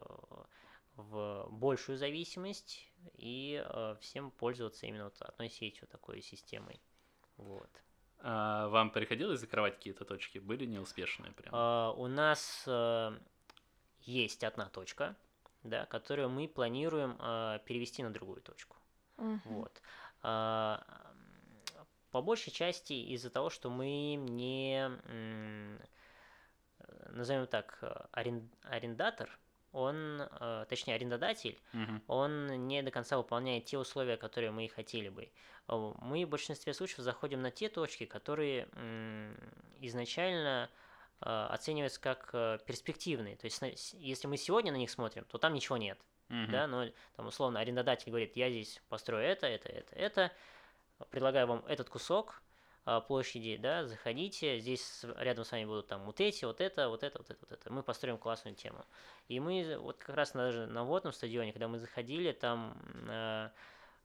в 0.96 1.48
большую 1.50 1.98
зависимость 1.98 2.92
и 3.18 3.66
всем 4.00 4.30
пользоваться 4.32 4.86
именно 4.86 5.06
вот 5.06 5.22
одной 5.22 5.50
сетью, 5.50 5.88
такой 5.88 6.22
системой. 6.22 6.80
Вот. 7.38 7.85
А 8.28 8.68
вам 8.70 8.90
приходилось 8.90 9.40
закрывать 9.40 9.76
какие-то 9.76 10.04
точки? 10.04 10.40
Были 10.40 10.66
неуспешные 10.66 11.32
прям? 11.34 11.54
А, 11.54 11.92
У 11.92 12.08
нас 12.08 12.64
э, 12.66 13.20
есть 14.00 14.44
одна 14.44 14.68
точка, 14.68 15.16
да, 15.62 15.86
которую 15.86 16.30
мы 16.30 16.48
планируем 16.48 17.18
э, 17.20 17.60
перевести 17.66 18.02
на 18.02 18.12
другую 18.12 18.42
точку. 18.42 18.78
Мгм. 19.18 19.42
Вот. 19.46 19.80
А, 20.24 20.84
По 22.10 22.24
большей 22.24 22.52
части 22.52 22.94
из-за 22.94 23.30
того, 23.30 23.52
что 23.52 23.70
мы 23.70 24.16
не, 24.16 24.80
м, 25.06 25.80
назовем 27.10 27.46
так, 27.46 27.78
э, 27.82 27.94
арен- 28.12 28.50
арендатор, 28.64 29.30
он, 29.76 30.22
э, 30.22 30.66
точнее, 30.70 30.96
арендодатель, 30.96 31.60
Мгм. 31.74 32.02
он 32.08 32.68
не 32.68 32.82
до 32.82 32.92
конца 32.92 33.18
выполняет 33.18 33.66
те 33.66 33.78
условия, 33.78 34.16
которые 34.18 34.52
мы 34.52 34.68
хотели 34.70 35.10
бы. 35.10 35.30
Э, 35.68 35.94
Мы 36.00 36.26
в 36.26 36.30
большинстве 36.30 36.74
случаев 36.74 37.00
заходим 37.00 37.42
на 37.42 37.52
те 37.52 37.70
точки, 37.70 38.06
которые 38.06 38.68
изначально 39.82 40.70
э, 41.22 41.48
оцениваются 41.50 42.00
как 42.02 42.32
перспективные. 42.66 43.36
То 43.38 43.46
есть, 43.46 43.94
если 43.94 44.28
мы 44.28 44.38
сегодня 44.38 44.72
на 44.72 44.78
них 44.78 44.90
смотрим, 44.90 45.24
то 45.26 45.38
там 45.38 45.54
ничего 45.54 45.78
нет. 45.78 45.98
Мгм. 46.30 46.52
Да, 46.52 46.68
но 46.68 46.90
там 47.16 47.28
условно 47.28 47.60
арендодатель 47.60 48.10
говорит, 48.10 48.36
я 48.36 48.50
здесь 48.50 48.82
построю 48.90 49.24
это, 49.24 49.48
это, 49.48 49.70
это, 49.70 49.96
это, 49.96 50.32
предлагаю 51.10 51.48
вам 51.48 51.64
этот 51.68 51.90
кусок 51.90 52.42
площади, 53.08 53.58
да, 53.58 53.86
заходите, 53.86 54.60
здесь 54.60 55.04
рядом 55.18 55.44
с 55.44 55.52
вами 55.52 55.66
будут 55.66 55.88
там 55.88 56.04
вот 56.06 56.22
эти, 56.22 56.46
вот 56.46 56.62
это, 56.62 56.88
вот 56.90 57.04
это, 57.04 57.18
вот 57.18 57.30
это, 57.30 57.40
вот 57.42 57.52
это. 57.52 57.74
Мы 57.74 57.82
построим 57.82 58.18
классную 58.18 58.56
тему. 58.56 58.86
И 59.28 59.40
мы 59.40 59.78
вот 59.80 59.98
как 59.98 60.16
раз 60.16 60.34
даже 60.34 60.68
на 60.68 60.84
водном 60.84 61.12
стадионе, 61.12 61.52
когда 61.52 61.68
мы 61.68 61.80
заходили, 61.80 62.32
там 62.32 62.78
э, 63.10 63.50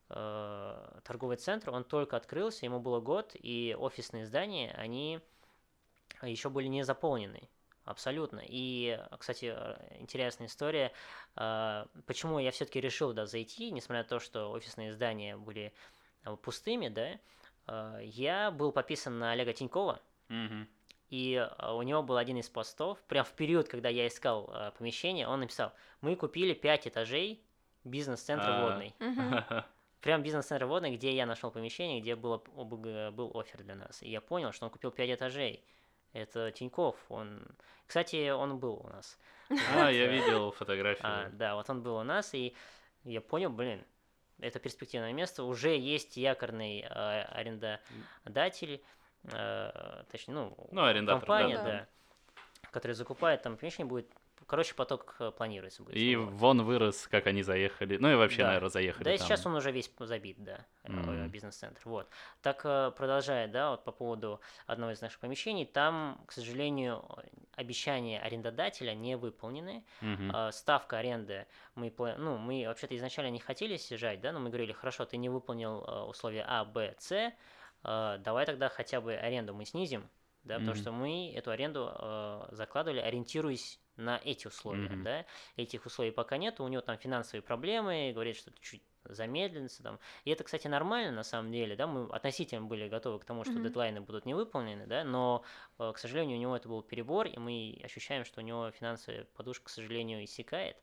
э, 0.08 1.00
торговый 1.04 1.36
центр, 1.36 1.70
он 1.70 1.84
только 1.84 2.16
открылся, 2.16 2.64
ему 2.64 2.80
было 2.80 3.00
год, 3.00 3.32
и 3.34 3.76
офисные 3.78 4.26
здания, 4.26 4.72
они 4.78 5.20
еще 6.22 6.48
были 6.48 6.66
не 6.66 6.82
заполнены. 6.82 7.48
Абсолютно. 7.84 8.42
И, 8.46 8.98
кстати, 9.18 9.46
интересная 9.98 10.46
история, 10.46 10.92
э, 11.36 11.86
почему 12.06 12.38
я 12.38 12.50
все-таки 12.50 12.80
решил 12.80 13.12
да, 13.12 13.26
зайти, 13.26 13.70
несмотря 13.70 14.04
на 14.04 14.08
то, 14.08 14.20
что 14.20 14.50
офисные 14.52 14.92
здания 14.92 15.36
были 15.36 15.72
э, 16.24 16.36
пустыми, 16.36 16.88
да, 16.88 17.18
я 18.02 18.50
был 18.50 18.72
подписан 18.72 19.18
на 19.18 19.32
Олега 19.32 19.52
Тинькова, 19.52 20.00
Мгм. 20.28 20.68
и 21.10 21.34
э, 21.34 21.72
у 21.72 21.82
него 21.82 22.02
был 22.02 22.16
один 22.16 22.36
из 22.38 22.48
постов, 22.48 22.98
прям 23.08 23.24
в 23.24 23.32
период, 23.32 23.68
когда 23.68 23.88
я 23.88 24.06
искал 24.06 24.50
э, 24.52 24.70
помещение, 24.78 25.26
он 25.26 25.40
написал, 25.40 25.72
мы 26.00 26.16
купили 26.16 26.54
5 26.54 26.88
этажей 26.88 27.42
бизнес-центра 27.84 28.48
А. 28.48 28.62
водный. 28.62 28.94
Прям 30.00 30.22
бизнес-центр 30.22 30.64
водный, 30.64 30.96
где 30.96 31.14
я 31.14 31.26
нашел 31.26 31.50
помещение, 31.50 32.00
где 32.00 32.16
было, 32.16 32.38
был 32.38 33.30
офер 33.38 33.62
для 33.62 33.74
нас. 33.74 34.02
И 34.02 34.08
я 34.10 34.22
понял, 34.22 34.50
что 34.52 34.64
он 34.64 34.70
купил 34.70 34.90
5 34.92 35.10
этажей. 35.10 35.62
Это 36.14 36.50
Тиньков, 36.52 36.96
он... 37.10 37.46
Кстати, 37.86 38.30
он 38.30 38.58
был 38.58 38.80
у 38.82 38.88
нас. 38.88 39.18
А, 39.76 39.90
я 39.90 40.06
видел 40.06 40.52
фотографию. 40.52 41.06
А, 41.06 41.28
да, 41.32 41.54
вот 41.54 41.68
он 41.68 41.82
был 41.82 41.96
у 41.96 42.02
нас, 42.02 42.32
и 42.34 42.54
я 43.04 43.20
понял, 43.20 43.50
блин, 43.50 43.84
это 44.40 44.58
перспективное 44.58 45.12
место. 45.12 45.44
Уже 45.44 45.76
есть 45.76 46.16
якорный 46.16 46.80
э, 46.80 46.88
арендодатель, 46.88 48.82
э, 49.24 50.02
точнее, 50.10 50.34
ну, 50.34 50.68
Ну, 50.70 50.84
арендатор, 50.84 51.20
компания, 51.20 51.56
да. 51.56 51.64
да, 51.64 51.86
которая 52.70 52.94
закупает 52.94 53.42
там 53.42 53.56
помещение, 53.56 53.88
будет... 53.88 54.06
Короче, 54.46 54.74
поток 54.74 55.14
э, 55.20 55.30
планируется 55.30 55.82
будет. 55.82 55.96
И 55.96 56.16
вот. 56.16 56.30
вон 56.32 56.62
вырос, 56.62 57.06
как 57.08 57.26
они 57.26 57.42
заехали. 57.42 57.98
Ну 57.98 58.10
и 58.10 58.14
вообще, 58.16 58.38
Да. 58.38 58.48
наверное, 58.48 58.70
заехали 58.70 59.04
Да 59.04 59.14
и 59.14 59.18
там. 59.18 59.26
сейчас 59.26 59.46
он 59.46 59.54
уже 59.54 59.70
весь 59.70 59.90
забит, 59.98 60.42
да, 60.42 60.66
Мгм. 60.84 61.28
бизнес-центр. 61.28 61.80
Вот. 61.84 62.08
Так, 62.42 62.62
э, 62.64 62.90
продолжая, 62.96 63.46
да, 63.48 63.70
вот 63.70 63.84
по 63.84 63.92
поводу 63.92 64.40
одного 64.66 64.92
из 64.92 65.00
наших 65.00 65.20
помещений, 65.20 65.66
там, 65.66 66.22
к 66.26 66.32
сожалению, 66.32 67.04
обещания 67.54 68.20
арендодателя 68.20 68.94
не 68.94 69.16
выполнены. 69.16 69.84
А, 70.32 70.50
Ставка 70.50 70.98
аренды, 70.98 71.46
мы, 71.74 71.92
ну, 72.18 72.38
мы 72.38 72.64
вообще-то 72.66 72.96
изначально 72.96 73.30
не 73.30 73.38
хотели 73.40 73.76
съезжать, 73.76 74.20
да, 74.20 74.32
но 74.32 74.40
мы 74.40 74.48
говорили, 74.48 74.72
хорошо, 74.72 75.04
ты 75.04 75.16
не 75.16 75.28
выполнил 75.28 76.08
условия 76.08 76.44
А, 76.48 76.64
Б, 76.64 76.94
С, 76.98 77.32
давай 77.82 78.46
тогда 78.46 78.68
хотя 78.68 79.00
бы 79.00 79.14
аренду 79.14 79.54
мы 79.54 79.64
снизим, 79.64 80.08
да, 80.44 80.54
потому 80.54 80.72
Мгм. 80.72 80.80
что 80.80 80.92
мы 80.92 81.32
эту 81.34 81.50
аренду 81.50 81.92
э, 81.94 82.48
закладывали, 82.52 83.00
ориентируясь 83.00 83.78
на 84.00 84.20
эти 84.24 84.46
условия, 84.46 84.96
Мгм. 84.96 85.04
да, 85.04 85.26
этих 85.56 85.86
условий 85.86 86.10
пока 86.10 86.36
нет, 86.36 86.60
у 86.60 86.68
него 86.68 86.82
там 86.82 86.98
финансовые 86.98 87.42
проблемы, 87.42 88.12
говорит, 88.14 88.36
что 88.36 88.50
это 88.50 88.60
чуть 88.60 88.82
замедлится 89.04 89.82
там. 89.82 89.98
И 90.24 90.30
это, 90.30 90.44
кстати, 90.44 90.66
нормально 90.68 91.12
на 91.12 91.22
самом 91.22 91.52
деле, 91.52 91.74
да, 91.76 91.86
мы 91.86 92.06
относительно 92.14 92.66
были 92.66 92.88
готовы 92.88 93.18
к 93.18 93.24
тому, 93.24 93.44
что 93.44 93.58
Мгм. 93.58 93.60
дедлайны 93.60 94.00
будут 94.02 94.26
не 94.26 94.34
выполнены, 94.34 94.86
да, 94.86 95.04
но, 95.04 95.44
э, 95.78 95.92
к 95.94 95.98
сожалению, 95.98 96.36
у 96.36 96.40
него 96.40 96.56
это 96.56 96.68
был 96.68 96.82
перебор, 96.82 97.26
и 97.26 97.38
мы 97.38 97.80
ощущаем, 97.82 98.24
что 98.24 98.40
у 98.40 98.44
него 98.44 98.70
финансовая 98.70 99.24
подушка, 99.24 99.66
к 99.66 99.70
сожалению, 99.70 100.22
иссякает. 100.24 100.82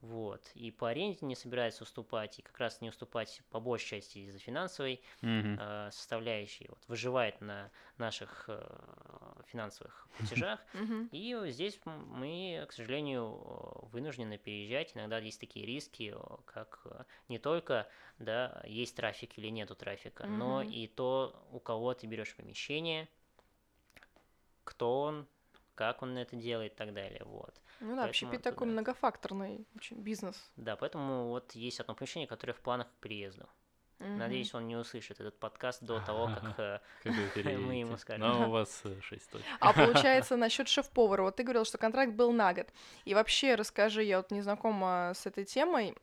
Вот. 0.00 0.50
И 0.54 0.70
по 0.70 0.88
аренде 0.88 1.26
не 1.26 1.34
собирается 1.34 1.82
уступать, 1.82 2.38
и 2.38 2.42
как 2.42 2.56
раз 2.58 2.80
не 2.80 2.88
уступать 2.88 3.42
по 3.50 3.60
большей 3.60 4.00
части 4.00 4.18
из-за 4.18 4.38
финансовой 4.38 5.02
Мгм. 5.20 5.58
э, 5.60 5.90
составляющей. 5.92 6.66
Вот, 6.68 6.78
выживает 6.88 7.40
на 7.40 7.70
наших 7.98 8.44
э, 8.48 8.62
финансовых 9.46 10.08
платежах. 10.16 10.64
И 11.12 11.36
здесь 11.48 11.78
мы, 11.84 12.64
к 12.68 12.72
сожалению, 12.72 13.42
э, 13.44 13.86
вынуждены 13.92 14.38
переезжать. 14.38 14.96
Иногда 14.96 15.18
есть 15.18 15.40
такие 15.40 15.66
риски, 15.66 16.14
э, 16.16 16.36
как 16.46 16.80
э, 16.86 17.04
не 17.28 17.38
только 17.38 17.86
да, 18.18 18.62
есть 18.66 18.96
трафик 18.96 19.36
или 19.38 19.48
нету 19.48 19.74
трафика, 19.74 20.26
но 20.26 20.62
и 20.62 20.86
то, 20.86 21.46
у 21.52 21.60
кого 21.60 21.92
ты 21.92 22.06
берешь 22.06 22.34
помещение, 22.34 23.08
кто 24.64 25.02
он, 25.02 25.26
как 25.74 26.02
он 26.02 26.16
это 26.16 26.36
делает 26.36 26.72
и 26.72 26.76
так 26.76 26.94
далее. 26.94 27.22
Вот. 27.24 27.60
Ну 27.80 27.96
да, 27.96 28.04
общепит 28.04 28.42
такой 28.42 28.66
да. 28.66 28.72
многофакторный 28.72 29.66
очень 29.74 30.00
бизнес. 30.02 30.36
Да, 30.56 30.76
поэтому 30.76 31.28
вот 31.28 31.52
есть 31.52 31.80
одно 31.80 31.94
помещение, 31.94 32.28
которое 32.28 32.52
в 32.52 32.60
планах 32.60 32.88
к 32.88 33.00
переезду. 33.00 33.48
Мгм. 34.00 34.16
Надеюсь, 34.16 34.54
он 34.54 34.66
не 34.66 34.76
услышит 34.76 35.20
этот 35.20 35.38
подкаст 35.38 35.82
до 35.82 36.00
того, 36.00 36.28
как 36.28 36.58
э, 36.58 36.80
Мы 37.58 37.80
ему 37.80 37.98
скажем. 37.98 38.26
Но 38.26 38.48
у 38.48 38.50
вас 38.50 38.80
э, 38.84 38.98
шесть 39.02 39.30
точек. 39.30 39.46
А 39.60 39.72
получается, 39.74 40.36
насчет 40.36 40.68
шеф-повара, 40.68 41.22
вот 41.22 41.36
ты 41.36 41.42
говорил, 41.42 41.64
что 41.64 41.76
контракт 41.76 42.12
был 42.12 42.32
на 42.32 42.54
год. 42.54 42.68
И 43.04 43.14
вообще, 43.14 43.56
расскажи, 43.56 44.02
я 44.02 44.18
вот 44.18 44.30
не 44.30 44.40
знакома 44.40 45.12
с 45.14 45.26
этой 45.26 45.44
темой. 45.44 45.94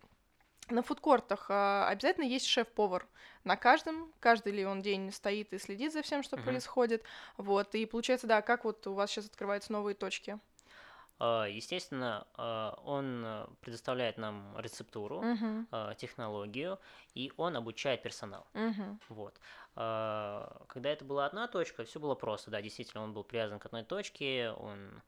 На 0.69 0.83
фудкортах 0.83 1.47
а, 1.49 1.87
обязательно 1.87 2.25
есть 2.25 2.45
шеф-повар 2.45 3.07
на 3.45 3.55
каждом, 3.55 4.11
каждый 4.19 4.51
ли 4.51 4.65
он 4.65 4.81
день 4.81 5.11
стоит 5.11 5.53
и 5.53 5.57
следит 5.57 5.93
за 5.93 6.01
всем, 6.01 6.23
что 6.23 6.35
происходит. 6.37 7.03
Вот, 7.37 7.73
и 7.73 7.85
получается, 7.85 8.27
да, 8.27 8.41
как 8.41 8.65
вот 8.65 8.85
у 8.85 8.93
вас 8.93 9.09
сейчас 9.09 9.27
открываются 9.27 9.71
новые 9.71 9.95
точки? 9.95 10.39
А, 11.19 11.45
Естественно, 11.45 12.27
а, 12.35 12.79
он 12.83 13.23
э, 13.25 13.47
предоставляет 13.61 14.17
нам 14.17 14.55
рецептуру, 14.59 15.21
а, 15.71 15.93
технологию, 15.95 16.79
и 17.15 17.31
он 17.37 17.55
обучает 17.55 18.03
персонал. 18.03 18.45
мгм, 18.53 18.99
Вот. 19.09 19.39
Когда 19.73 20.89
это 20.89 21.05
была 21.05 21.27
одна 21.27 21.47
точка, 21.47 21.83
все 21.85 21.99
было 21.99 22.15
просто. 22.15 22.49
Да, 22.49 22.61
действительно, 22.61 23.03
он 23.03 23.13
был 23.13 23.23
привязан 23.23 23.59
к 23.59 23.65
одной 23.67 23.83
точке, 23.83 24.51
он 24.51 25.01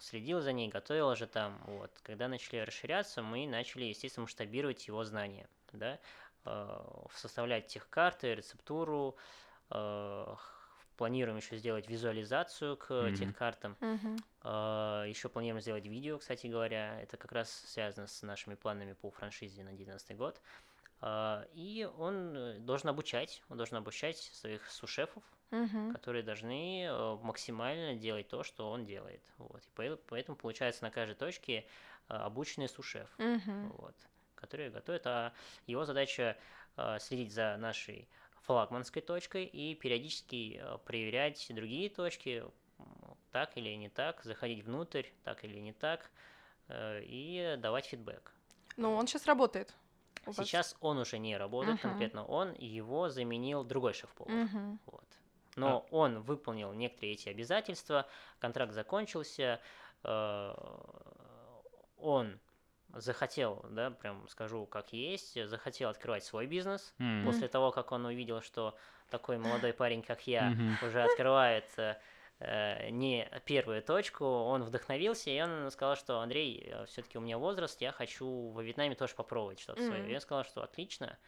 следил 0.00 0.40
за 0.40 0.52
ней, 0.52 0.68
готовил 0.68 1.14
же 1.16 1.26
там. 1.26 1.60
Вот. 1.66 1.90
Когда 2.04 2.28
начали 2.28 2.58
расширяться, 2.60 3.22
мы 3.22 3.46
начали, 3.48 3.86
естественно, 3.86 4.22
масштабировать 4.22 4.86
его 4.86 5.02
знания. 5.04 5.48
Да? 5.72 5.98
Составлять 7.12 7.66
техкарты, 7.66 8.36
рецептуру. 8.36 9.16
А, 11.00 11.08
Планируем 11.10 11.36
еще 11.38 11.56
сделать 11.56 11.88
визуализацию 11.88 12.76
к 12.76 12.90
Мгм. 12.92 13.14
техкартам. 13.16 13.76
мгм. 13.80 14.16
Еще 14.42 15.28
планируем 15.28 15.60
сделать 15.60 15.84
видео, 15.86 16.18
кстати 16.18 16.46
говоря. 16.46 17.00
Это 17.00 17.16
как 17.16 17.32
раз 17.32 17.50
связано 17.50 18.06
с 18.06 18.22
нашими 18.22 18.54
планами 18.54 18.92
по 18.92 19.10
франшизе 19.10 19.62
на 19.62 19.70
2019 19.70 20.16
год. 20.16 20.40
А, 21.00 21.46
И 21.54 21.88
он 21.98 22.36
э, 22.36 22.58
должен 22.58 22.90
обучать, 22.90 23.42
он 23.48 23.56
должен 23.56 23.76
обучать 23.76 24.18
своих 24.18 24.70
сушефов, 24.70 25.22
Мгм. 25.50 25.92
которые 25.92 26.22
должны 26.22 26.84
э, 26.84 27.16
максимально 27.22 27.94
делать 27.94 28.28
то, 28.28 28.42
что 28.42 28.70
он 28.70 28.84
делает. 28.84 29.22
Вот. 29.38 29.62
И 29.66 29.70
поэ- 29.80 29.98
поэтому 30.08 30.36
получается 30.36 30.84
на 30.84 30.90
каждой 30.90 31.14
точке 31.14 31.66
обученный 32.08 32.68
сушеф, 32.68 33.08
Мгм. 33.18 33.72
вот, 33.78 33.94
который 34.34 34.70
готовит. 34.70 35.06
А 35.06 35.32
его 35.66 35.84
задача 35.84 36.36
следить 36.98 37.32
за 37.32 37.56
нашей 37.58 38.08
флагманской 38.50 39.00
точкой 39.00 39.44
и 39.44 39.76
периодически 39.76 40.60
э, 40.60 40.78
проверять 40.84 41.46
другие 41.50 41.88
точки, 41.88 42.44
так 43.30 43.56
или 43.56 43.76
не 43.76 43.88
так, 43.88 44.24
заходить 44.24 44.64
внутрь, 44.64 45.04
так 45.22 45.44
или 45.44 45.60
не 45.60 45.72
так, 45.72 46.10
э, 46.68 47.02
и 47.04 47.56
давать 47.58 47.86
фидбэк. 47.86 48.34
Ну, 48.76 48.94
он 48.96 49.06
сейчас 49.06 49.26
работает. 49.26 49.72
вас. 50.26 50.36
Сейчас 50.36 50.76
он 50.80 50.98
уже 50.98 51.18
не 51.18 51.36
работает, 51.36 51.76
Мгм. 51.76 51.90
конкретно 51.90 52.24
он, 52.24 52.52
его 52.54 53.08
заменил 53.08 53.62
другой 53.62 53.94
шеф-повар. 53.94 54.32
Мгм. 54.32 54.80
Вот. 54.86 55.04
Но 55.56 55.86
он 55.90 56.20
выполнил 56.20 56.72
некоторые 56.72 57.12
эти 57.12 57.28
обязательства, 57.28 58.06
контракт 58.40 58.72
закончился, 58.72 59.60
э, 60.02 60.54
он 61.98 62.40
захотел, 62.94 63.64
да, 63.70 63.90
прям 63.90 64.26
скажу 64.28 64.66
как 64.66 64.92
есть, 64.92 65.42
захотел 65.48 65.90
открывать 65.90 66.24
свой 66.24 66.46
бизнес. 66.46 66.94
М. 67.00 67.24
После 67.24 67.48
того, 67.48 67.70
как 67.70 67.92
он 67.92 68.06
увидел, 68.06 68.40
что 68.42 68.76
такой 69.10 69.38
молодой 69.38 69.72
парень, 69.72 70.02
как 70.02 70.26
я, 70.26 70.50
Мгм. 70.50 70.78
уже 70.82 71.02
открывает 71.02 71.64
э, 71.78 71.96
э, 72.38 72.90
не 72.90 73.28
первую 73.44 73.82
точку, 73.82 74.24
он 74.24 74.62
вдохновился, 74.62 75.30
и 75.30 75.40
он 75.40 75.70
сказал, 75.70 75.96
что 75.96 76.20
Андрей, 76.20 76.72
все-таки 76.86 77.18
у 77.18 77.20
меня 77.20 77.38
возраст, 77.38 77.80
я 77.80 77.92
хочу 77.92 78.50
во 78.50 78.62
Вьетнаме 78.62 78.94
тоже 78.94 79.14
попробовать 79.14 79.60
что-то 79.60 79.82
свое. 79.82 80.02
Мгм. 80.02 80.10
И 80.10 80.12
я 80.12 80.20
сказал, 80.20 80.44
что 80.44 80.62
отлично. 80.62 81.18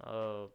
э, 0.00 0.48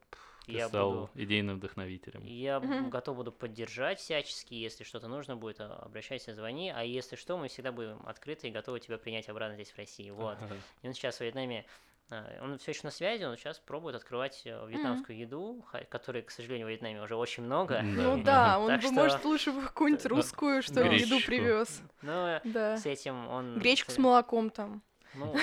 Ты 0.45 0.51
я 0.53 0.67
стал 0.67 0.91
буду 0.91 1.09
идейным 1.15 1.57
вдохновителем. 1.57 2.23
я 2.23 2.59
готов 2.59 3.17
буду 3.17 3.31
поддержать 3.31 3.99
всячески, 3.99 4.53
если 4.53 4.83
что-то 4.83 5.07
нужно 5.07 5.35
будет, 5.35 5.61
а, 5.61 5.81
обращайся, 5.85 6.33
звони, 6.33 6.71
а 6.75 6.83
если 6.83 7.15
что, 7.15 7.37
мы 7.37 7.47
всегда 7.47 7.71
будем 7.71 8.01
открыты 8.05 8.47
и 8.47 8.51
готовы 8.51 8.79
тебя 8.79 8.97
принять 8.97 9.29
обратно 9.29 9.55
здесь 9.55 9.71
в 9.71 9.77
России. 9.77 10.09
Вот. 10.09 10.37
Ага. 10.41 10.55
И 10.81 10.87
он 10.87 10.93
сейчас 10.93 11.17
в 11.17 11.21
Вьетнаме, 11.21 11.65
а, 12.09 12.39
он 12.41 12.57
все 12.57 12.71
еще 12.71 12.81
на 12.83 12.91
связи, 12.91 13.23
он 13.23 13.37
сейчас 13.37 13.59
пробует 13.59 13.95
открывать 13.95 14.41
э, 14.45 14.67
вьетнамскую 14.67 15.17
еду, 15.17 15.65
которой, 15.89 16.21
к 16.21 16.31
сожалению, 16.31 16.67
в 16.67 16.69
Вьетнаме 16.69 17.01
уже 17.01 17.15
очень 17.15 17.43
много. 17.43 17.81
Ну 17.81 18.17
Да. 18.23 18.59
он 18.59 18.79
бы, 18.79 18.91
может, 18.91 19.23
лучше 19.23 19.51
бы 19.51 19.61
какую-нибудь 19.61 20.05
русскую, 20.07 20.61
что 20.61 20.83
еду 20.83 21.19
привез. 21.25 21.81
Но 22.01 22.41
Да. 22.43 22.77
с 22.77 22.85
этим 22.85 23.27
он... 23.29 23.57
Гречку 23.59 23.91
с 23.91 23.97
молоком 23.97 24.49
там. 24.49 24.83
Ну, 25.13 25.33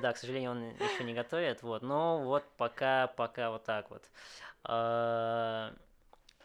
да, 0.00 0.12
к 0.12 0.16
сожалению, 0.16 0.52
он 0.52 0.62
еще 0.70 1.04
не 1.04 1.14
готовит, 1.14 1.62
вот, 1.62 1.82
но 1.82 2.22
вот 2.24 2.44
пока, 2.56 3.06
пока 3.08 3.50
вот 3.50 3.64
так 3.64 3.90
вот. 3.90 4.10
А, 4.64 5.74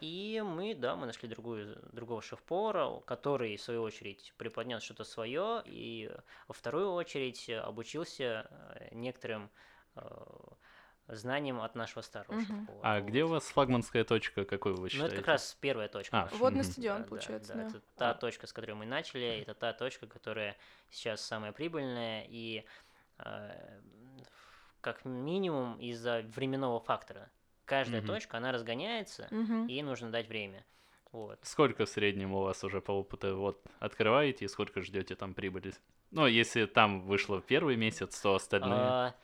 И 0.00 0.42
мы, 0.44 0.74
да, 0.74 0.94
мы 0.96 1.06
нашли 1.06 1.28
другую, 1.28 1.78
другого 1.92 2.20
шеф-повара, 2.20 3.00
который, 3.06 3.56
в 3.56 3.62
свою 3.62 3.82
очередь, 3.82 4.34
преподнес 4.36 4.82
что-то 4.82 5.04
свое, 5.04 5.62
и 5.64 6.10
во 6.48 6.54
вторую 6.54 6.92
очередь 6.92 7.48
обучился 7.48 8.46
э, 8.50 8.88
некоторым 8.92 9.50
знаниям 11.08 11.60
от 11.60 11.74
нашего 11.74 12.02
старого 12.02 12.40
шеф-повара. 12.40 12.80
А 12.82 13.00
вот. 13.00 13.08
где 13.08 13.24
у 13.24 13.28
вас 13.28 13.44
флагманская 13.44 14.04
точка, 14.04 14.44
какой 14.44 14.72
вы 14.72 14.82
Ну, 14.82 14.88
считаете? 14.88 15.14
это 15.14 15.22
как 15.22 15.28
раз 15.28 15.56
первая 15.60 15.88
точка. 15.88 16.22
А. 16.22 16.36
Водный 16.36 16.62
Мгм. 16.62 16.72
стадион, 16.72 17.02
Да, 17.02 17.08
получается, 17.08 17.54
да, 17.54 17.62
да. 17.62 17.68
Это 17.68 17.80
та 17.96 18.10
А. 18.10 18.14
точка, 18.14 18.46
с 18.46 18.52
которой 18.52 18.72
мы 18.72 18.86
начали, 18.86 19.26
это 19.40 19.54
та 19.54 19.72
точка, 19.72 20.06
которая 20.06 20.56
сейчас 20.90 21.20
самая 21.20 21.52
прибыльная, 21.52 22.24
и 22.28 22.64
э, 23.18 23.80
как 24.80 25.04
минимум 25.04 25.78
из-за 25.80 26.22
временного 26.34 26.80
фактора. 26.80 27.30
Каждая 27.64 28.00
Мгм. 28.00 28.08
точка, 28.08 28.36
она 28.36 28.52
разгоняется, 28.52 29.28
Мгм. 29.30 29.66
и 29.66 29.72
ей 29.72 29.82
нужно 29.82 30.10
дать 30.10 30.28
время. 30.28 30.64
Вот. 31.12 31.38
Сколько 31.42 31.86
в 31.86 31.88
среднем 31.88 32.34
у 32.34 32.42
вас 32.42 32.62
уже 32.62 32.80
по 32.80 32.92
опыту 32.92 33.36
вот 33.36 33.64
открываете 33.78 34.44
и 34.44 34.48
сколько 34.48 34.82
ждете 34.82 35.14
там 35.14 35.34
прибыли? 35.34 35.72
Ну, 36.10 36.26
если 36.26 36.66
там 36.66 37.00
вышло 37.02 37.40
первый 37.40 37.76
месяц, 37.76 38.20
то 38.20 38.34
остальные. 38.34 38.90
А, 38.90 39.14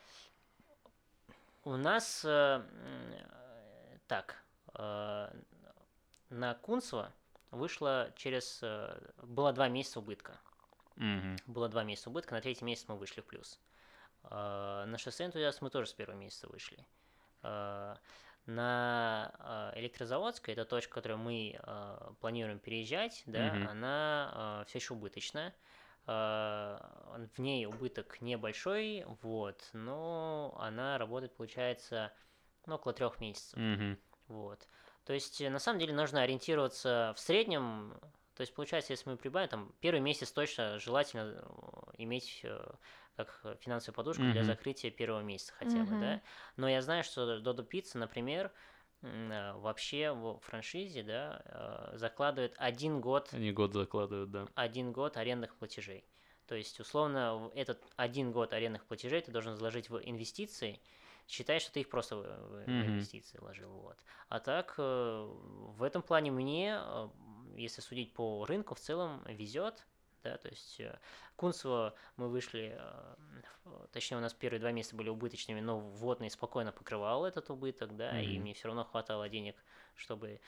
у 1.64 1.76
нас 1.76 2.24
э, 2.24 2.62
так 4.06 4.42
э, 4.74 5.28
на 6.30 6.54
Кунцево 6.54 7.12
вышло 7.50 8.12
через 8.16 8.60
э, 8.62 8.98
было 9.22 9.52
два 9.52 9.68
месяца 9.68 10.00
убытка. 10.00 10.40
Мгм. 10.96 11.36
Было 11.46 11.68
два 11.68 11.84
месяца 11.84 12.10
убытка, 12.10 12.34
на 12.34 12.40
третий 12.40 12.64
месяц 12.64 12.86
мы 12.88 12.96
вышли 12.96 13.20
в 13.20 13.26
плюс. 13.26 13.58
На 14.30 14.94
шоссе 14.98 15.24
энтузиаст 15.24 15.62
мы 15.62 15.70
тоже 15.70 15.88
с 15.88 15.94
первого 15.94 16.16
месяца 16.16 16.46
вышли. 16.48 16.86
На 18.46 19.72
электрозаводской, 19.74 20.52
это 20.52 20.64
точка, 20.64 20.94
которую 20.94 21.18
мы 21.18 21.58
планируем 22.20 22.60
переезжать, 22.60 23.24
да, 23.26 23.52
Мгм. 23.52 23.68
она 23.68 24.64
все 24.68 24.78
еще 24.78 24.94
убыточная. 24.94 25.54
А, 26.06 27.26
В 27.34 27.38
ней 27.40 27.66
убыток 27.66 28.20
небольшой, 28.20 29.04
вот, 29.22 29.68
но 29.72 30.54
она 30.58 30.98
работает, 30.98 31.36
получается, 31.36 32.12
ну, 32.66 32.74
около 32.76 32.92
трех 32.92 33.20
месяцев. 33.20 33.58
Мгм. 33.58 33.96
Вот. 34.28 34.68
То 35.04 35.12
есть, 35.12 35.40
э, 35.40 35.50
на 35.50 35.58
самом 35.58 35.78
деле, 35.80 35.94
нужно 35.94 36.22
ориентироваться 36.22 37.12
в 37.16 37.20
среднем. 37.20 37.98
То 38.34 38.40
есть, 38.42 38.54
получается, 38.54 38.92
если 38.92 39.10
мы 39.10 39.16
прибавим, 39.16 39.48
там, 39.48 39.74
первый 39.80 40.00
месяц 40.00 40.32
точно 40.32 40.78
желательно 40.78 41.44
э, 41.44 41.92
иметь 41.98 42.40
э, 42.44 42.60
как 43.16 43.44
финансовую 43.60 43.94
подушку 43.96 44.30
для 44.30 44.42
Мгм. 44.42 44.44
закрытия 44.44 44.90
первого 44.90 45.20
месяца 45.20 45.52
хотя 45.54 45.84
бы, 45.84 45.94
Мгм. 45.94 46.00
да. 46.00 46.22
Но 46.56 46.68
я 46.68 46.80
знаю, 46.82 47.04
что 47.04 47.40
Додо 47.40 47.62
Пицца, 47.62 47.98
например, 47.98 48.46
э, 48.46 48.52
вообще 49.02 50.12
в 50.12 50.38
франшизе, 50.40 51.02
да, 51.02 51.42
э, 51.94 51.96
закладывает 51.96 52.54
один 52.58 53.00
год, 53.00 53.30
Они 53.32 53.52
год 53.52 53.72
закладывают, 53.72 54.30
да. 54.30 54.46
один 54.54 54.92
год 54.92 55.16
арендных 55.16 55.56
платежей. 55.56 56.04
То 56.46 56.54
есть, 56.54 56.78
условно, 56.80 57.50
этот 57.54 57.82
один 57.96 58.32
год 58.32 58.52
арендных 58.52 58.84
платежей 58.86 59.20
ты 59.22 59.30
должен 59.32 59.56
заложить 59.56 59.88
в 59.90 59.98
инвестиции, 59.98 60.80
считай, 61.28 61.60
что 61.60 61.72
ты 61.72 61.80
их 61.80 61.88
просто 61.88 62.16
в, 62.16 62.66
Мгм. 62.66 62.88
инвестиции 62.88 63.38
вложил. 63.38 63.70
Вот. 63.70 63.98
А 64.28 64.40
так, 64.40 64.74
э, 64.78 64.82
в 64.82 65.82
этом 65.82 66.02
плане 66.02 66.30
мне, 66.30 66.78
э, 66.78 67.08
если 67.56 67.80
судить 67.80 68.12
по 68.14 68.44
рынку, 68.44 68.74
в 68.74 68.80
целом 68.80 69.24
везет. 69.26 69.86
Да, 70.22 70.36
то 70.36 70.48
есть 70.48 70.78
э, 70.80 70.98
Кунцево 71.36 71.94
мы 72.16 72.28
вышли, 72.28 72.78
в- 73.64 73.88
точнее 73.88 74.18
у 74.18 74.20
нас 74.20 74.32
первые 74.32 74.60
два 74.60 74.70
месяца 74.70 74.94
были 74.94 75.08
убыточными, 75.08 75.60
но 75.60 75.78
вводный 75.78 76.30
спокойно 76.30 76.70
покрывал 76.72 77.24
этот 77.24 77.50
убыток, 77.50 77.96
да, 77.96 78.20
и 78.20 78.34
Мгм. 78.34 78.42
мне 78.42 78.54
все 78.54 78.68
равно 78.68 78.84
хватало 78.84 79.28
денег, 79.28 79.56
чтобы 79.96 80.40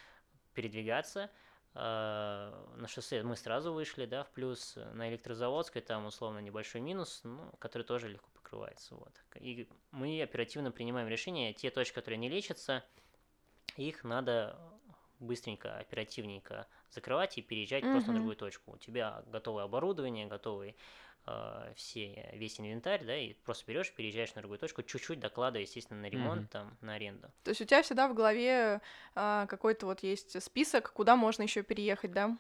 передвигаться. 0.53 1.31
Э, 1.75 2.53
На 2.77 2.87
шоссе 2.87 3.23
мы 3.25 3.35
сразу 3.37 3.73
вышли, 3.73 4.07
да, 4.07 4.23
в 4.23 4.31
плюс 4.31 4.77
на 4.77 5.09
электрозаводской 5.11 5.83
там 5.83 6.07
условно 6.07 6.39
небольшой 6.39 6.81
минус, 6.81 7.21
ну, 7.25 7.51
который 7.59 7.83
тоже 7.83 8.09
легко 8.09 8.31
покрывается, 8.33 8.95
вот. 8.95 9.25
И 9.41 9.69
мы 9.91 10.23
оперативно 10.23 10.71
принимаем 10.71 11.09
решение, 11.09 11.53
те 11.53 11.71
точки, 11.71 11.95
которые 11.95 12.19
не 12.19 12.29
лечатся, 12.29 12.85
их 13.77 14.05
надо 14.05 14.57
быстренько, 15.25 15.77
оперативненько 15.79 16.67
закрывать 16.91 17.39
и 17.39 17.43
переезжать 17.43 17.83
просто 17.91 18.13
на 18.13 18.15
другую 18.19 18.37
точку. 18.37 18.73
У 18.73 18.79
тебя 18.79 19.23
готовое 19.27 19.65
оборудование, 19.65 20.27
готовый 20.27 20.77
э, 21.27 21.73
все, 21.77 22.31
весь 22.35 22.61
инвентарь, 22.61 23.05
да, 23.05 23.17
и 23.17 23.33
просто 23.33 23.65
берешь, 23.67 23.93
переезжаешь 23.93 24.35
на 24.35 24.43
другую 24.43 24.59
точку, 24.59 24.83
чуть-чуть 24.83 25.21
докладывая, 25.21 25.63
естественно, 25.63 26.01
на 26.01 26.07
ремонт, 26.11 26.43
Мгм. 26.43 26.49
там, 26.49 26.77
на 26.81 26.95
аренду. 26.95 27.29
То 27.43 27.51
есть 27.51 27.61
у 27.61 27.65
тебя 27.65 27.83
всегда 27.83 28.09
в 28.09 28.15
голове 28.15 28.81
а, 29.15 29.47
какой-то 29.47 29.87
вот 29.87 30.03
есть 30.03 30.41
список, 30.43 30.93
куда 30.93 31.17
можно 31.17 31.43
еще 31.43 31.63
переехать, 31.63 32.13
да? 32.13 32.37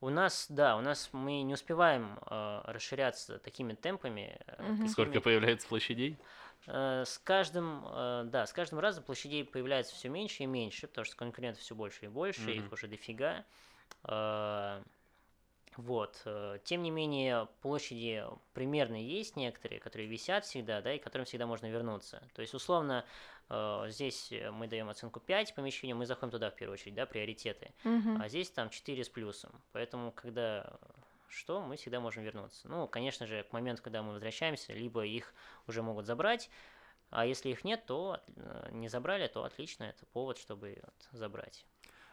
У 0.00 0.08
нас, 0.08 0.46
да, 0.48 0.76
у 0.76 0.80
нас 0.80 1.10
мы 1.12 1.42
не 1.42 1.54
успеваем 1.54 2.18
э, 2.28 2.60
расширяться 2.64 3.38
такими 3.38 3.74
темпами. 3.74 4.36
э, 4.46 4.62
Мгм. 4.62 4.72
какими- 4.72 4.88
Сколько 4.88 5.20
появляется 5.20 5.68
площадей? 5.68 6.18
Э, 6.66 7.04
С 7.06 7.18
каждым, 7.18 7.84
э, 7.86 8.24
да, 8.26 8.46
с 8.46 8.52
каждым 8.52 8.78
разом 8.78 9.04
площадей 9.04 9.44
появляется 9.44 9.94
все 9.94 10.08
меньше 10.08 10.44
и 10.44 10.46
меньше, 10.46 10.86
потому 10.86 11.04
что 11.04 11.16
конкурентов 11.16 11.62
все 11.62 11.74
больше 11.74 12.06
и 12.06 12.08
больше, 12.08 12.42
Мгм. 12.42 12.50
их 12.66 12.72
уже 12.72 12.86
дофига. 12.88 13.44
Э, 14.04 14.82
Вот. 15.78 16.22
Тем 16.64 16.82
не 16.82 16.90
менее, 16.90 17.48
площади 17.62 18.22
примерно 18.52 19.02
есть 19.02 19.36
некоторые, 19.36 19.80
которые 19.80 20.06
висят 20.06 20.44
всегда, 20.44 20.82
да, 20.82 20.92
и 20.92 20.98
к 20.98 21.02
которым 21.02 21.24
всегда 21.24 21.46
можно 21.46 21.64
вернуться. 21.64 22.22
То 22.34 22.42
есть, 22.42 22.52
условно, 22.52 23.06
здесь 23.88 24.30
мы 24.52 24.68
даем 24.68 24.90
оценку 24.90 25.18
5 25.18 25.54
помещению, 25.54 25.96
мы 25.96 26.04
заходим 26.04 26.30
туда 26.30 26.50
в 26.50 26.56
первую 26.56 26.74
очередь, 26.74 26.94
да, 26.94 27.06
приоритеты. 27.06 27.72
Мгм. 27.84 28.20
А 28.20 28.28
здесь 28.28 28.50
там 28.50 28.68
4 28.68 29.02
с 29.02 29.08
плюсом. 29.08 29.50
Поэтому, 29.72 30.12
когда 30.12 30.78
что, 31.32 31.60
мы 31.60 31.76
всегда 31.76 32.00
можем 32.00 32.22
вернуться. 32.22 32.68
Ну, 32.68 32.86
конечно 32.86 33.26
же, 33.26 33.42
к 33.42 33.52
моменту, 33.52 33.82
когда 33.82 34.02
мы 34.02 34.12
возвращаемся, 34.12 34.72
либо 34.72 35.04
их 35.04 35.34
уже 35.66 35.82
могут 35.82 36.06
забрать, 36.06 36.50
а 37.10 37.26
если 37.26 37.50
их 37.50 37.64
нет, 37.64 37.84
то 37.86 38.20
э, 38.36 38.68
не 38.72 38.88
забрали, 38.88 39.26
то 39.26 39.44
отлично, 39.44 39.84
это 39.84 40.06
повод, 40.06 40.38
чтобы 40.38 40.78
вот 40.82 41.08
забрать. 41.12 41.66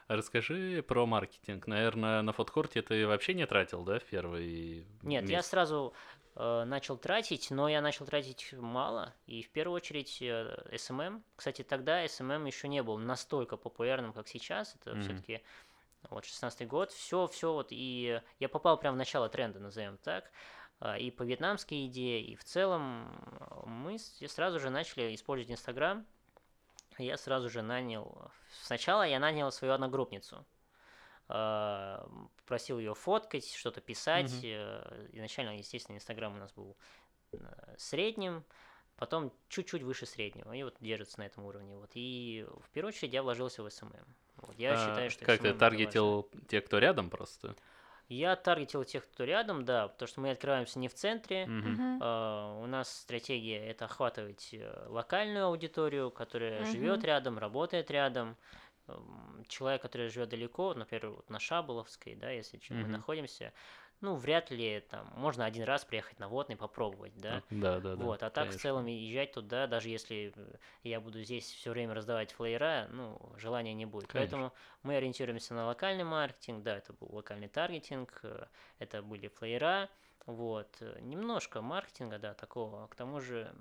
А 0.08 0.16
Расскажи 0.16 0.82
про 0.82 1.06
маркетинг. 1.06 1.66
Наверное, 1.66 2.20
на 2.22 2.32
фудкорте 2.32 2.82
ты 2.82 3.06
вообще 3.06 3.32
не 3.32 3.46
тратил, 3.46 3.84
да, 3.84 3.98
в 3.98 4.04
первый 4.04 4.86
Нет, 5.02 5.28
я 5.30 5.36
месяц? 5.36 5.50
сразу 5.50 5.94
э, 6.34 6.64
начал 6.64 6.98
тратить, 6.98 7.50
но 7.50 7.68
я 7.68 7.80
начал 7.80 8.06
тратить 8.06 8.52
мало, 8.52 9.14
и 9.26 9.42
в 9.42 9.50
первую 9.50 9.76
очередь 9.76 10.18
э, 10.20 10.56
SMM. 10.72 11.22
Кстати, 11.36 11.62
тогда 11.62 12.04
SMM 12.04 12.46
еще 12.46 12.68
не 12.68 12.82
был 12.82 12.98
настолько 12.98 13.56
популярным, 13.56 14.12
как 14.12 14.28
сейчас. 14.28 14.74
Это 14.74 14.90
Мгм. 14.90 15.02
все-таки 15.02 15.42
вот 16.08 16.24
16 16.24 16.66
год. 16.66 16.92
Все, 16.92 17.26
все 17.26 17.52
вот 17.52 17.68
и 17.70 18.20
я 18.38 18.48
попал 18.48 18.78
прямо 18.78 18.94
в 18.94 18.98
начало 18.98 19.28
тренда, 19.28 19.58
назовем 19.58 19.98
так. 19.98 20.30
А, 20.80 20.98
И 20.98 21.10
по 21.10 21.22
вьетнамской 21.22 21.86
идее, 21.86 22.22
и 22.22 22.34
в 22.34 22.44
целом 22.44 23.06
э, 23.40 23.66
мы 23.66 23.98
сразу 23.98 24.58
же 24.58 24.70
начали 24.70 25.14
использовать 25.14 25.52
Инстаграм. 25.52 26.06
Я 26.98 27.16
сразу 27.16 27.48
же 27.50 27.62
нанял... 27.62 28.30
Сначала 28.62 29.06
я 29.06 29.18
нанял 29.20 29.52
свою 29.52 29.74
одногруппницу. 29.74 30.46
А, 31.28 32.08
Просил 32.46 32.78
ее 32.78 32.94
фоткать, 32.94 33.52
что-то 33.52 33.80
писать. 33.80 34.32
Э, 34.42 35.08
Изначально, 35.12 35.58
естественно, 35.58 35.96
Инстаграм 35.96 36.34
у 36.34 36.38
нас 36.38 36.52
был 36.52 36.76
э, 37.32 37.38
средним, 37.76 38.44
потом 38.96 39.32
чуть-чуть 39.48 39.82
выше 39.82 40.06
среднего, 40.06 40.52
и 40.52 40.62
вот 40.62 40.76
держится 40.80 41.20
на 41.20 41.26
этом 41.26 41.44
уровне. 41.44 41.76
Вот. 41.76 41.90
И 41.94 42.46
в 42.62 42.70
первую 42.70 42.88
очередь 42.88 43.12
я 43.12 43.22
вложился 43.22 43.62
в 43.62 43.66
SMM. 43.66 44.06
Вот. 44.42 44.58
Я 44.58 44.74
А 44.74 44.76
считаю, 44.76 45.10
что 45.10 45.24
Как 45.24 45.44
ты 45.44 45.52
это 45.52 45.78
важно. 45.78 46.16
таргетил 46.16 46.30
тех, 46.48 46.64
кто 46.64 46.78
рядом 46.78 47.10
просто? 47.10 47.56
Я 48.08 48.34
таргетил 48.36 48.84
тех, 48.84 49.08
кто 49.08 49.24
рядом, 49.24 49.64
да, 49.64 49.88
потому 49.88 50.08
что 50.08 50.20
мы 50.20 50.30
открываемся 50.30 50.78
не 50.78 50.88
в 50.88 50.94
центре. 50.94 51.52
Мгм. 51.54 51.80
А, 51.98 52.58
У 52.60 52.66
нас 52.66 52.92
стратегия 53.02 53.64
это 53.66 53.84
охватывать 53.84 54.48
э, 54.52 54.86
локальную 54.88 55.46
аудиторию, 55.46 56.10
которая 56.10 56.64
Мгм. 56.64 56.64
живет 56.64 57.04
рядом, 57.04 57.38
работает 57.38 57.90
рядом. 57.90 58.36
Эм, 58.88 59.44
Человек, 59.48 59.82
который 59.82 60.08
живет 60.08 60.28
далеко, 60.30 60.74
например, 60.74 61.10
вот 61.10 61.30
на 61.30 61.38
Шаболовской, 61.38 62.16
да, 62.16 62.30
если 62.30 62.58
чё, 62.58 62.74
мы 62.74 62.88
находимся, 62.88 63.52
ну, 64.00 64.14
вряд 64.14 64.50
ли 64.50 64.80
там 64.88 65.06
можно 65.16 65.44
один 65.44 65.64
раз 65.64 65.84
приехать 65.84 66.18
на 66.18 66.28
водный 66.28 66.56
попробовать, 66.56 67.12
да. 67.16 67.42
Да, 67.50 67.80
да, 67.80 67.96
да. 67.96 68.04
Вот, 68.04 68.22
а 68.22 68.30
так 68.30 68.44
в 68.44 68.48
конечно. 68.48 68.60
целом 68.60 68.86
езжать 68.86 69.32
туда, 69.32 69.66
даже 69.66 69.88
если 69.88 70.32
э, 70.34 70.54
я 70.84 71.00
буду 71.00 71.22
здесь 71.22 71.44
все 71.44 71.70
время 71.70 71.94
раздавать 71.94 72.32
флеера, 72.32 72.88
ну, 72.90 73.20
желания 73.36 73.74
не 73.74 73.86
будет. 73.86 74.08
Конечно. 74.08 74.20
Поэтому 74.20 74.54
мы 74.82 74.96
ориентируемся 74.96 75.54
на 75.54 75.66
локальный 75.66 76.04
маркетинг, 76.04 76.62
да, 76.62 76.76
это 76.76 76.92
был 76.92 77.08
локальный 77.12 77.48
таргетинг, 77.48 78.20
э, 78.22 78.46
это 78.78 79.02
были 79.02 79.28
флеера, 79.28 79.90
вот, 80.26 80.76
э, 80.80 80.98
немножко 81.00 81.60
маркетинга, 81.60 82.18
да, 82.18 82.34
такого, 82.34 82.86
к 82.86 82.94
тому 82.94 83.20
же 83.20 83.52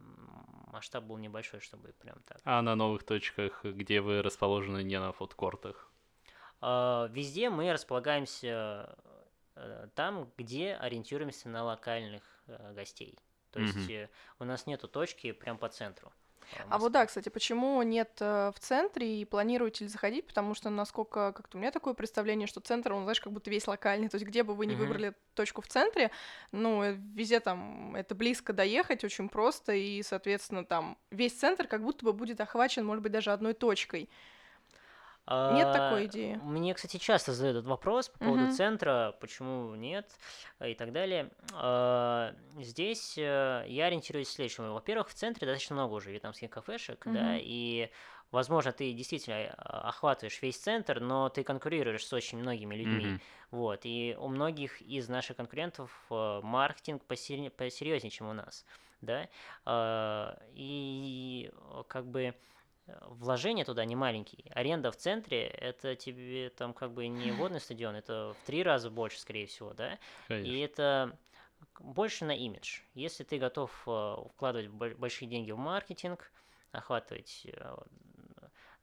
масштаб 0.71 1.03
был 1.03 1.17
небольшой, 1.17 1.59
чтобы 1.59 1.93
прям 1.99 2.17
так. 2.25 2.39
А 2.43 2.61
на 2.61 2.75
новых 2.75 3.03
точках, 3.03 3.63
где 3.65 4.01
вы 4.01 4.21
расположены 4.21 4.83
не 4.83 4.99
на 4.99 5.11
фудкортах? 5.11 5.89
А, 6.61 7.07
Везде 7.11 7.49
мы 7.49 7.71
располагаемся 7.71 8.95
там, 9.95 10.31
где 10.37 10.75
ориентируемся 10.75 11.49
на 11.49 11.63
локальных 11.63 12.23
э, 12.47 12.73
гостей. 12.73 13.17
То 13.51 13.59
есть 13.59 13.89
э, 13.89 14.09
у 14.39 14.43
нас 14.45 14.65
нету 14.67 14.87
точки 14.87 15.31
прям 15.31 15.57
по 15.57 15.69
центру. 15.69 16.11
э, 16.51 16.55
А 16.69 16.77
вот 16.77 16.91
да, 16.91 17.05
кстати, 17.05 17.29
почему 17.29 17.81
нет 17.83 18.17
э, 18.21 18.51
в 18.55 18.59
центре 18.59 19.21
и 19.21 19.25
планируете 19.25 19.85
ли 19.85 19.89
заходить? 19.89 20.27
Потому 20.27 20.53
что, 20.53 20.69
насколько 20.69 21.31
как-то 21.33 21.57
у 21.57 21.61
меня 21.61 21.71
такое 21.71 21.93
представление, 21.93 22.47
что 22.47 22.59
центр, 22.61 22.93
он, 22.93 23.03
знаешь, 23.03 23.21
как 23.21 23.33
будто 23.33 23.49
весь 23.49 23.67
локальный. 23.67 24.09
То 24.09 24.15
есть 24.15 24.25
где 24.25 24.43
бы 24.43 24.53
вы 24.55 24.65
ни 24.65 24.75
Мгм. 24.75 24.79
выбрали 24.79 25.13
точку 25.33 25.61
в 25.61 25.67
центре, 25.67 26.11
ну, 26.51 26.83
э, 26.83 26.93
везде 27.15 27.39
там 27.39 27.95
это 27.95 28.15
близко 28.15 28.53
доехать, 28.53 29.03
очень 29.03 29.29
просто, 29.29 29.73
и, 29.73 30.01
соответственно, 30.03 30.63
там 30.65 30.97
весь 31.11 31.33
центр 31.33 31.67
как 31.67 31.83
будто 31.83 32.05
бы 32.05 32.13
будет 32.13 32.39
охвачен, 32.41 32.85
может 32.85 33.03
быть, 33.03 33.11
даже 33.11 33.31
одной 33.31 33.53
точкой. 33.53 34.09
Нет 35.29 35.71
такой 35.71 36.03
А, 36.03 36.05
идеи? 36.05 36.39
Мне, 36.43 36.73
кстати, 36.73 36.97
часто 36.97 37.33
задают 37.33 37.57
этот 37.57 37.69
вопрос 37.69 38.09
по 38.09 38.19
поводу 38.19 38.45
Мгм. 38.45 38.51
центра, 38.51 39.15
почему 39.19 39.75
нет 39.75 40.09
э, 40.59 40.71
и 40.71 40.75
так 40.75 40.91
далее. 40.91 41.29
А, 41.53 42.33
Здесь 42.59 43.17
э, 43.17 43.65
я 43.67 43.85
ориентируюсь 43.85 44.29
следующему. 44.29 44.73
Во-первых, 44.73 45.09
в 45.09 45.13
центре 45.13 45.45
достаточно 45.47 45.75
много 45.75 45.93
уже 45.93 46.11
вьетнамских 46.11 46.49
кафешек, 46.49 47.01
да, 47.05 47.35
Мгм. 47.35 47.41
и 47.43 47.89
Возможно, 48.31 48.71
ты 48.71 48.93
действительно 48.93 49.35
э, 49.37 49.47
охватываешь 49.57 50.41
весь 50.41 50.57
центр, 50.57 50.99
но 50.99 51.29
ты 51.29 51.43
конкурируешь 51.43 52.05
с 52.05 52.13
очень 52.13 52.37
многими 52.37 52.75
людьми. 52.75 53.05
Мгм. 53.05 53.21
Вот, 53.49 53.81
и 53.83 54.15
у 54.19 54.27
многих 54.27 54.81
из 54.83 55.09
наших 55.09 55.37
конкурентов 55.37 55.91
э, 56.11 56.41
маркетинг 56.43 57.03
посерьезнее, 57.05 58.11
чем 58.11 58.29
у 58.29 58.33
нас, 58.33 58.65
да, 59.01 59.27
А, 59.65 60.37
и 60.53 61.51
как 61.87 62.05
бы 62.05 62.35
вложения 63.01 63.65
туда 63.65 63.85
не 63.85 63.95
маленькие. 63.95 64.51
Аренда 64.53 64.91
в 64.91 64.95
центре 64.97 65.45
это 65.47 65.95
тебе 65.95 66.49
там 66.49 66.73
как 66.73 66.93
бы 66.93 67.07
не 67.07 67.31
водный 67.31 67.59
стадион, 67.59 67.95
это 67.95 68.33
в 68.33 68.45
три 68.45 68.63
раза 68.63 68.89
больше, 68.89 69.19
скорее 69.19 69.47
всего, 69.47 69.73
да, 69.73 69.97
Конечно. 70.27 70.51
и 70.51 70.59
это 70.59 71.17
больше 71.79 72.25
на 72.25 72.35
имидж. 72.35 72.81
Если 72.93 73.23
ты 73.23 73.37
готов 73.37 73.71
э, 73.87 74.15
вкладывать 74.33 74.69
бо- 74.69 74.95
большие 74.95 75.27
деньги 75.27 75.51
в 75.51 75.57
маркетинг, 75.57 76.31
охватывать 76.71 77.45
э, 77.45 77.75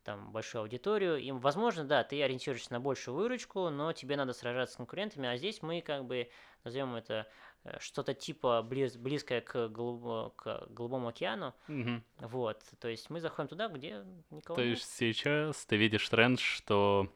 там 0.07 0.31
большую 0.31 0.63
аудиторию, 0.63 1.19
и, 1.19 1.33
возможно, 1.33 1.85
да, 1.85 2.05
ты 2.05 2.23
ориентируешься 2.23 2.73
на 2.73 2.81
большую 2.81 3.17
выручку, 3.17 3.69
но 3.71 3.93
тебе 3.93 4.17
надо 4.17 4.33
сражаться 4.33 4.75
с 4.75 4.77
конкурентами, 4.77 5.29
а 5.29 5.37
здесь 5.37 5.63
мы 5.63 5.83
как 5.83 6.05
бы 6.05 6.31
назовем 6.65 6.95
это 6.95 7.27
э, 7.65 7.79
что-то 7.81 8.15
типа 8.15 8.63
близ- 8.63 8.97
близкое 8.97 9.41
к, 9.41 9.55
голубо- 9.69 10.33
к 10.37 10.67
голубому 10.71 11.09
океану, 11.09 11.55
Мгм. 11.67 12.05
вот, 12.21 12.63
то 12.79 12.89
есть 12.89 13.11
мы 13.11 13.21
заходим 13.21 13.49
туда, 13.49 13.69
где 13.69 14.05
никого 14.31 14.59
То 14.59 14.63
нет. 14.63 14.79
есть 14.79 14.89
сейчас 14.97 15.67
ты 15.67 15.77
видишь 15.77 16.09
тренд, 16.09 16.39
что 16.39 17.09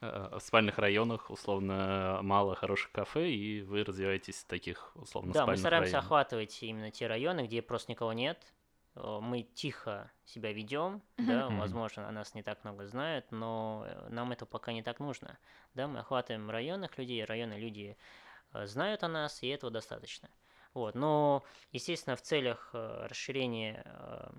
э, 0.00 0.38
в 0.38 0.40
спальных 0.40 0.78
районах 0.78 1.30
условно 1.30 2.18
мало 2.22 2.56
хороших 2.56 2.90
кафе, 2.90 3.30
и 3.30 3.62
вы 3.62 3.84
развиваетесь 3.84 4.42
в 4.42 4.46
таких 4.46 4.90
условно 4.96 5.32
Да, 5.32 5.46
мы 5.46 5.56
стараемся 5.56 5.92
районах. 5.92 6.04
охватывать 6.06 6.62
именно 6.62 6.90
те 6.90 7.06
районы, 7.06 7.46
где 7.46 7.62
просто 7.62 7.92
никого 7.92 8.12
нет, 8.12 8.38
мы 8.94 9.42
тихо 9.42 10.10
себя 10.24 10.52
ведем, 10.52 11.02
да, 11.16 11.48
возможно, 11.48 12.08
о 12.08 12.12
нас 12.12 12.34
не 12.34 12.42
так 12.42 12.62
много 12.64 12.86
знают, 12.86 13.30
но 13.30 13.84
э, 13.86 14.08
нам 14.10 14.32
это 14.32 14.44
пока 14.44 14.72
не 14.72 14.82
так 14.82 15.00
нужно, 15.00 15.38
да, 15.74 15.88
мы 15.88 16.00
охватываем 16.00 16.50
районных 16.50 16.98
людей, 16.98 17.24
районные 17.24 17.58
люди 17.58 17.96
э, 18.52 18.66
знают 18.66 19.02
о 19.02 19.08
нас, 19.08 19.42
и 19.42 19.48
этого 19.48 19.72
достаточно. 19.72 20.28
Вот, 20.74 20.94
но, 20.94 21.42
естественно, 21.70 22.16
в 22.16 22.22
целях 22.22 22.70
э, 22.72 23.06
расширения 23.08 23.82
э, 23.84 24.30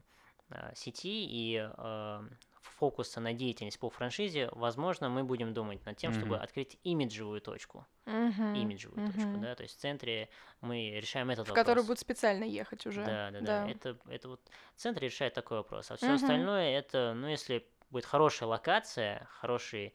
э, 0.49 0.75
сети 0.75 1.25
и 1.25 1.57
э, 1.57 2.21
фокуса 2.63 3.19
на 3.21 3.33
деятельность 3.33 3.79
по 3.79 3.89
франшизе, 3.89 4.49
возможно, 4.53 5.09
мы 5.09 5.23
будем 5.23 5.53
думать 5.53 5.85
над 5.85 5.97
тем, 5.97 6.11
чтобы 6.13 6.37
Мгм. 6.37 6.41
открыть 6.41 6.79
имиджевую 6.83 7.41
точку, 7.41 7.87
Мгм, 8.05 8.53
имиджевую 8.53 9.01
точку, 9.03 9.37
мгм. 9.37 9.39
да, 9.39 9.55
то 9.55 9.63
есть 9.63 9.77
в 9.77 9.81
центре 9.81 10.29
мы 10.61 10.91
решаем 11.01 11.29
этот 11.31 11.47
В 11.47 11.51
вопрос. 11.51 11.53
который 11.53 11.83
будут 11.83 11.99
специально 11.99 12.43
ехать 12.43 12.85
уже. 12.85 13.17
Да, 13.17 13.31
да, 13.31 13.41
да. 13.41 13.59
Да. 13.59 13.65
Это, 13.65 13.99
это 14.07 14.29
вот 14.29 14.49
центр 14.75 15.01
решает 15.01 15.33
такой 15.33 15.57
вопрос. 15.57 15.89
А 15.91 15.95
все 15.95 16.13
Мгм. 16.13 16.13
остальное 16.13 16.77
это, 16.77 17.13
ну, 17.15 17.27
если 17.27 17.67
будет 17.89 18.05
хорошая 18.05 18.49
локация, 18.49 19.27
хорошие 19.31 19.93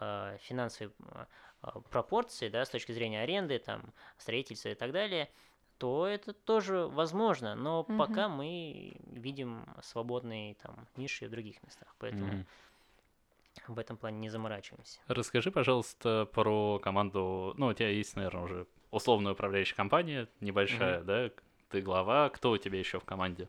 э, 0.00 0.36
финансовые 0.40 0.94
э, 1.00 1.26
э, 1.62 1.68
пропорции, 1.90 2.48
да, 2.48 2.64
с 2.64 2.70
точки 2.70 2.92
зрения 2.92 3.22
аренды, 3.22 3.58
там, 3.58 3.92
строительства 4.16 4.70
и 4.70 4.74
так 4.74 4.92
далее, 4.92 5.30
то 5.78 6.06
это 6.06 6.32
тоже 6.32 6.86
возможно. 6.86 7.54
Но 7.54 7.84
Мгм. 7.88 7.98
пока 7.98 8.28
мы 8.28 8.96
видим 9.06 9.64
свободные 9.82 10.54
там 10.56 10.86
ниши 10.96 11.26
в 11.26 11.30
других 11.30 11.62
местах, 11.62 11.94
поэтому 11.98 12.32
Мгм. 12.32 12.46
в 13.68 13.78
этом 13.78 13.96
плане 13.96 14.18
не 14.18 14.28
заморачиваемся. 14.28 15.00
Расскажи, 15.06 15.50
пожалуйста, 15.50 16.28
про 16.32 16.78
команду. 16.78 17.54
Ну, 17.56 17.66
у 17.66 17.72
тебя 17.72 17.88
есть, 17.88 18.16
наверное, 18.16 18.42
уже 18.42 18.66
условная 18.90 19.32
управляющая 19.32 19.76
компания, 19.76 20.28
небольшая, 20.40 21.02
да? 21.02 21.30
Ты 21.70 21.80
глава. 21.82 22.30
Кто 22.30 22.50
у 22.52 22.56
тебя 22.58 22.78
еще 22.78 22.98
в 22.98 23.04
команде? 23.04 23.48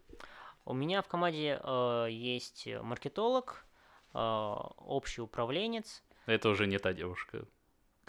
У 0.66 0.74
меня 0.74 1.02
в 1.02 1.08
команде 1.08 1.60
э, 1.64 2.08
есть 2.12 2.68
маркетолог, 2.82 3.66
э, 4.14 4.18
общий 4.20 5.22
управленец, 5.22 6.04
Это 6.26 6.50
уже 6.50 6.68
не 6.68 6.78
та 6.78 6.94
девушка, 6.94 7.46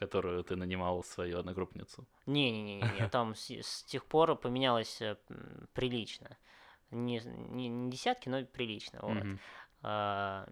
которую 0.00 0.42
ты 0.42 0.56
нанимал 0.56 1.04
свою 1.04 1.38
одногруппницу. 1.38 2.06
Не-не-не, 2.26 3.08
там 3.12 3.34
с, 3.34 3.50
с 3.50 3.82
тех 3.84 4.06
пор 4.06 4.34
поменялось 4.36 5.02
э, 5.02 5.16
прилично. 5.74 6.38
Не, 6.90 7.20
не, 7.20 7.68
не 7.68 7.90
десятки, 7.90 8.30
но 8.30 8.44
прилично. 8.44 9.00
Вот. 9.02 9.24
Мгм. 9.24 9.38
А, 9.82 10.48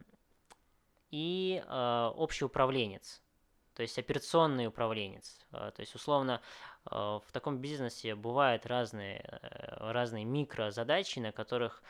и 1.11 1.63
а, 1.67 2.11
общий 2.11 2.45
управленец, 2.45 3.23
то 3.75 3.83
есть 3.83 3.99
операционный 3.99 4.67
управленец. 4.67 5.47
А, 5.53 5.71
то 5.71 5.81
есть, 5.81 5.95
условно, 5.95 6.43
а, 6.85 7.19
в 7.19 7.33
таком 7.33 7.59
бизнесе 7.59 8.15
бывают 8.15 8.67
разные, 8.67 9.21
э, 9.21 9.93
разные 9.93 10.27
микрозадачи, 10.27 11.21
на 11.21 11.33
которых 11.33 11.83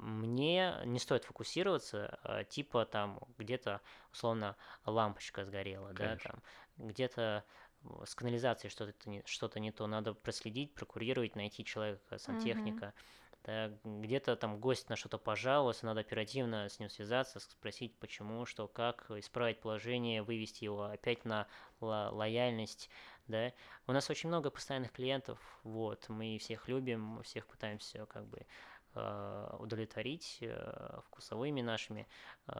мне 0.00 0.74
не 0.84 0.98
стоит 0.98 1.24
фокусироваться, 1.24 2.18
а, 2.22 2.44
типа 2.44 2.84
там 2.84 3.20
где-то, 3.38 3.80
условно, 4.12 4.56
лампочка 4.84 5.44
сгорела, 5.44 5.88
да, 5.88 5.94
Конечно. 5.94 6.30
там 6.30 6.42
где-то 6.88 7.44
э, 7.82 7.88
с 8.04 8.14
канализацией 8.14 8.70
что-то 8.70 8.92
не, 9.08 9.22
что-то 9.26 9.60
не 9.60 9.72
то, 9.72 9.86
надо 9.86 10.14
проследить, 10.14 10.74
прокурировать, 10.74 11.36
найти 11.36 11.64
человека, 11.64 12.18
сантехника. 12.18 12.94
Да, 13.44 13.70
где-то 13.84 14.34
там 14.34 14.58
гость 14.58 14.88
на 14.88 14.96
что-то 14.96 15.18
пожаловался, 15.18 15.86
надо 15.86 16.00
оперативно 16.00 16.68
с 16.68 16.80
ним 16.80 16.90
связаться, 16.90 17.38
спросить, 17.38 17.96
почему, 18.00 18.44
что, 18.44 18.66
как, 18.66 19.08
исправить 19.10 19.60
положение, 19.60 20.22
вывести 20.24 20.64
его 20.64 20.84
опять 20.84 21.24
на 21.24 21.46
ло- 21.80 22.10
лояльность, 22.10 22.90
да. 23.28 23.52
У 23.86 23.92
нас 23.92 24.10
очень 24.10 24.30
много 24.30 24.50
постоянных 24.50 24.90
клиентов, 24.90 25.38
вот, 25.62 26.08
мы 26.08 26.38
всех 26.38 26.66
любим, 26.66 27.00
мы 27.02 27.22
всех 27.22 27.46
пытаемся 27.46 28.04
как 28.06 28.26
бы 28.26 28.38
э, 28.38 28.44
удовлетворить 29.58 30.38
э, 30.40 31.00
вкусовыми 31.06 31.60
нашими 31.62 32.06
э, 32.48 32.52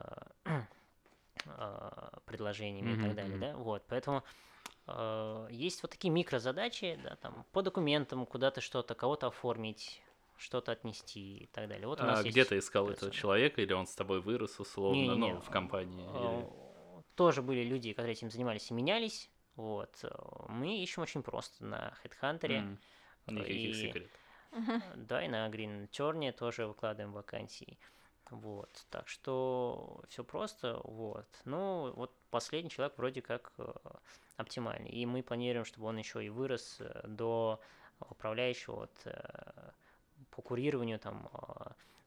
э, 1.47 1.91
предложениями 2.27 2.91
и 2.91 2.93
Мгм, 2.95 3.03
так 3.03 3.15
далее, 3.17 3.39
да, 3.39 3.57
вот, 3.57 3.83
поэтому 3.89 4.23
э, 4.87 5.49
есть 5.51 5.83
вот 5.83 5.91
такие 5.91 6.11
микрозадачи, 6.11 6.99
да, 7.03 7.17
там, 7.17 7.45
по 7.53 7.63
документам 7.63 8.27
куда-то 8.27 8.61
что-то, 8.61 8.95
кого-то 8.95 9.29
оформить, 9.29 10.01
что-то 10.39 10.73
отнести 10.73 11.39
и 11.39 11.47
так 11.47 11.69
далее. 11.69 11.87
Вот 11.87 11.99
у 12.01 12.03
А 12.03 12.07
нас 12.07 12.21
где 12.21 12.41
есть 12.41 12.51
ты 12.51 12.59
искал 12.59 12.89
этого 12.91 13.11
человека, 13.11 13.63
или 13.63 13.73
он 13.73 13.87
с 13.87 13.95
тобой 13.95 14.21
вырос 14.21 14.61
условно, 14.61 15.15
Не-не-не, 15.15 15.35
ну, 15.35 15.41
в 15.41 15.51
компании? 15.51 16.07
Э, 16.15 16.41
или- 16.41 16.67
Тоже 17.17 17.41
были 17.41 17.63
люди, 17.63 17.93
которые 17.93 18.13
этим 18.13 18.31
занимались 18.31 18.71
и 18.71 18.75
менялись. 18.75 19.31
Вот. 19.57 19.91
э, 20.03 20.09
Мы 20.49 20.83
ищем 20.83 21.03
очень 21.03 21.23
просто 21.23 21.65
на 21.65 21.95
HeadHunter. 22.05 22.53
М, 22.53 22.79
Никаких 23.29 23.75
и- 23.75 23.87
секретов. 23.87 24.11
Мгм. 24.57 24.83
Да, 24.97 25.23
и 25.23 25.29
на 25.29 25.49
Green 25.49 25.89
Turn 25.91 26.33
тоже 26.33 26.67
выкладываем 26.67 27.13
вакансии. 27.13 27.79
Вот, 28.31 28.87
так 28.91 29.07
что 29.07 30.03
все 30.09 30.25
просто, 30.25 30.81
вот. 30.83 31.27
Ну, 31.45 31.93
вот 31.95 32.13
последний 32.31 32.71
человек 32.71 32.97
вроде 32.97 33.23
как 33.23 33.53
э, 33.59 33.73
оптимальный, 34.37 34.91
и 34.91 35.07
мы 35.07 35.23
планируем, 35.23 35.65
чтобы 35.65 35.87
он 35.87 35.99
еще 35.99 36.25
и 36.25 36.29
вырос 36.29 36.79
э, 36.81 37.07
до 37.07 37.61
управляющего 38.01 38.77
вот, 38.77 39.01
э, 39.05 39.71
по 40.31 40.43
курированию 40.43 40.99
там 40.99 41.31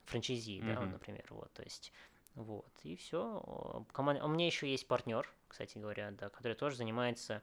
франчайзи, 0.05 0.61
да, 0.61 0.73
вот, 0.73 0.81
Мгм. 0.81 0.91
например, 0.91 1.25
вот, 1.29 1.53
то 1.53 1.63
есть, 1.63 1.93
вот, 2.35 2.71
и 2.83 2.95
все. 2.95 3.85
Команда... 3.93 4.25
У 4.25 4.27
меня 4.27 4.45
еще 4.45 4.69
есть 4.69 4.87
партнер, 4.87 5.31
кстати 5.47 5.77
говоря, 5.77 6.11
да, 6.11 6.29
который 6.29 6.55
тоже 6.55 6.75
занимается, 6.75 7.41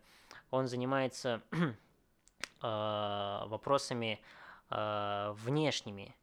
он 0.51 0.67
занимается 0.67 1.41
вопросами 2.61 4.21
а, 4.71 5.33
внешними, 5.33 6.15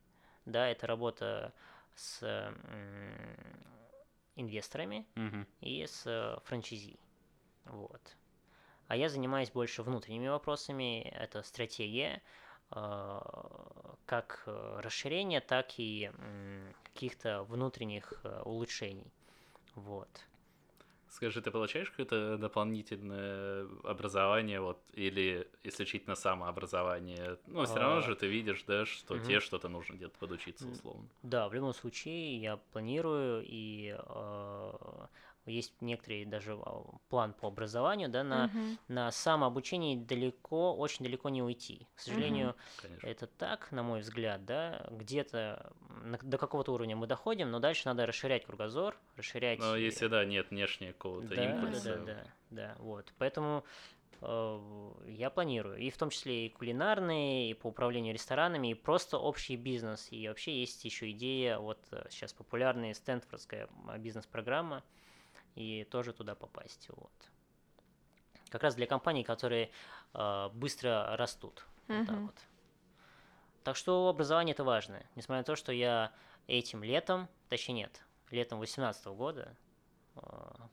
да, 0.46 0.68
это 0.68 0.88
работа 0.88 1.54
с 1.96 2.22
м, 2.24 3.28
инвесторами 4.36 5.06
Мгм. 5.16 5.48
и 5.62 5.86
с 5.86 6.04
э, 6.06 6.38
франчайзи, 6.44 7.00
вот. 7.66 8.02
А 8.88 8.96
я 8.96 9.10
занимаюсь 9.10 9.52
больше 9.52 9.84
внутренними 9.84 10.28
вопросами, 10.28 11.02
это 11.02 11.42
стратегия, 11.44 12.22
а, 12.70 13.96
как 14.06 14.44
э, 14.46 14.80
расширения, 14.82 15.40
так 15.42 15.80
и 15.80 16.12
м, 16.18 16.74
каких-то 16.84 17.44
внутренних 17.44 18.22
э, 18.24 18.42
улучшений, 18.44 19.12
вот. 19.76 20.10
Скажи, 21.14 21.42
ты 21.44 21.52
получаешь 21.52 21.92
какое-то 21.92 22.40
дополнительное 22.40 23.68
образование, 23.84 24.60
вот, 24.60 24.84
или 24.94 25.48
исключительно 25.62 26.16
самообразование? 26.16 27.38
Ну, 27.46 27.66
все 27.66 27.80
равно 27.80 28.02
А, 28.02 28.02
же 28.02 28.16
ты 28.16 28.26
видишь, 28.28 28.64
да, 28.64 28.86
что 28.88 29.20
мгм. 29.20 29.20
тебе 29.20 29.40
что-то 29.40 29.70
нужно 29.70 29.94
где-то 29.94 30.18
подучиться, 30.18 30.72
условно. 30.72 31.10
Да, 31.22 31.48
в 31.48 31.54
любом 31.54 31.74
случае 31.74 32.38
я 32.42 32.58
планирую 32.58 33.44
и 33.46 33.96
э, 33.98 35.08
есть 35.46 35.74
некоторый 35.82 36.26
даже 36.26 36.54
а, 36.54 36.84
план 37.10 37.34
по 37.34 37.48
образованию, 37.48 38.10
да, 38.10 38.24
на, 38.24 38.48
Мгм. 38.48 38.80
на 38.88 39.12
самообучении 39.12 39.98
далеко, 39.98 40.76
очень 40.76 41.04
далеко 41.04 41.30
не 41.30 41.44
уйти. 41.44 41.88
К 41.96 42.00
сожалению, 42.00 42.56
Конечно. 42.82 43.08
это 43.08 43.28
так, 43.28 43.72
на 43.72 43.84
мой 43.84 44.02
взгляд, 44.02 44.46
да, 44.46 44.88
где-то 44.92 45.74
на- 46.04 46.20
до 46.20 46.38
какого-то 46.38 46.74
уровня 46.74 46.96
мы 46.96 47.08
доходим, 47.08 47.52
но 47.52 47.60
дальше 47.60 47.84
надо 47.86 48.06
расширять 48.06 48.46
кругозор, 48.46 48.98
расширять... 49.16 49.60
Но 49.60 49.76
э, 49.76 49.82
если, 49.82 50.08
да, 50.08 50.24
нет 50.26 50.50
внешнего 50.50 50.94
какого-то 50.94 51.36
да, 51.36 51.44
импульса. 51.44 51.98
да, 51.98 52.06
да, 52.06 52.24
да, 52.50 52.76
вот. 52.80 53.14
Поэтому 53.18 53.66
э, 54.22 54.92
я 55.08 55.30
планирую, 55.30 55.78
и 55.78 55.90
в 55.90 55.98
том 55.98 56.10
числе 56.10 56.46
и 56.46 56.50
кулинарные, 56.50 57.52
и 57.52 57.54
по 57.54 57.68
управлению 57.68 58.14
ресторанами, 58.14 58.70
и 58.72 58.74
просто 58.74 59.18
общий 59.18 59.58
бизнес. 59.58 60.08
И 60.12 60.28
вообще 60.28 60.58
есть 60.62 60.86
еще 60.86 61.12
идея, 61.12 61.58
вот 61.58 61.80
э, 61.92 62.06
сейчас 62.10 62.32
популярная 62.32 62.94
Стэнфордская 62.94 63.68
бизнес-программа, 63.98 64.84
и 65.56 65.84
тоже 65.90 66.14
туда 66.14 66.36
попасть, 66.36 66.88
вот. 66.90 67.12
Как 68.50 68.64
раз 68.64 68.76
для 68.76 68.86
компаний, 68.86 69.24
которые 69.24 69.72
э, 70.14 70.50
быстро 70.54 71.16
растут. 71.18 71.66
Вот 71.88 72.08
так 72.08 72.18
вот. 72.18 72.36
Так 73.64 73.76
что 73.76 74.10
образование 74.10 74.54
это 74.54 74.64
важно. 74.64 75.02
Несмотря 75.16 75.40
на 75.40 75.44
то, 75.44 75.56
что 75.56 75.72
я 75.72 76.12
этим 76.48 76.84
летом, 76.84 77.30
точнее 77.50 77.76
нет, 77.76 78.02
летом 78.30 78.60
2018 78.60 79.06
года, 79.08 79.56
э, 80.16 80.22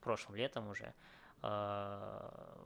прошлым 0.01 0.35
летом 0.35 0.67
уже, 0.67 0.93
э, 1.41 2.57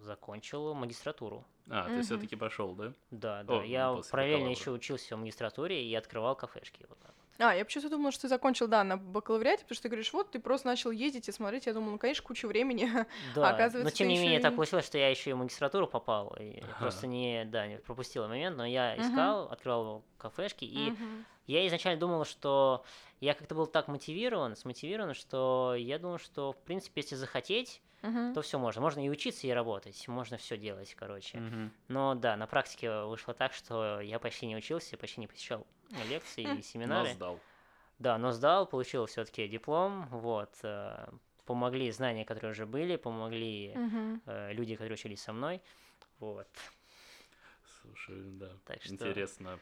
закончил 0.00 0.74
магистратуру. 0.74 1.44
А, 1.70 1.84
ты 1.84 1.90
Мгм. 1.90 2.02
все-таки 2.02 2.36
пошел, 2.36 2.74
да? 2.74 2.92
Да, 3.10 3.42
да. 3.44 3.54
О, 3.54 3.62
я 3.62 3.94
параллельно 4.10 4.48
еще 4.48 4.70
учился 4.70 5.16
в 5.16 5.20
магистратуре 5.20 5.84
и 5.84 5.94
открывал 5.94 6.36
кафешки. 6.36 6.84
Вот 6.88 6.98
так 6.98 7.14
вот. 7.16 7.21
А, 7.42 7.54
я 7.54 7.64
почему-то 7.64 7.90
думала, 7.90 8.12
что 8.12 8.22
ты 8.22 8.28
закончил, 8.28 8.68
да, 8.68 8.84
на 8.84 8.96
бакалавриате, 8.96 9.62
потому 9.64 9.74
что 9.74 9.82
ты 9.82 9.88
говоришь, 9.88 10.12
вот, 10.12 10.30
ты 10.30 10.38
просто 10.38 10.68
начал 10.68 10.90
ездить 10.90 11.28
и 11.28 11.32
смотреть. 11.32 11.66
Я 11.66 11.74
думала, 11.74 11.92
ну, 11.92 11.98
конечно, 11.98 12.24
куча 12.24 12.46
времени. 12.46 12.88
Да, 13.34 13.48
оказывается, 13.50 13.84
но 13.84 13.90
тем 13.90 14.08
не 14.08 14.18
менее 14.18 14.38
и- 14.38 14.42
так 14.42 14.54
получилось, 14.54 14.86
что 14.86 14.98
я 14.98 15.08
еще 15.08 15.30
и 15.30 15.32
в 15.32 15.38
магистратуру 15.38 15.86
попал. 15.86 16.36
И 16.40 16.60
Ага. 16.60 16.76
Просто 16.80 17.06
не, 17.06 17.44
да, 17.44 17.66
не 17.66 17.78
пропустил 17.78 18.28
момент, 18.28 18.56
но 18.56 18.64
я 18.66 18.98
искал, 18.98 19.50
открывал 19.50 20.04
кафешки, 20.18 20.64
и 20.64 20.90
Мгм. 20.90 21.24
Я 21.46 21.66
изначально 21.66 21.98
думал, 21.98 22.24
что 22.24 22.84
я 23.20 23.34
как-то 23.34 23.54
был 23.56 23.66
так 23.66 23.88
мотивирован, 23.88 24.54
смотивирован, 24.54 25.12
что 25.14 25.74
я 25.76 25.98
думал, 25.98 26.18
что, 26.18 26.52
в 26.52 26.58
принципе, 26.58 27.00
если 27.00 27.16
захотеть, 27.16 27.82
Мгм. 28.02 28.32
то 28.32 28.42
все 28.42 28.58
можно. 28.58 28.80
Можно 28.80 29.04
и 29.04 29.08
учиться, 29.08 29.46
и 29.48 29.50
работать, 29.50 30.06
можно 30.06 30.36
все 30.36 30.56
делать, 30.56 30.94
короче. 30.94 31.38
Мгм. 31.38 31.72
Но 31.88 32.14
да, 32.14 32.36
на 32.36 32.46
практике 32.46 33.02
вышло 33.02 33.34
так, 33.34 33.52
что 33.54 34.00
я 34.00 34.18
почти 34.20 34.46
не 34.46 34.56
учился, 34.56 34.96
почти 34.96 35.20
не 35.20 35.26
посещал 35.26 35.66
лекции 36.08 36.58
и 36.58 36.62
семинары. 36.62 37.08
Но 37.08 37.14
сдал. 37.14 37.40
Да, 37.98 38.18
но 38.18 38.32
сдал, 38.32 38.66
получил 38.66 39.06
все-таки 39.06 39.46
диплом, 39.48 40.06
вот. 40.08 40.50
э, 40.62 41.06
Помогли 41.44 41.90
знания, 41.90 42.24
которые 42.24 42.52
уже 42.52 42.66
были, 42.66 42.94
помогли 42.96 43.72
э, 44.26 44.52
люди, 44.52 44.74
которые 44.76 44.94
учились 44.94 45.20
со 45.22 45.32
мной, 45.32 45.60
вот. 46.20 46.46
Слушай, 47.82 48.16
да, 48.38 48.48
Так 48.64 48.80
что- 48.82 48.92
интересно. 48.94 49.58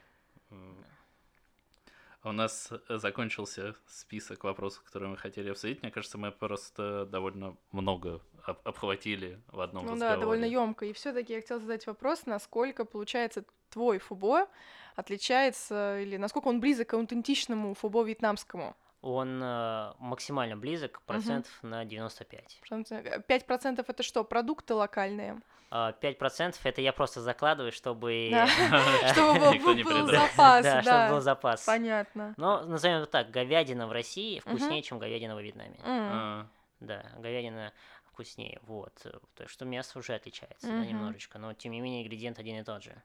А 2.23 2.29
У 2.29 2.33
нас 2.33 2.71
закончился 2.91 3.75
список 3.87 4.45
вопросов, 4.45 4.83
которые 4.85 5.09
мы 5.09 5.17
хотели 5.17 5.49
обсудить. 5.51 5.81
Мне 5.83 5.91
кажется, 5.91 6.19
мы 6.19 6.31
просто 6.31 7.07
довольно 7.07 7.57
много 7.73 8.21
об- 8.45 8.61
обхватили 8.65 9.41
в 9.49 9.61
одном 9.61 9.85
Ну 9.87 9.89
да, 9.97 10.11
разговоре. 10.17 10.21
довольно 10.21 10.45
емко. 10.45 10.85
И 10.85 10.93
все-таки 10.93 11.33
я 11.33 11.41
хотела 11.41 11.61
задать 11.61 11.87
вопрос, 11.87 12.27
насколько, 12.27 12.85
получается, 12.85 13.45
твой 13.71 13.99
фубо 13.99 14.49
отличается, 14.97 15.99
или 16.01 16.17
насколько 16.17 16.49
он 16.49 16.61
близок 16.61 16.89
к 16.89 16.95
аутентичному 16.95 17.75
фубо 17.75 18.03
вьетнамскому? 18.03 18.77
Он 19.03 19.41
э, 19.43 19.93
максимально 19.99 20.57
близок, 20.59 21.01
процентов 21.07 21.51
на 21.63 21.85
95. 21.87 22.61
Процент- 22.69 23.25
5% 23.27 23.85
это 23.89 24.03
что, 24.03 24.25
продукты 24.25 24.75
локальные? 24.75 25.41
А 25.71 25.93
5% 25.93 26.57
это 26.65 26.81
я 26.81 26.93
просто 26.93 27.21
закладываю, 27.21 27.71
чтобы... 27.73 28.31
Чтобы 29.13 29.59
был- 29.59 30.07
запас, 30.09 30.65
Да, 30.65 30.83
чтобы 30.83 31.09
был 31.15 31.21
запас. 31.21 31.65
Понятно. 31.65 32.35
Но 32.37 32.63
назовем 32.65 32.97
это 32.99 33.07
так, 33.07 33.31
говядина 33.31 33.87
в 33.87 33.93
России 33.93 34.41
вкуснее, 34.41 34.83
чем 34.83 34.99
говядина 34.99 35.35
во 35.35 35.41
Вьетнаме. 35.43 35.79
А, 35.85 36.47
Да, 36.81 37.05
говядина 37.19 37.73
вкуснее, 38.05 38.59
вот. 38.65 38.93
э, 39.05 39.11
То 39.35 39.45
есть, 39.45 39.53
что 39.53 39.65
мясо 39.65 39.99
уже 39.99 40.15
отличается, 40.15 40.67
немножечко, 40.71 41.39
но 41.39 41.55
тем 41.55 41.73
не 41.73 41.81
менее 41.81 42.03
ингредиент 42.03 42.39
один 42.39 42.59
и 42.59 42.65
тот 42.65 42.83
же. 42.83 43.01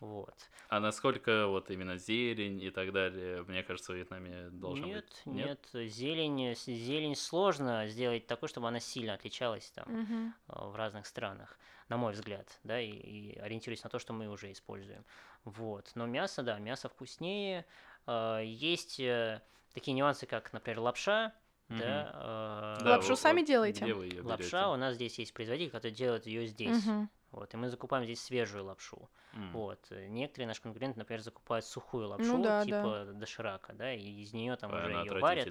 Вот. 0.00 0.34
а 0.68 0.80
насколько 0.80 1.46
вот 1.46 1.70
именно 1.70 1.96
зелень 1.98 2.60
и 2.60 2.70
так 2.70 2.92
далее, 2.92 3.42
мне 3.44 3.62
кажется, 3.62 3.92
в 3.92 3.96
Вьетнаме 3.96 4.50
должно 4.50 4.86
нет, 4.88 5.04
быть? 5.06 5.22
нет, 5.26 5.68
зелень, 5.72 6.54
с- 6.54 6.64
зелень 6.66 7.14
сложно 7.16 7.86
сделать 7.86 8.26
такой, 8.26 8.48
чтобы 8.48 8.68
она 8.68 8.80
сильно 8.80 9.14
отличалась 9.14 9.70
там 9.70 9.84
Мгм. 9.88 10.34
э, 10.48 10.52
в 10.68 10.74
разных 10.74 11.06
странах, 11.06 11.58
на 11.88 11.96
мой 11.96 12.12
взгляд, 12.12 12.58
да, 12.64 12.80
и, 12.80 12.90
и 12.90 13.38
ориентируясь 13.38 13.84
на 13.84 13.90
то, 13.90 13.98
что 13.98 14.12
мы 14.12 14.28
уже 14.28 14.50
используем. 14.52 15.04
Вот. 15.44 15.90
Но 15.94 16.06
мясо, 16.06 16.42
да, 16.42 16.58
мясо 16.58 16.88
вкуснее. 16.88 17.64
Э, 18.06 18.40
Есть 18.44 18.98
э, 19.00 19.42
такие 19.74 19.94
нюансы, 19.94 20.26
как, 20.26 20.52
например, 20.52 20.80
лапша, 20.80 21.32
Мгм. 21.68 21.78
да, 21.78 22.76
э, 22.80 22.84
Да, 22.84 22.90
Лапшу 22.90 23.10
вот- 23.10 23.18
сами 23.18 23.38
вот 23.40 23.46
делаете? 23.46 23.94
Вы 23.94 24.20
Лапша, 24.22 24.70
у 24.70 24.76
нас 24.76 24.96
здесь 24.96 25.18
есть 25.18 25.32
производитель, 25.32 25.70
который 25.70 25.92
делает 25.92 26.26
ее 26.26 26.46
здесь. 26.46 26.84
Мгм. 26.84 27.08
Вот, 27.34 27.52
и 27.52 27.56
мы 27.56 27.68
закупаем 27.68 28.04
здесь 28.04 28.22
свежую 28.22 28.64
лапшу. 28.64 29.10
М. 29.34 29.52
Вот. 29.52 29.86
э, 29.90 30.06
Некоторые 30.08 30.46
наши 30.48 30.62
конкуренты, 30.62 30.98
например, 30.98 31.20
закупают 31.20 31.64
сухую 31.64 32.08
лапшу, 32.08 32.26
Ну 32.28 32.42
да, 32.42 32.64
да. 32.64 32.82
типа 32.82 33.12
доширака, 33.14 33.72
да, 33.72 33.92
и 33.92 34.22
из 34.22 34.32
нее 34.32 34.56
там 34.56 34.70
А 34.72 34.76
уже 34.76 34.86
она 34.86 35.02
ее 35.02 35.12
варят. 35.20 35.48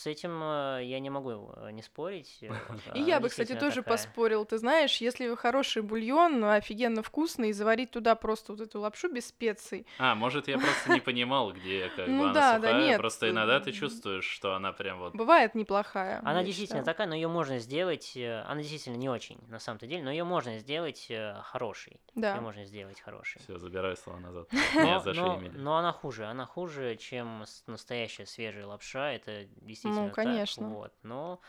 С 0.00 0.06
этим 0.06 0.42
э, 0.42 0.80
я 0.84 0.98
не 0.98 1.10
могу 1.10 1.52
э, 1.56 1.72
не 1.72 1.82
спорить. 1.82 2.38
э, 2.40 2.46
И 2.94 3.00
она 3.00 3.06
я 3.06 3.20
бы, 3.20 3.28
кстати, 3.28 3.54
тоже 3.54 3.82
поспорил. 3.82 4.46
Ты 4.46 4.56
знаешь, 4.56 4.96
если 5.02 5.34
хороший 5.34 5.82
бульон, 5.82 6.40
ну, 6.40 6.48
офигенно 6.48 7.02
вкусный, 7.02 7.50
и 7.50 7.52
заварить 7.52 7.90
туда 7.90 8.14
просто 8.14 8.52
вот 8.52 8.62
эту 8.62 8.80
лапшу 8.80 9.12
без 9.12 9.28
специй. 9.28 9.86
А, 9.98 10.14
может, 10.14 10.48
я 10.48 10.56
просто 10.56 10.94
не 10.94 11.00
понимал, 11.00 11.52
где 11.52 11.90
как 11.94 12.08
Ну 12.08 12.22
бы 12.22 12.30
она 12.30 12.56
сухая, 12.56 12.96
просто 12.96 13.28
иногда 13.28 13.60
ты 13.60 13.72
чувствуешь, 13.72 14.24
что 14.24 14.54
она 14.54 14.72
прям 14.72 15.00
вот... 15.00 15.14
Бывает 15.14 15.54
неплохая. 15.54 16.22
Она 16.24 16.42
действительно 16.44 16.82
такая, 16.82 17.06
но 17.06 17.14
ее 17.14 17.28
можно 17.28 17.58
сделать. 17.58 18.16
Она 18.16 18.62
действительно 18.62 18.96
не 18.96 19.10
очень, 19.10 19.38
на 19.48 19.58
самом-то 19.58 19.86
деле, 19.86 20.02
но 20.02 20.10
ее 20.10 20.24
можно 20.24 20.58
сделать 20.60 21.12
хорошей. 21.42 22.00
Ее 22.14 22.22
Да. 22.22 22.40
можно 22.40 22.64
сделать 22.64 22.98
хорошей. 23.02 23.38
Все, 23.42 23.58
забираю 23.58 23.96
слова 23.98 24.18
назад. 24.18 24.48
Но, 25.52 25.76
она 25.76 25.92
хуже, 25.92 26.24
она 26.24 26.46
хуже, 26.46 26.96
чем 26.96 27.44
настоящая 27.66 28.24
свежая 28.24 28.66
лапша, 28.66 29.12
это 29.12 29.44
действительно 29.60 29.89
так, 29.94 30.14
конечно. 30.14 30.68
вот, 30.68 30.92
но 31.02 31.40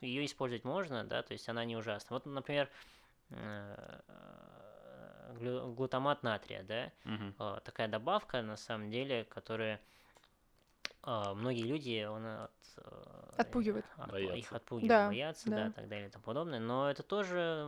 ее 0.00 0.24
использовать 0.24 0.64
можно, 0.64 1.04
да, 1.04 1.22
то 1.22 1.32
есть 1.32 1.48
она 1.48 1.64
не 1.64 1.76
ужасна. 1.76 2.14
Вот, 2.14 2.26
например, 2.26 2.68
э, 3.30 4.00
глутамат 5.76 6.22
натрия, 6.22 6.62
да, 6.62 6.92
э, 7.04 7.60
такая 7.64 7.88
добавка, 7.88 8.42
на 8.42 8.56
самом 8.56 8.90
деле, 8.90 9.24
которая 9.24 9.80
э, 11.04 11.32
многие 11.34 11.66
люди, 11.66 12.04
он 12.04 12.26
от, 12.26 12.50
Отпугивает. 13.36 13.84
от- 13.96 14.10
Боятся. 14.10 14.36
их 14.38 14.52
отпугивает, 14.52 14.88
Да, 14.88 15.06
боятся, 15.08 15.50
да. 15.50 15.56
да, 15.66 15.70
так 15.72 15.88
далее 15.88 16.08
и 16.08 16.10
тому 16.10 16.24
подобное. 16.24 16.60
Но 16.60 16.90
это 16.90 17.02
тоже 17.02 17.66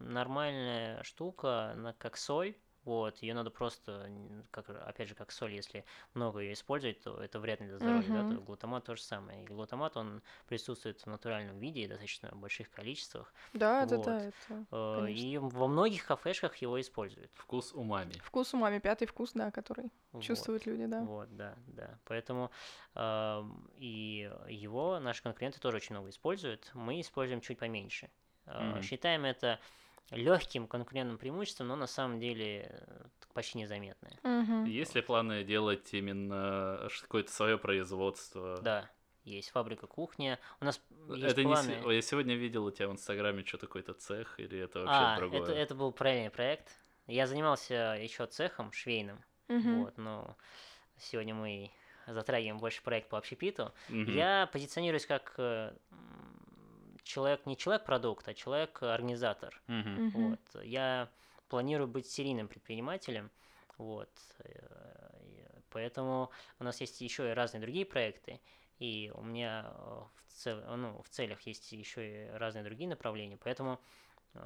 нормальная 0.00 1.02
штука, 1.02 1.72
она 1.72 1.92
как 1.94 2.16
соль. 2.16 2.54
Вот, 2.84 3.18
ее 3.22 3.34
надо 3.34 3.50
просто, 3.50 4.10
как, 4.50 4.68
опять 4.70 5.08
же, 5.08 5.14
как 5.14 5.30
соль, 5.30 5.52
если 5.54 5.84
много 6.14 6.40
ее 6.40 6.52
использовать, 6.54 7.00
то 7.00 7.22
это 7.22 7.38
вредно 7.38 7.66
для 7.68 7.78
здоровья, 7.78 8.10
да, 8.10 8.24
Мгм. 8.24 8.36
то 8.36 8.40
глутамат 8.40 8.84
то 8.84 8.96
же 8.96 9.02
самое. 9.02 9.44
И 9.44 9.46
глутамат, 9.46 9.96
он 9.96 10.22
присутствует 10.46 11.00
в 11.00 11.06
натуральном 11.06 11.58
виде 11.58 11.80
и 11.82 11.86
достаточно 11.88 12.30
больших 12.32 12.70
количествах, 12.70 13.34
Да, 13.52 13.86
да, 13.86 13.96
Вот. 13.96 13.98
да, 13.98 14.22
это 14.28 14.66
э, 14.72 14.76
Конечно. 14.90 15.28
и 15.28 15.38
во 15.38 15.68
многих 15.68 16.06
кафешках 16.06 16.56
его 16.56 16.80
используют. 16.80 17.30
Вкус 17.34 17.72
умами. 17.72 18.24
вкус 18.24 18.54
умами, 18.54 18.78
пятый 18.78 19.06
вкус, 19.06 19.32
да, 19.34 19.50
который 19.50 19.92
Вот. 20.12 20.50
чувствуют 20.50 20.64
люди, 20.66 20.86
да. 20.86 21.08
Вот, 21.08 21.34
да, 21.36 21.56
да. 21.66 21.98
Поэтому 22.04 22.50
ам, 22.94 23.66
и 23.74 24.30
его 24.48 25.00
наши 25.00 25.22
конкуренты 25.22 25.58
тоже 25.58 25.76
очень 25.78 25.94
много 25.94 26.10
используют. 26.10 26.70
Мы 26.74 27.00
используем 27.00 27.40
чуть 27.40 27.58
поменьше. 27.58 28.10
Мгм. 28.58 28.82
Считаем 28.82 29.24
это 29.24 29.60
легким 30.10 30.66
конкурентным 30.66 31.18
преимуществом, 31.18 31.68
но 31.68 31.76
на 31.76 31.86
самом 31.86 32.20
деле 32.20 32.68
э, 32.70 33.04
почти 33.32 33.58
незаметное. 33.58 34.18
Мгм. 34.22 34.64
Есть 34.64 34.94
ли 34.94 35.02
планы 35.02 35.44
делать 35.44 35.92
именно 35.94 36.88
ш- 36.90 37.02
какое-то 37.02 37.32
свое 37.32 37.58
производство? 37.58 38.58
Да, 38.60 38.90
есть 39.24 39.50
фабрика 39.50 39.86
кухня. 39.86 40.38
У 40.60 40.64
нас 40.64 40.80
есть 41.08 41.24
Это 41.24 41.44
не 41.44 41.52
планы. 41.52 41.62
се- 41.82 41.94
Я 41.94 42.02
сегодня 42.02 42.34
видел 42.34 42.64
у 42.66 42.70
тебя 42.70 42.88
в 42.88 42.92
Инстаграме 42.92 43.44
что-то 43.44 43.66
какой-то 43.66 43.94
цех, 43.94 44.38
или 44.38 44.58
это 44.58 44.80
вообще 44.80 44.94
а, 45.00 45.16
другое? 45.16 45.42
это, 45.42 45.52
это 45.52 45.74
был 45.74 45.92
правильный 45.92 46.30
проект. 46.30 46.68
Я 47.06 47.26
занимался 47.26 47.96
еще 48.00 48.26
цехом 48.26 48.72
швейным. 48.72 49.24
Мгм. 49.48 49.82
Вот, 49.82 49.98
но 49.98 50.36
сегодня 50.98 51.34
мы 51.34 51.70
затрагиваем 52.06 52.58
больше 52.58 52.82
проект 52.82 53.08
по 53.08 53.18
общепиту. 53.18 53.72
Мгм. 53.88 54.12
Я 54.12 54.48
позиционируюсь 54.52 55.06
как 55.06 55.34
э, 55.38 55.74
человек, 57.04 57.46
не 57.46 57.56
человек-продукт, 57.56 58.26
а 58.28 58.34
человек-организатор. 58.34 59.60
Мгм. 59.66 60.10
Вот. 60.10 60.62
Я 60.64 61.08
планирую 61.48 61.88
быть 61.88 62.06
серийным 62.06 62.48
предпринимателем. 62.48 63.30
Вот. 63.78 64.10
э, 64.44 65.62
Поэтому 65.70 66.30
у 66.58 66.64
нас 66.64 66.80
есть 66.80 67.00
еще 67.00 67.30
и 67.30 67.34
разные 67.34 67.60
другие 67.60 67.86
проекты. 67.86 68.40
И 68.78 69.10
у 69.14 69.22
меня 69.22 69.66
э, 69.74 70.00
в, 70.26 70.32
цел- 70.32 70.76
ну, 70.76 71.02
в 71.02 71.08
целях 71.08 71.40
есть 71.42 71.72
еще 71.72 72.26
и 72.26 72.28
разные 72.30 72.64
другие 72.64 72.88
направления. 72.88 73.38
Поэтому 73.42 73.80
э, 74.34 74.40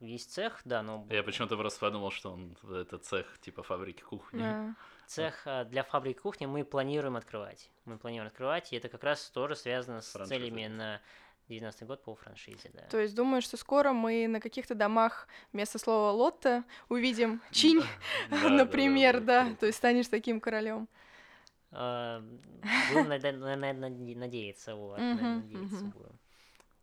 есть 0.00 0.32
цех, 0.32 0.60
да, 0.64 0.82
но 0.82 1.06
Я 1.10 1.22
почему-то 1.22 1.56
просто 1.56 1.80
подумал, 1.80 2.10
что 2.10 2.32
он 2.32 2.56
это 2.70 2.98
цех 2.98 3.38
типа 3.40 3.62
фабрики 3.62 4.02
кухни. 4.02 4.40
Да. 4.40 4.74
Цех 5.08 5.46
для 5.70 5.82
фабрики 5.84 6.18
кухни 6.18 6.44
мы 6.44 6.64
планируем 6.64 7.16
открывать. 7.16 7.70
Мы 7.86 7.96
планируем 7.96 8.28
открывать, 8.28 8.72
и 8.72 8.76
это 8.76 8.90
как 8.90 9.02
раз 9.02 9.30
тоже 9.30 9.56
связано 9.56 10.02
с 10.02 10.12
Франшизой. 10.12 10.38
целями 10.38 10.66
на 10.66 11.00
2019 11.48 11.82
год 11.86 12.02
по 12.04 12.14
франшизе, 12.14 12.70
да. 12.74 12.82
То 12.90 12.98
есть 12.98 13.14
думаю, 13.14 13.42
что 13.42 13.56
скоро 13.56 13.92
мы 13.92 14.26
на 14.28 14.40
каких-то 14.40 14.74
домах 14.74 15.28
вместо 15.52 15.78
слова 15.78 16.12
лотто 16.12 16.64
увидим 16.88 17.40
чинь, 17.50 17.82
например, 18.30 19.20
да. 19.20 19.54
То 19.58 19.66
есть 19.66 19.78
станешь 19.78 20.08
таким 20.08 20.40
королем. 20.40 20.88
А, 21.70 22.20
Будем 22.90 23.08
наде- 23.10 23.32
на- 23.32 23.56
на- 23.56 23.72
наде- 23.72 24.16
надеяться, 24.16 24.74
вот, 24.74 24.98
надеяться 24.98 25.84
будем. 25.84 26.18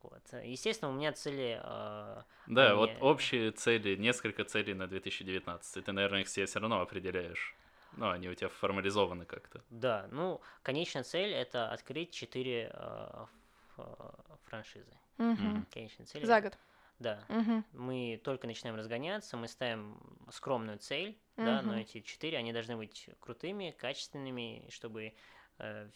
Вот. 0.03 0.21
Естественно, 0.43 0.91
у 0.91 0.93
меня 0.93 1.11
цели 1.13 1.59
а, 1.63 2.23
Да, 2.47 2.67
они- 2.71 2.75
вот 2.77 2.91
общие 3.01 3.51
цели, 3.51 3.95
несколько 3.95 4.43
целей 4.43 4.73
на 4.75 4.87
2019. 4.87 5.83
Ты, 5.83 5.91
наверное, 5.91 6.21
их 6.21 6.27
себе 6.29 6.45
все 6.45 6.59
равно 6.59 6.81
определяешь. 6.81 7.55
Ну, 7.97 8.09
они 8.09 8.29
у 8.29 8.35
тебя 8.35 8.49
формализованы 8.49 9.25
как-то. 9.25 9.61
Да, 9.69 10.07
ну, 10.11 10.41
конечная 10.63 11.03
цель 11.03 11.31
это 11.33 11.71
открыть 11.71 12.11
4 12.11 12.69
франшизы. 14.45 14.97
Мгм. 15.17 15.43
Мгм. 15.43 15.67
Конечная 15.71 16.05
цель. 16.05 16.25
За 16.25 16.41
год. 16.41 16.57
Да. 16.99 17.25
Мы 17.73 18.21
только 18.23 18.47
начинаем 18.47 18.77
разгоняться, 18.77 19.35
мы 19.37 19.47
ставим 19.47 19.99
скромную 20.31 20.79
цель, 20.79 21.17
да, 21.35 21.61
но 21.61 21.77
эти 21.77 22.01
четыре, 22.01 22.37
они 22.37 22.53
должны 22.53 22.77
быть 22.77 23.09
крутыми, 23.19 23.75
качественными, 23.77 24.65
чтобы 24.69 25.13
э, 25.57 25.89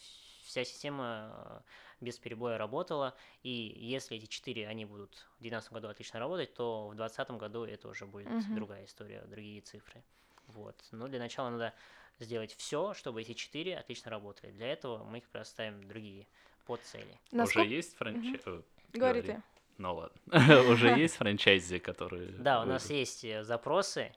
вся 0.44 0.64
система 0.66 1.32
э, 1.34 1.62
без 2.02 2.18
перебоя 2.20 2.58
работала. 2.58 3.16
И 3.44 3.50
если 3.50 4.18
эти 4.18 4.26
четыре, 4.26 4.68
они 4.68 4.86
будут 4.86 5.16
в 5.38 5.42
2019 5.42 5.72
году 5.72 5.88
отлично 5.88 6.20
работать, 6.20 6.54
то 6.54 6.90
в 6.90 6.96
2020 6.96 7.32
году 7.40 7.64
это 7.64 7.88
уже 7.88 8.06
будет 8.06 8.28
Мгм. 8.28 8.56
другая 8.56 8.86
история, 8.86 9.22
другие 9.22 9.62
цифры. 9.62 10.04
Вот. 10.48 10.76
Но 10.92 11.08
для 11.08 11.20
начала 11.20 11.50
надо 11.50 11.74
сделать 12.20 12.54
все, 12.56 12.94
чтобы 12.94 13.22
эти 13.22 13.34
четыре 13.34 13.78
отлично 13.78 14.12
работали. 14.12 14.52
Для 14.52 14.68
этого 14.68 15.04
мы 15.04 15.22
как 15.22 15.34
раз 15.34 15.50
ставим 15.50 15.88
другие 15.88 16.28
подцели. 16.70 17.20
Насколько... 17.32 17.66
Уже 17.66 17.76
есть 17.76 17.98
франчайзи? 17.98 18.64
Говори 18.94 19.22
ты. 19.24 19.44
Ну 19.80 19.96
ладно. 19.96 20.20
Уже 20.72 20.88
есть 21.00 21.16
франчайзи, 21.16 21.80
которые... 21.80 22.28
Да, 22.28 22.62
у 22.62 22.66
нас 22.66 22.90
есть 22.92 23.24
э, 23.24 23.44
запросы 23.44 24.12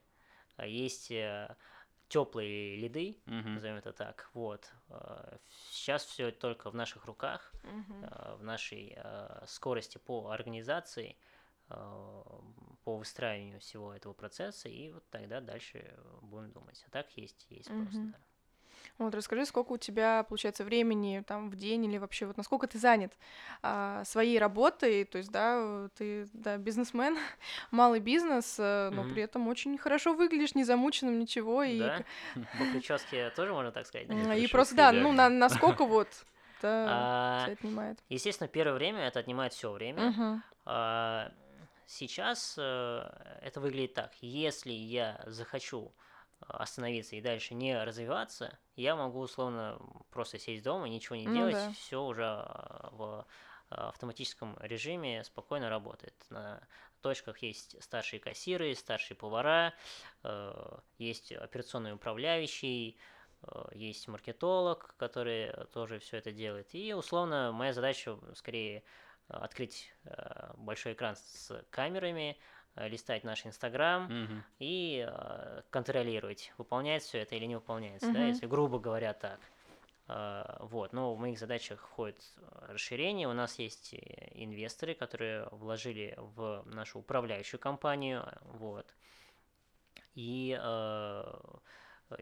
а 0.57 0.67
есть 0.67 1.11
э, 1.11 1.57
теплые 2.09 2.77
лиды, 2.77 3.19
назовем 3.27 3.77
это 3.77 3.93
так. 3.93 4.31
Вот. 4.35 4.71
Э, 4.89 5.39
Сейчас 5.71 6.05
все 6.05 6.31
только 6.31 6.71
в 6.71 6.75
наших 6.75 7.07
руках, 7.07 7.53
э, 7.65 8.37
в 8.39 8.43
нашей 8.43 8.95
э, 8.97 9.45
скорости 9.47 9.99
по 9.99 10.31
организации, 10.31 11.17
э, 11.69 11.75
по 12.85 12.97
выстраиванию 12.97 13.61
всего 13.61 13.95
этого 13.95 14.13
процесса, 14.13 14.69
и 14.69 14.91
вот 14.91 15.09
тогда 15.11 15.41
дальше 15.41 15.97
будем 16.21 16.53
думать. 16.53 16.85
А 16.87 16.91
так 16.91 17.11
есть, 17.17 17.47
есть 17.51 17.69
просто. 17.69 17.99
Мгм. 17.99 18.13
да. 18.13 18.19
Вот 18.99 19.15
расскажи, 19.15 19.47
сколько 19.47 19.73
у 19.73 19.79
тебя, 19.79 20.23
получается, 20.25 20.65
времени 20.65 21.23
там 21.27 21.51
в 21.51 21.57
день 21.57 21.85
или 21.87 21.99
вообще 21.99 22.27
вот 22.27 22.37
насколько 22.37 22.67
ты 22.67 22.79
занят 22.79 23.13
а, 23.63 24.05
своей 24.05 24.39
работой, 24.39 25.05
то 25.05 25.19
есть, 25.19 25.31
да, 25.33 25.89
ты, 25.97 26.29
да, 26.33 26.57
бизнесмен, 26.59 27.17
малый 27.71 28.01
бизнес, 28.01 28.57
э, 28.59 28.91
но 28.93 29.03
Мгм. 29.03 29.15
при 29.15 29.23
этом 29.23 29.49
очень 29.49 29.77
хорошо 29.79 30.15
выглядишь, 30.15 30.55
не 30.55 30.65
замученным, 30.65 31.19
ничего, 31.19 31.63
и, 31.65 31.79
Да? 31.79 32.05
По 32.59 32.65
прическе 32.67 33.31
тоже 33.31 33.53
можно 33.53 33.73
так 33.73 33.87
сказать? 33.87 34.09
Это 34.09 34.37
и 34.39 34.47
просто, 34.47 34.75
да, 34.77 34.93
ну, 34.93 35.13
на, 35.13 35.29
насколько 35.29 35.85
вот 35.85 36.25
это 36.59 36.89
А, 36.89 37.45
всё 37.45 37.53
отнимает. 37.53 37.99
Естественно, 38.09 38.49
первое 38.49 38.75
время 38.75 39.01
это 39.01 39.21
отнимает 39.21 39.53
все 39.53 39.71
время. 39.73 40.13
А, 40.65 41.33
Сейчас 41.87 42.55
э, 42.59 42.63
это 43.43 43.61
выглядит 43.61 43.95
так. 43.95 44.15
Если 44.23 44.73
я 44.73 45.23
захочу 45.27 45.93
остановиться 46.49 47.17
и 47.17 47.21
дальше 47.21 47.55
не 47.55 47.83
развиваться, 47.83 48.59
я 48.77 48.97
могу 48.97 49.21
условно 49.21 49.79
просто 50.11 50.39
сесть 50.39 50.63
дома, 50.63 50.89
ничего 50.89 51.17
не 51.17 51.27
Ну 51.27 51.35
делать, 51.35 51.55
да. 51.55 51.73
все 51.73 52.03
уже 52.03 52.23
э, 52.23 52.89
в 52.93 53.27
э, 53.71 53.75
автоматическом 53.75 54.57
режиме 54.61 55.25
спокойно 55.25 55.69
работает. 55.71 56.15
На 56.31 56.67
точках 57.01 57.39
есть 57.39 57.83
старшие 57.83 58.21
кассиры, 58.21 58.75
старшие 58.75 59.17
повара, 59.17 59.75
э, 60.23 60.79
есть 60.99 61.33
операционный 61.33 61.93
управляющий, 61.93 62.99
э, 63.43 63.65
есть 63.73 64.09
маркетолог, 64.09 64.95
который 64.97 65.53
тоже 65.73 65.99
все 65.99 66.19
это 66.19 66.33
делает. 66.33 66.75
И 66.75 66.95
условно 66.95 67.53
моя 67.53 67.73
задача 67.73 68.19
скорее 68.35 68.83
открыть 69.29 69.93
э, 70.05 70.53
большой 70.57 70.93
экран 70.95 71.17
с 71.17 71.65
камерами, 71.71 72.39
листать 72.77 73.25
наш 73.25 73.47
Инстаграм 73.47 74.13
Мгм. 74.13 74.45
и 74.59 75.07
э, 75.09 75.63
контролировать, 75.71 76.53
выполняется 76.59 77.09
все 77.09 77.19
это 77.21 77.35
или 77.37 77.45
не 77.47 77.57
выполняется, 77.57 78.13
да, 78.13 78.25
Мгм. 78.25 78.29
если 78.29 78.47
грубо 78.47 78.79
говоря 78.79 79.13
так. 79.15 79.41
Э, 80.09 80.57
Вот, 80.61 80.93
но 80.93 81.15
в 81.15 81.19
моих 81.19 81.39
задачах 81.39 81.81
входит 81.89 82.23
э, 82.37 82.73
расширение. 82.73 83.29
У 83.29 83.33
нас 83.33 83.59
есть 83.59 83.95
э, 83.95 83.99
инвесторы, 84.35 84.95
которые 84.95 85.49
вложили 85.51 86.15
в 86.19 86.63
нашу 86.67 87.01
управляющую 87.01 87.61
компанию, 87.61 88.23
э, 88.27 88.39
вот. 88.45 88.95
И 90.15 90.59
э, 90.61 91.33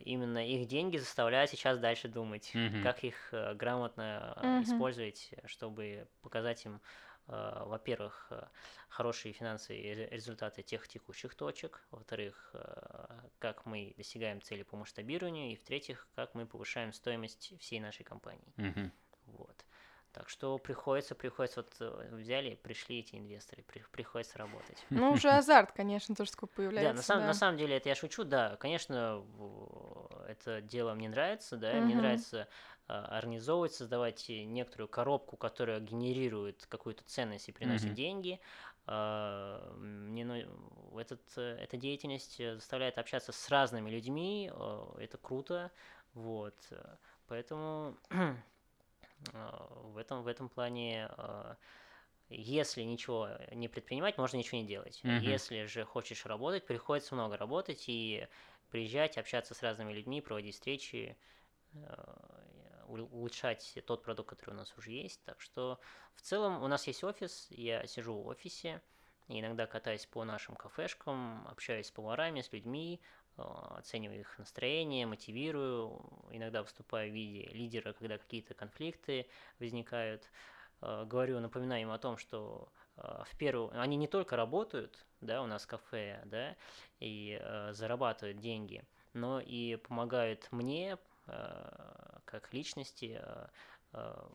именно 0.05 0.47
их 0.47 0.67
деньги 0.69 0.97
заставляют 0.97 1.51
сейчас 1.51 1.79
дальше 1.79 2.09
думать, 2.09 2.53
Мгм. 2.55 2.81
как 2.83 3.05
их 3.05 3.33
э, 3.33 3.55
грамотно 3.55 4.35
э, 4.37 4.63
Мгм. 4.63 4.63
использовать, 4.63 5.33
чтобы 5.47 6.09
показать 6.23 6.65
им, 6.67 6.77
э, 6.77 6.81
во-первых, 7.67 8.27
э, 8.31 8.47
хорошие 8.89 9.33
финансовые 9.33 9.95
ре- 9.95 10.09
результаты 10.11 10.63
тех 10.63 10.87
текущих 10.89 11.35
точек, 11.35 11.87
во-вторых, 11.91 12.51
э, 12.55 13.21
как 13.39 13.67
мы 13.67 13.95
достигаем 13.97 14.41
цели 14.41 14.63
по 14.63 14.77
масштабированию, 14.77 15.53
и 15.53 15.57
в-третьих, 15.57 16.09
как 16.17 16.35
мы 16.35 16.47
повышаем 16.47 16.93
стоимость 16.93 17.55
всей 17.61 17.81
нашей 17.81 18.05
компании. 18.05 18.53
Мгм. 18.57 18.91
Вот. 19.27 19.65
Так 20.13 20.29
что 20.29 20.59
приходится, 20.59 21.15
приходится, 21.15 21.63
вот 21.63 21.77
э, 21.79 22.09
взяли, 22.17 22.57
пришли 22.57 22.99
эти 22.99 23.15
инвесторы, 23.15 23.63
при- 23.63 23.85
приходится 23.93 24.39
работать. 24.39 24.85
Ну, 24.91 25.13
уже 25.13 25.31
азарт, 25.31 25.71
конечно, 25.71 26.17
тоже 26.17 26.31
сколько 26.31 26.53
Да, 26.53 26.57
появляется. 26.57 26.95
на, 26.97 27.03
самом, 27.03 27.21
да. 27.23 27.27
на 27.29 27.35
самом 27.35 27.59
деле 27.59 27.77
это 27.77 27.89
я 27.91 27.95
шучу, 27.95 28.25
да, 28.25 28.57
конечно, 28.57 29.25
это 30.41 30.61
дело 30.61 30.95
мне 30.95 31.09
нравится, 31.09 31.57
да, 31.57 31.81
мне 31.81 31.95
Мгм. 31.95 31.97
нравится 31.97 32.49
а, 32.89 33.05
организовывать, 33.19 33.75
создавать 33.75 34.29
некоторую 34.29 34.89
коробку, 34.89 35.37
которая 35.37 35.81
генерирует 35.81 36.67
какую-то 36.67 37.05
ценность 37.05 37.49
и 37.49 37.53
приносит 37.53 37.93
Мгм. 37.93 37.95
деньги. 37.95 38.41
А, 38.87 39.73
Мне 39.77 40.25
ну, 40.25 40.99
этот, 40.99 41.37
эта 41.37 41.77
деятельность 41.77 42.39
заставляет 42.39 42.99
общаться 42.99 43.33
с 43.33 43.49
разными 43.49 43.91
людьми, 43.91 44.51
э, 44.53 44.85
это 44.99 45.19
круто, 45.19 45.73
вот, 46.15 46.59
поэтому 47.27 47.99
а, 49.33 49.69
в 49.83 49.97
этом, 49.97 50.23
в 50.23 50.27
этом 50.27 50.49
плане 50.49 51.07
а, 51.11 51.57
если 52.29 52.83
ничего 52.83 53.29
не 53.53 53.69
предпринимать, 53.69 54.19
можно 54.19 54.37
ничего 54.37 54.59
не 54.61 54.67
делать. 54.67 55.01
Мгм. 55.03 55.41
Если 55.43 55.65
же 55.67 55.85
хочешь 55.85 56.27
работать, 56.27 56.67
приходится 56.67 57.15
много 57.15 57.37
работать 57.37 57.85
и 57.89 58.29
приезжать, 58.71 59.19
общаться 59.19 59.55
с 59.55 59.63
разными 59.63 59.93
людьми, 59.93 60.21
проводить 60.21 60.55
встречи, 60.55 61.17
э, 61.75 62.05
улучшать 62.87 63.79
тот 63.87 64.03
продукт, 64.03 64.31
который 64.31 64.55
у 64.55 64.57
нас 64.57 64.77
уже 64.77 64.91
есть. 64.91 65.23
Так 65.25 65.41
что 65.41 65.81
в 66.15 66.23
целом 66.23 66.63
у 66.63 66.67
нас 66.67 66.87
есть 66.87 67.05
офис, 67.05 67.47
я 67.51 67.87
сижу 67.87 68.15
в 68.15 68.27
офисе, 68.27 68.83
иногда 69.29 69.67
катаюсь 69.67 70.07
по 70.07 70.25
нашим 70.25 70.57
кафешкам, 70.57 71.47
общаюсь 71.47 71.87
с 71.87 71.91
поварами, 71.91 72.41
с 72.41 72.53
людьми, 72.53 73.01
э, 73.37 73.43
оцениваю 73.43 74.21
их 74.21 74.39
настроение, 74.39 75.07
мотивирую, 75.07 76.03
иногда 76.31 76.63
выступаю 76.63 77.11
в 77.11 77.15
виде 77.15 77.49
лидера, 77.53 77.93
когда 77.93 78.19
какие-то 78.19 78.55
конфликты 78.55 79.29
возникают. 79.59 80.31
Э, 80.81 81.05
Говорю, 81.07 81.41
напоминаю 81.41 81.83
им 81.83 81.91
о 81.91 81.99
том, 81.99 82.17
что 82.17 82.73
в 83.25 83.37
первую... 83.37 83.71
Они 83.81 83.97
не 83.97 84.07
только 84.07 84.37
работают, 84.37 85.07
да, 85.21 85.43
у 85.43 85.47
нас 85.47 85.67
кафе, 85.67 86.23
да, 86.25 86.57
и 86.99 87.39
э, 87.41 87.73
зарабатывают 87.73 88.39
деньги, 88.39 88.85
но 89.13 89.41
и 89.41 89.77
помогают 89.77 90.49
мне, 90.51 90.99
э, 91.27 92.19
как 92.25 92.53
личности, 92.53 93.19
э, 93.23 93.47
э, 93.93 94.29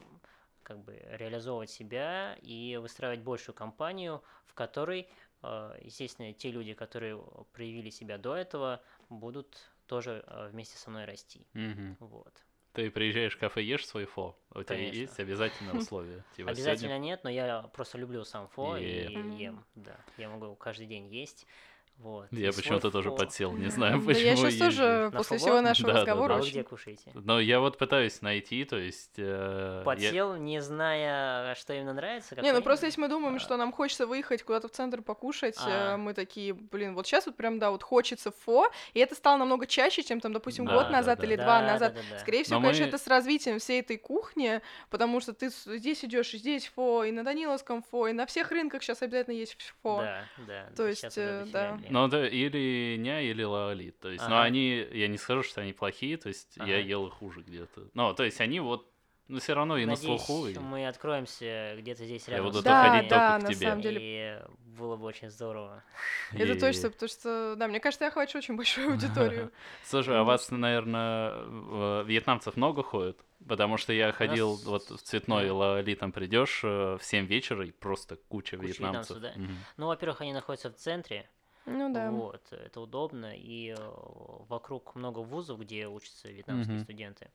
как 0.64 0.80
бы 0.84 1.00
реализовывать 1.12 1.70
себя 1.70 2.38
и 2.42 2.78
выстраивать 2.82 3.22
большую 3.22 3.56
компанию, 3.56 4.24
в 4.46 4.54
которой, 4.54 5.08
э, 5.44 5.78
естественно, 5.82 6.34
те 6.34 6.52
люди, 6.52 6.74
которые 6.74 7.24
проявили 7.54 7.90
себя 7.90 8.18
до 8.18 8.36
этого, 8.36 8.82
будут 9.10 9.72
тоже 9.86 10.24
э, 10.26 10.50
вместе 10.52 10.78
со 10.78 10.90
мной 10.90 11.06
расти. 11.06 11.46
Мгм. 11.54 11.98
Вот. 12.00 12.44
Ты 12.76 12.92
приезжаешь 12.92 13.36
в 13.36 13.40
кафе, 13.40 13.62
ешь 13.64 13.88
свой 13.88 14.06
фо. 14.06 14.36
У 14.52 14.62
тебя 14.62 14.76
Конечно. 14.76 14.98
есть 15.00 15.20
обязательное 15.20 15.74
условие. 15.76 16.24
Типа 16.36 16.50
Обязательно 16.52 16.90
сегодня- 16.90 16.98
нет, 17.06 17.24
но 17.24 17.30
я 17.30 17.62
просто 17.74 17.98
люблю 17.98 18.24
сам 18.26 18.50
фо 18.50 18.76
и 18.78 19.08
Мгм. 19.18 19.38
ем. 19.38 19.66
Да, 19.76 19.98
я 20.18 20.30
могу 20.30 20.54
каждый 20.56 20.86
день 20.86 21.08
есть. 21.08 21.48
Вот. 21.98 22.28
Я 22.32 22.52
почему-то 22.52 22.92
тоже 22.92 23.10
подсел, 23.12 23.54
не 23.54 23.66
Да, 23.66 23.72
знаю 23.72 24.00
да 24.00 24.06
почему. 24.06 24.26
я 24.26 24.36
сейчас 24.36 24.56
тоже 24.56 25.12
после 25.16 25.38
всего 25.38 25.62
нашего 25.62 25.88
Да, 25.88 25.94
да, 25.94 26.00
разговора 26.02 26.34
А 26.34 26.38
вы 26.38 26.44
да. 26.44 26.50
где 26.50 26.64
кушаете? 26.64 27.12
Но 27.16 27.40
я 27.40 27.60
вот 27.60 27.78
пытаюсь 27.78 28.22
найти, 28.22 28.64
то 28.66 28.78
есть... 28.78 29.14
э, 29.18 29.82
Подсел, 29.86 30.36
не 30.36 30.62
зная, 30.62 31.56
что 31.56 31.74
именно 31.74 31.94
нравится? 31.94 32.36
Не, 32.42 32.52
ну 32.54 32.62
просто 32.62 32.86
если 32.88 33.00
мы 33.02 33.08
думаем, 33.08 33.36
А. 33.36 33.40
что 33.40 33.56
нам 33.58 33.72
хочется 33.72 34.06
выехать 34.08 34.44
куда-то 34.44 34.68
в 34.68 34.72
центр 34.72 35.02
покушать, 35.02 35.56
А. 35.66 35.94
э, 35.94 35.98
мы 35.98 36.14
такие, 36.14 36.54
блин, 36.54 36.96
вот 36.96 37.08
сейчас 37.08 37.26
вот 37.26 37.38
прям, 37.38 37.60
да, 37.60 37.72
вот 37.72 37.82
хочется 37.82 38.32
фо, 38.32 38.70
и 38.94 39.00
это 39.00 39.16
стало 39.16 39.38
намного 39.38 39.66
чаще, 39.66 40.04
чем 40.04 40.20
там, 40.20 40.34
допустим, 40.34 40.66
Да, 40.66 40.74
год 40.74 40.84
да, 40.88 40.90
назад 40.92 41.20
да. 41.20 41.26
или 41.26 41.36
Да, 41.38 41.44
два 41.44 41.60
да, 41.62 41.72
назад. 41.74 41.94
да, 41.96 42.02
да. 42.12 42.20
Скорее 42.20 42.44
всего, 42.44 42.60
Но 42.60 42.68
конечно, 42.68 42.84
это 42.84 42.98
с 42.98 43.08
развитием 43.08 43.58
всей 43.60 43.80
этой 43.80 43.98
кухни, 43.98 44.62
потому 44.90 45.22
что 45.22 45.34
ты 45.34 45.50
здесь 45.50 46.04
идешь, 46.04 46.34
и 46.34 46.38
здесь 46.38 46.68
фо, 46.68 47.04
и 47.06 47.12
на 47.12 47.24
Даниловском 47.24 47.82
фо, 47.84 48.08
и 48.08 48.14
на 48.14 48.26
всех 48.26 48.52
рынках 48.52 48.84
сейчас 48.84 49.02
обязательно 49.02 49.34
есть 49.36 49.56
фо. 49.82 50.02
Да, 50.02 50.24
да. 50.46 50.66
То 50.76 50.88
есть, 50.88 51.18
э, 51.18 51.46
да. 51.52 51.80
Блин. 51.90 51.94
Ну, 51.94 52.08
это 52.08 52.26
или 52.26 52.96
ня, 52.98 53.22
или 53.22 53.44
лаолит. 53.44 54.00
То 54.00 54.10
есть, 54.10 54.28
но 54.28 54.36
Ага. 54.38 54.44
они, 54.46 54.86
я 54.92 55.08
не 55.08 55.18
скажу, 55.18 55.44
что 55.44 55.62
они 55.62 55.74
плохие, 55.74 56.18
то 56.18 56.28
есть 56.30 56.56
я 56.58 56.64
Ага. 56.64 56.78
ел 56.78 57.08
их 57.08 57.14
хуже 57.14 57.42
где-то. 57.42 57.90
Ну, 57.94 58.14
то 58.14 58.24
есть 58.24 58.40
они 58.42 58.60
вот, 58.60 58.92
ну, 59.28 59.40
все 59.40 59.54
равно 59.54 59.78
и 59.78 59.86
на 59.86 59.92
Надеюсь, 59.94 60.22
слуху. 60.22 60.48
и- 60.48 60.58
мы 60.60 60.88
откроемся 60.88 61.76
где-то 61.80 62.06
здесь 62.06 62.28
Я 62.28 62.34
рядом 62.38 62.46
буду 62.48 62.60
с 62.60 62.64
только 62.64 62.70
Да, 62.70 62.90
ходить 62.90 63.10
да, 63.10 63.30
только 63.32 63.40
к 63.46 63.50
на 63.50 63.56
тебе. 63.56 63.68
самом 63.68 63.82
деле. 63.82 64.00
И 64.02 64.40
было 64.78 64.98
бы 64.98 65.06
очень 65.06 65.30
здорово. 65.32 65.84
Это 66.34 66.54
И- 66.54 66.60
точно, 66.60 66.90
потому 66.90 67.10
что, 67.10 67.56
да, 67.58 67.68
мне 67.68 67.80
кажется, 67.80 68.04
я 68.06 68.10
охвачу 68.10 68.38
очень 68.38 68.56
большую 68.58 68.92
аудиторию. 68.92 69.52
Слушай, 69.84 70.20
а 70.20 70.24
вас, 70.24 70.52
наверное, 70.52 72.04
вьетнамцев 72.04 72.56
много 72.58 72.84
ходит? 72.84 73.18
Потому 73.48 73.78
что 73.78 73.94
я 73.94 74.12
ходил 74.12 74.52
нас- 74.54 74.64
вот 74.66 74.90
в 74.90 75.02
цветной 75.04 75.48
да. 75.48 75.54
лаоли, 75.54 75.94
там 75.96 76.12
придешь 76.12 76.64
в 76.64 77.00
7 77.02 77.26
вечера 77.26 77.66
и 77.66 77.72
просто 77.72 78.16
куча, 78.16 78.58
Куча 78.58 78.68
вьетнамцев. 78.68 79.18
вьетнамцев, 79.18 79.20
да? 79.20 79.34
Мгм. 79.44 79.58
Ну, 79.78 79.88
во-первых, 79.88 80.22
они 80.22 80.34
находятся 80.34 80.72
в 80.72 80.76
центре, 80.76 81.30
Ну 81.66 81.92
да. 81.94 82.12
вот, 82.12 82.52
это 82.52 82.80
удобно, 82.82 83.34
и 83.36 83.70
э, 83.72 83.76
вокруг 84.50 84.96
много 84.96 85.20
вузов, 85.20 85.60
где 85.60 85.88
учатся 85.88 86.30
вьетнамские 86.30 86.74
Мгм. 86.74 86.84
студенты. 86.84 87.32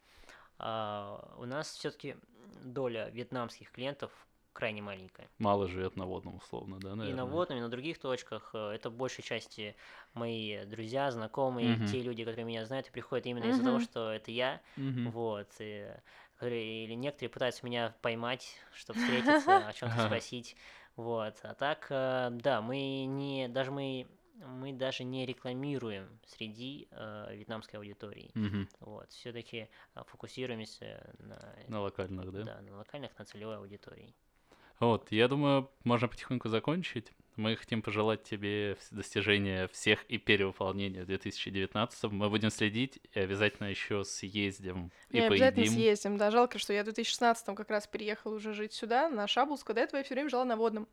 А 0.59 1.35
у 1.39 1.47
нас 1.47 1.72
все-таки 1.74 2.16
доля 2.64 3.09
вьетнамских 3.11 3.70
клиентов 3.72 4.12
крайне 4.53 4.83
маленькая. 4.83 5.28
Мало 5.39 5.68
живет 5.68 5.97
на 5.97 6.07
водном, 6.07 6.37
условно, 6.37 6.78
да, 6.81 6.91
И 6.91 6.97
наверное? 6.97 7.16
на 7.16 7.24
водном, 7.26 7.59
и 7.59 7.62
на 7.62 7.68
других 7.68 7.99
точках. 7.99 8.51
э, 8.53 8.72
Это 8.74 8.91
в 8.91 8.95
большей 8.95 9.24
части 9.24 9.74
мои 10.14 10.64
друзья, 10.66 11.11
знакомые, 11.11 11.76
Мгм. 11.76 11.87
те 11.87 12.03
люди, 12.03 12.24
которые 12.24 12.45
меня 12.45 12.64
знают, 12.66 12.89
и 12.89 12.91
приходят 12.91 13.26
именно 13.26 13.47
из-за 13.47 13.62
того, 13.64 13.78
что 13.81 14.12
это 14.12 14.31
я. 14.31 14.61
Мгм. 14.76 15.12
Вот. 15.12 15.49
И, 15.61 15.89
которые- 16.37 16.85
или 16.85 16.95
некоторые 16.95 17.31
пытаются 17.31 17.64
меня 17.64 17.95
поймать, 18.03 18.57
чтобы 18.74 18.99
встретиться, 18.99 19.66
о 19.68 19.72
чем-то 19.72 19.99
спросить. 19.99 20.57
Вот. 20.97 21.37
А 21.43 21.55
так, 21.55 21.87
э, 21.91 22.28
да, 22.33 22.61
мы 22.61 23.05
не. 23.07 23.49
Даже 23.49 23.70
мы 23.70 24.07
мы 24.47 24.72
даже 24.72 25.05
не 25.05 25.26
рекламируем 25.26 26.18
среди 26.26 26.88
э, 26.91 27.34
вьетнамской 27.34 27.78
аудитории. 27.78 28.30
Мгм. 28.34 28.68
Вот, 28.80 29.11
все-таки 29.12 29.68
фокусируемся 29.95 31.14
на, 31.18 31.57
На 31.68 31.80
локальных, 31.80 32.32
да? 32.32 32.43
да, 32.43 32.61
на 32.62 32.76
локальных, 32.76 33.16
на 33.18 33.24
целевой 33.24 33.57
аудитории. 33.57 34.14
Вот, 34.78 35.12
я 35.12 35.28
думаю, 35.28 35.70
можно 35.84 36.09
потихоньку 36.09 36.49
закончить. 36.49 37.12
Мы 37.41 37.57
хотим 37.57 37.80
пожелать 37.80 38.22
тебе 38.22 38.76
достижения 38.91 39.66
всех 39.68 40.05
и 40.11 40.18
перевыполнения 40.18 41.05
в 41.05 41.07
2019. 41.07 42.05
Мы 42.12 42.28
будем 42.28 42.51
следить 42.51 43.01
и 43.14 43.18
обязательно 43.18 43.68
еще 43.68 44.05
съездим 44.05 44.93
и 45.09 45.16
Не, 45.16 45.26
обязательно 45.26 45.62
поедим. 45.62 45.72
съездим, 45.72 46.18
да. 46.18 46.30
Жалко, 46.30 46.59
что 46.59 46.74
я 46.74 46.82
в 46.82 46.84
2016 46.84 47.57
как 47.57 47.70
раз 47.70 47.86
переехала 47.86 48.34
уже 48.34 48.53
жить 48.53 48.74
сюда, 48.74 49.09
на 49.09 49.26
Шабулску. 49.26 49.72
До 49.72 49.80
этого 49.80 49.97
я 49.97 50.05
все 50.05 50.12
время 50.12 50.28
жила 50.28 50.45
на 50.45 50.57
Водном. 50.57 50.86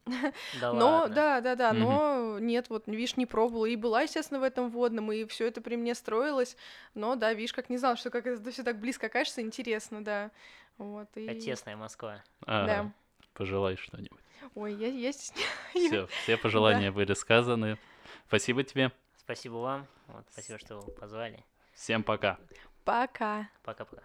Да 0.62 0.72
Но, 0.74 0.86
ладно. 0.86 1.16
да, 1.16 1.42
да, 1.42 1.56
да, 1.56 1.74
но 1.74 2.40
нет, 2.40 2.70
вот, 2.70 2.88
видишь, 2.88 3.18
не 3.18 3.26
пробовала. 3.26 3.66
И 3.66 3.76
была, 3.76 4.04
естественно, 4.04 4.40
в 4.40 4.44
этом 4.44 4.70
Водном, 4.70 5.12
и 5.12 5.26
все 5.26 5.48
это 5.48 5.60
при 5.60 5.76
мне 5.76 5.96
строилось. 5.96 6.56
Но, 6.94 7.16
да, 7.16 7.34
видишь, 7.34 7.52
как 7.52 7.70
не 7.70 7.76
знала, 7.76 7.98
что 7.98 8.10
как 8.10 8.26
это 8.26 8.52
все 8.52 8.64
так 8.64 8.80
близко 8.80 9.08
окажется, 9.08 9.42
интересно, 9.42 10.02
да. 10.02 10.32
Вот, 10.78 11.10
и... 11.16 11.28
А 11.28 11.36
тесная 11.36 11.76
Москва. 11.76 12.24
А, 12.46 12.66
Да. 12.66 12.94
Пожелай 13.34 13.76
что-нибудь. 13.76 14.20
Ой, 14.56 14.74
я, 14.74 15.12
стесняюсь. 15.12 15.48
Все, 15.88 16.08
все 16.24 16.38
пожелания 16.38 16.92
были 16.92 17.14
сказаны. 17.14 17.78
Спасибо 18.28 18.64
тебе. 18.64 18.92
Спасибо 19.18 19.56
вам. 19.56 19.88
Вот, 20.08 20.26
спасибо, 20.32 20.58
что 20.60 20.82
позвали. 21.00 21.44
Всем 21.74 22.04
пока. 22.04 22.40
Пока. 22.84 23.50
Пока-пока. 23.64 24.04